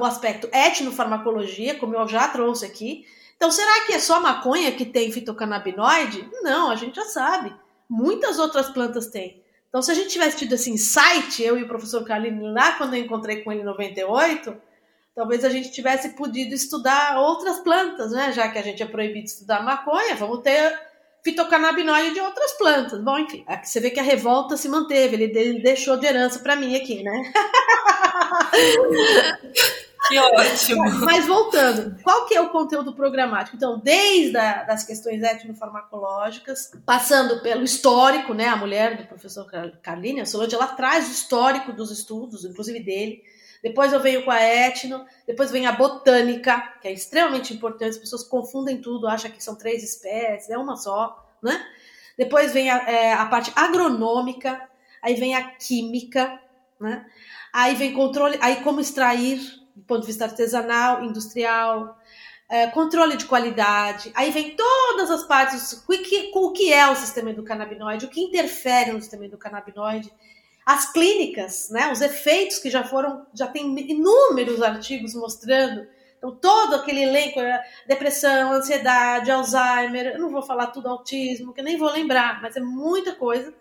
o 0.00 0.04
aspecto 0.06 0.48
etnofarmacologia, 0.50 1.78
como 1.78 1.94
eu 1.94 2.08
já 2.08 2.28
trouxe 2.28 2.64
aqui. 2.64 3.04
Então, 3.36 3.50
será 3.50 3.84
que 3.84 3.92
é 3.92 3.98
só 3.98 4.18
maconha 4.18 4.72
que 4.72 4.86
tem 4.86 5.12
fitocannabinoide? 5.12 6.26
Não, 6.40 6.70
a 6.70 6.76
gente 6.76 6.96
já 6.96 7.04
sabe. 7.04 7.54
Muitas 7.86 8.38
outras 8.38 8.70
plantas 8.70 9.08
têm. 9.08 9.42
Então, 9.68 9.82
se 9.82 9.90
a 9.90 9.94
gente 9.94 10.08
tivesse 10.08 10.38
tido 10.38 10.54
esse 10.54 10.70
insight, 10.70 11.42
eu 11.42 11.58
e 11.58 11.64
o 11.64 11.68
professor 11.68 12.02
Carlini, 12.04 12.50
lá 12.52 12.72
quando 12.72 12.94
eu 12.94 13.04
encontrei 13.04 13.42
com 13.42 13.52
ele 13.52 13.60
em 13.60 13.64
98, 13.64 14.56
talvez 15.14 15.44
a 15.44 15.48
gente 15.48 15.70
tivesse 15.70 16.10
podido 16.10 16.54
estudar 16.54 17.18
outras 17.18 17.60
plantas, 17.60 18.10
né? 18.10 18.32
Já 18.32 18.48
que 18.48 18.58
a 18.58 18.62
gente 18.62 18.82
é 18.82 18.86
proibido 18.86 19.26
estudar 19.26 19.62
maconha, 19.62 20.16
vamos 20.16 20.40
ter 20.40 20.78
fitocannabinoide 21.22 22.14
de 22.14 22.20
outras 22.20 22.52
plantas. 22.52 23.02
Bom, 23.02 23.18
enfim, 23.18 23.44
aqui 23.46 23.68
você 23.68 23.80
vê 23.80 23.90
que 23.90 24.00
a 24.00 24.02
revolta 24.02 24.56
se 24.56 24.68
manteve, 24.68 25.16
ele 25.16 25.60
deixou 25.60 25.96
de 25.96 26.06
herança 26.06 26.40
para 26.40 26.56
mim 26.56 26.76
aqui, 26.76 27.02
né? 27.02 27.32
Que 30.08 30.18
ótimo! 30.18 30.84
Mas 31.00 31.26
voltando, 31.26 31.96
qual 32.02 32.26
que 32.26 32.34
é 32.34 32.40
o 32.40 32.50
conteúdo 32.50 32.94
programático? 32.94 33.56
Então, 33.56 33.80
desde 33.82 34.36
a, 34.36 34.62
das 34.62 34.84
questões 34.84 35.22
etnofarmacológicas, 35.22 36.70
passando 36.84 37.42
pelo 37.42 37.64
histórico, 37.64 38.34
né? 38.34 38.48
A 38.48 38.56
mulher 38.56 38.98
do 38.98 39.06
professor 39.06 39.46
Carline, 39.82 40.20
a 40.20 40.26
Solange, 40.26 40.54
ela 40.54 40.66
traz 40.66 41.08
o 41.08 41.12
histórico 41.12 41.72
dos 41.72 41.90
estudos, 41.90 42.44
inclusive 42.44 42.80
dele. 42.80 43.22
Depois 43.64 43.94
eu 43.94 44.00
venho 44.00 44.22
com 44.26 44.30
a 44.30 44.42
etno, 44.42 45.06
depois 45.26 45.50
vem 45.50 45.66
a 45.66 45.72
botânica, 45.72 46.74
que 46.82 46.86
é 46.86 46.92
extremamente 46.92 47.54
importante, 47.54 47.92
as 47.92 47.96
pessoas 47.96 48.22
confundem 48.22 48.78
tudo, 48.78 49.08
acham 49.08 49.30
que 49.30 49.42
são 49.42 49.56
três 49.56 49.82
espécies, 49.82 50.50
é 50.50 50.58
uma 50.58 50.76
só, 50.76 51.26
né? 51.42 51.66
Depois 52.18 52.52
vem 52.52 52.68
a, 52.68 52.76
é, 52.86 53.14
a 53.14 53.24
parte 53.24 53.50
agronômica, 53.56 54.60
aí 55.00 55.14
vem 55.14 55.34
a 55.34 55.48
química, 55.52 56.38
né? 56.78 57.06
Aí 57.54 57.74
vem 57.74 57.94
controle, 57.94 58.36
aí 58.42 58.56
como 58.56 58.80
extrair 58.80 59.40
do 59.74 59.82
ponto 59.84 60.02
de 60.02 60.08
vista 60.08 60.26
artesanal, 60.26 61.02
industrial, 61.02 61.98
é, 62.50 62.66
controle 62.66 63.16
de 63.16 63.24
qualidade. 63.24 64.12
Aí 64.14 64.30
vem 64.30 64.54
todas 64.54 65.10
as 65.10 65.24
partes, 65.24 65.72
o 65.72 65.86
que, 65.86 66.30
o 66.34 66.52
que 66.52 66.70
é 66.70 66.86
o 66.90 66.96
sistema 66.96 67.30
endocannabinoide, 67.30 68.04
o 68.04 68.10
que 68.10 68.20
interfere 68.20 68.92
no 68.92 69.00
sistema 69.00 69.24
endocannabinoide, 69.24 70.12
as 70.64 70.90
clínicas, 70.92 71.68
né, 71.70 71.92
os 71.92 72.00
efeitos 72.00 72.58
que 72.58 72.70
já 72.70 72.84
foram, 72.84 73.26
já 73.34 73.46
tem 73.46 73.78
inúmeros 73.90 74.62
artigos 74.62 75.14
mostrando. 75.14 75.86
Então, 76.16 76.34
todo 76.36 76.74
aquele 76.74 77.02
elenco, 77.02 77.38
é, 77.40 77.62
depressão, 77.86 78.52
ansiedade, 78.52 79.30
Alzheimer, 79.30 80.14
eu 80.14 80.18
não 80.18 80.30
vou 80.30 80.42
falar 80.42 80.68
tudo 80.68 80.88
autismo, 80.88 81.52
que 81.52 81.62
nem 81.62 81.76
vou 81.76 81.90
lembrar, 81.90 82.40
mas 82.40 82.56
é 82.56 82.60
muita 82.60 83.14
coisa. 83.14 83.52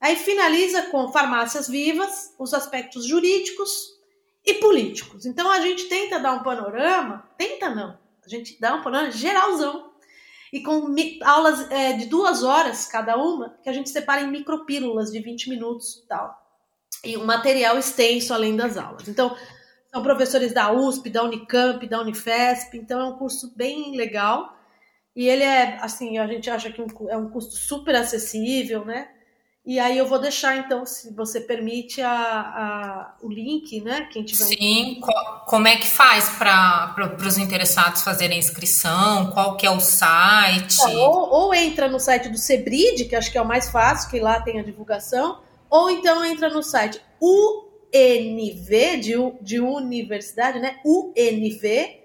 Aí 0.00 0.16
finaliza 0.16 0.82
com 0.90 1.12
farmácias 1.12 1.68
vivas, 1.68 2.34
os 2.38 2.52
aspectos 2.52 3.06
jurídicos, 3.06 3.92
e 4.44 4.54
políticos. 4.54 5.24
Então 5.24 5.50
a 5.50 5.60
gente 5.60 5.88
tenta 5.88 6.18
dar 6.18 6.32
um 6.32 6.42
panorama, 6.42 7.28
tenta 7.38 7.70
não, 7.70 7.98
a 8.24 8.28
gente 8.28 8.60
dá 8.60 8.74
um 8.74 8.82
panorama 8.82 9.10
geralzão 9.10 9.92
e 10.52 10.62
com 10.62 10.94
aulas 11.24 11.70
é, 11.70 11.94
de 11.94 12.06
duas 12.06 12.42
horas 12.42 12.86
cada 12.86 13.16
uma, 13.16 13.56
que 13.62 13.70
a 13.70 13.72
gente 13.72 13.88
separa 13.88 14.20
em 14.20 14.30
micropílulas 14.30 15.10
de 15.10 15.20
20 15.20 15.48
minutos 15.48 16.02
e 16.04 16.06
tal. 16.06 16.41
E 17.04 17.16
um 17.16 17.24
material 17.24 17.78
extenso 17.78 18.32
além 18.32 18.56
das 18.56 18.76
aulas. 18.76 19.08
Então, 19.08 19.36
são 19.92 20.02
professores 20.02 20.52
da 20.52 20.72
USP, 20.72 21.10
da 21.10 21.22
Unicamp, 21.22 21.86
da 21.86 22.00
Unifesp, 22.00 22.76
então 22.78 23.00
é 23.00 23.04
um 23.04 23.18
curso 23.18 23.52
bem 23.56 23.96
legal. 23.96 24.56
E 25.14 25.28
ele 25.28 25.42
é, 25.42 25.78
assim, 25.80 26.16
a 26.18 26.26
gente 26.26 26.48
acha 26.48 26.70
que 26.70 26.80
é 27.10 27.16
um 27.16 27.28
custo 27.28 27.54
super 27.54 27.94
acessível, 27.94 28.84
né? 28.84 29.08
E 29.64 29.78
aí 29.78 29.96
eu 29.96 30.06
vou 30.06 30.18
deixar, 30.18 30.56
então, 30.56 30.84
se 30.84 31.14
você 31.14 31.40
permite, 31.40 32.02
a, 32.02 32.10
a 32.10 33.14
o 33.22 33.28
link, 33.28 33.80
né? 33.80 34.08
Quem 34.10 34.24
tiver. 34.24 34.44
Sim, 34.44 35.00
como 35.46 35.68
é 35.68 35.76
que 35.76 35.88
faz 35.88 36.30
para 36.30 36.96
os 37.24 37.38
interessados 37.38 38.02
fazerem 38.02 38.40
inscrição? 38.40 39.30
Qual 39.30 39.56
que 39.56 39.64
é 39.64 39.70
o 39.70 39.78
site? 39.78 40.80
Ou, 40.96 41.30
ou, 41.30 41.54
entra 41.54 41.88
no 41.88 42.00
site 42.00 42.28
do 42.28 42.38
Sebrid, 42.38 43.04
que 43.04 43.14
acho 43.14 43.30
que 43.30 43.38
é 43.38 43.42
o 43.42 43.46
mais 43.46 43.70
fácil, 43.70 44.10
que 44.10 44.18
lá 44.18 44.40
tem 44.40 44.58
a 44.58 44.64
divulgação, 44.64 45.38
ou 45.72 45.90
então 45.90 46.22
entra 46.22 46.50
no 46.50 46.62
site 46.62 47.00
UNV, 47.18 48.96
de, 48.98 49.14
de 49.40 49.58
universidade, 49.58 50.60
né? 50.60 50.78
unv.com.br 50.84 51.96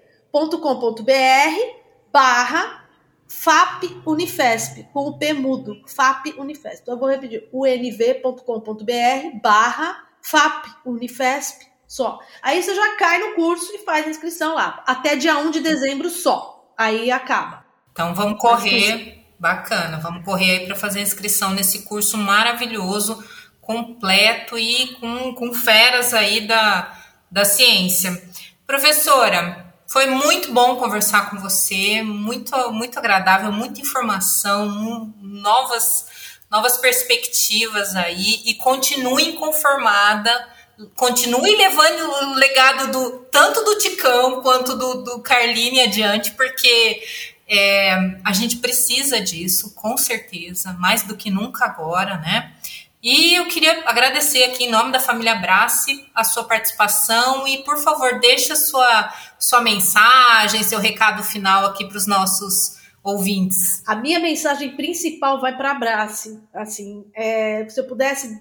barra 2.10 2.88
FAP 3.28 3.84
Unifesp, 4.06 4.88
com 4.90 5.00
o 5.00 5.18
P 5.18 5.34
mudo, 5.34 5.82
FAP 5.86 6.28
Unifesp. 6.38 6.80
Então 6.80 6.94
eu 6.94 6.98
vou 6.98 7.10
repetir, 7.10 7.46
unv.com.br 7.52 9.38
barra 9.42 10.02
FAP 10.22 10.66
Unifesp 10.86 11.66
só. 11.86 12.18
Aí 12.42 12.62
você 12.62 12.74
já 12.74 12.96
cai 12.96 13.18
no 13.18 13.34
curso 13.34 13.70
e 13.74 13.84
faz 13.84 14.06
a 14.06 14.10
inscrição 14.10 14.54
lá, 14.54 14.82
até 14.86 15.14
dia 15.14 15.36
1 15.36 15.50
de 15.50 15.60
dezembro 15.60 16.08
só. 16.08 16.72
Aí 16.76 17.10
acaba. 17.10 17.66
Então 17.92 18.14
vamos 18.14 18.40
correr, 18.40 19.26
bacana, 19.38 19.98
vamos 19.98 20.24
correr 20.24 20.60
aí 20.60 20.66
para 20.66 20.74
fazer 20.74 21.00
a 21.00 21.02
inscrição 21.02 21.50
nesse 21.50 21.82
curso 21.82 22.16
maravilhoso, 22.16 23.22
completo 23.68 24.58
e 24.58 24.94
com, 24.94 25.34
com 25.34 25.52
feras 25.52 26.14
aí 26.14 26.46
da, 26.46 26.90
da 27.30 27.44
ciência. 27.44 28.18
Professora, 28.66 29.74
foi 29.86 30.06
muito 30.06 30.50
bom 30.54 30.76
conversar 30.76 31.28
com 31.28 31.38
você, 31.38 32.00
muito, 32.02 32.56
muito 32.72 32.98
agradável, 32.98 33.52
muita 33.52 33.82
informação, 33.82 35.12
novas, 35.20 36.06
novas 36.50 36.78
perspectivas 36.78 37.94
aí 37.94 38.40
e 38.46 38.54
continue 38.54 39.28
inconformada, 39.28 40.48
continue 40.96 41.54
levando 41.54 42.10
o 42.10 42.34
legado 42.36 42.90
do 42.90 43.18
tanto 43.30 43.62
do 43.64 43.76
Ticão 43.76 44.40
quanto 44.40 44.76
do, 44.76 45.02
do 45.04 45.18
Carline 45.20 45.82
adiante, 45.82 46.30
porque 46.30 47.02
é, 47.46 47.92
a 48.24 48.32
gente 48.32 48.56
precisa 48.56 49.20
disso, 49.20 49.74
com 49.74 49.94
certeza, 49.98 50.72
mais 50.72 51.02
do 51.02 51.14
que 51.14 51.30
nunca 51.30 51.66
agora, 51.66 52.16
né? 52.16 52.54
E 53.02 53.34
eu 53.34 53.46
queria 53.46 53.84
agradecer 53.88 54.44
aqui 54.44 54.64
em 54.64 54.70
nome 54.70 54.90
da 54.90 54.98
família 54.98 55.36
Brace 55.36 56.04
a 56.14 56.24
sua 56.24 56.44
participação 56.44 57.46
e, 57.46 57.58
por 57.58 57.78
favor, 57.78 58.18
deixe 58.18 58.52
a 58.52 58.56
sua, 58.56 59.14
sua 59.38 59.60
mensagem, 59.60 60.62
seu 60.64 60.80
recado 60.80 61.22
final 61.22 61.66
aqui 61.66 61.86
para 61.86 61.96
os 61.96 62.08
nossos 62.08 62.76
ouvintes. 63.02 63.82
A 63.86 63.94
minha 63.94 64.18
mensagem 64.18 64.74
principal 64.74 65.40
vai 65.40 65.56
para 65.56 65.70
a 65.70 65.74
Brace. 65.74 66.40
Assim, 66.52 67.04
é, 67.14 67.68
se 67.68 67.78
eu 67.78 67.84
pudesse 67.84 68.40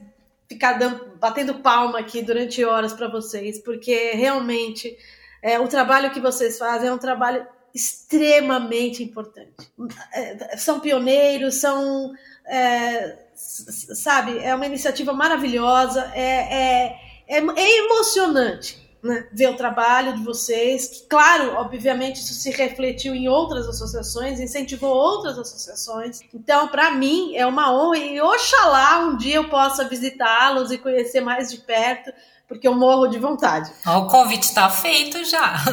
ficar 0.49 0.73
dando, 0.73 1.17
batendo 1.19 1.55
palma 1.55 1.99
aqui 1.99 2.23
durante 2.23 2.63
horas 2.65 2.93
para 2.93 3.07
vocês, 3.07 3.59
porque 3.59 4.11
realmente 4.13 4.97
é, 5.41 5.59
o 5.59 5.67
trabalho 5.67 6.11
que 6.11 6.19
vocês 6.19 6.57
fazem 6.57 6.89
é 6.89 6.93
um 6.93 6.97
trabalho 6.97 7.45
extremamente 7.75 9.03
importante. 9.03 9.71
É, 10.11 10.57
são 10.57 10.79
pioneiros, 10.79 11.55
são. 11.55 12.11
É, 12.47 13.26
sabe, 13.37 14.39
é 14.39 14.53
uma 14.53 14.65
iniciativa 14.65 15.13
maravilhosa, 15.13 16.11
é, 16.13 16.21
é, 16.21 16.99
é, 17.27 17.37
é 17.37 17.85
emocionante 17.85 18.87
né, 19.03 19.27
ver 19.31 19.49
o 19.49 19.55
trabalho 19.55 20.15
de 20.15 20.23
vocês, 20.23 21.05
claro, 21.07 21.53
obviamente 21.53 22.19
isso 22.19 22.33
se 22.33 22.49
refletiu 22.49 23.13
em 23.13 23.27
outras 23.27 23.67
associações, 23.67 24.39
incentivou 24.39 24.89
outras 24.89 25.37
associações. 25.37 26.21
Então, 26.33 26.67
para 26.67 26.91
mim, 26.91 27.35
é 27.35 27.45
uma 27.45 27.71
honra 27.71 27.97
e 27.97 28.19
oxalá 28.19 28.99
um 28.99 29.17
dia 29.17 29.35
eu 29.35 29.49
possa 29.49 29.87
visitá-los 29.87 30.71
e 30.71 30.77
conhecer 30.77 31.21
mais 31.21 31.51
de 31.51 31.59
perto, 31.59 32.11
porque 32.47 32.67
eu 32.67 32.73
morro 32.73 33.07
de 33.07 33.19
vontade. 33.19 33.71
O 33.85 34.07
convite 34.07 34.43
está 34.43 34.69
feito 34.69 35.23
já. 35.25 35.63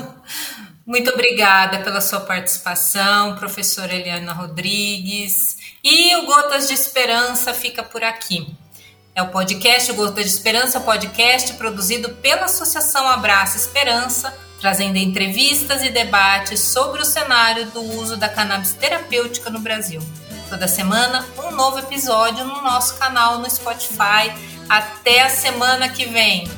Muito 0.87 1.11
obrigada 1.11 1.79
pela 1.79 2.01
sua 2.03 2.21
participação, 2.21 3.37
professora 3.37 3.95
Eliana 3.95 4.35
Rodrigues. 4.35 5.57
E 5.87 6.17
o 6.17 6.25
Gotas 6.25 6.67
de 6.67 6.73
Esperança 6.73 7.53
fica 7.53 7.83
por 7.83 8.03
aqui. 8.03 8.57
É 9.15 9.23
o 9.23 9.29
podcast 9.29 9.93
Gotas 9.93 10.25
de 10.25 10.31
Esperança, 10.31 10.81
podcast 10.81 11.53
produzido 11.53 12.09
pela 12.09 12.47
Associação 12.47 13.07
Abraça 13.07 13.59
Esperança, 13.59 14.35
trazendo 14.59 14.97
entrevistas 14.97 15.83
e 15.83 15.91
debates 15.91 16.59
sobre 16.59 17.03
o 17.03 17.05
cenário 17.05 17.67
do 17.67 17.83
uso 17.83 18.17
da 18.17 18.31
cannabis 18.31 18.73
terapêutica 18.73 19.51
no 19.51 19.61
Brasil. 19.61 20.01
Toda 20.49 20.67
semana, 20.67 21.29
um 21.37 21.51
novo 21.51 21.79
episódio 21.79 22.47
no 22.47 22.63
nosso 22.63 22.99
canal 22.99 23.37
no 23.37 23.51
Spotify. 23.51 24.33
Até 24.67 25.21
a 25.21 25.29
semana 25.29 25.91
que 25.91 26.07
vem! 26.07 26.51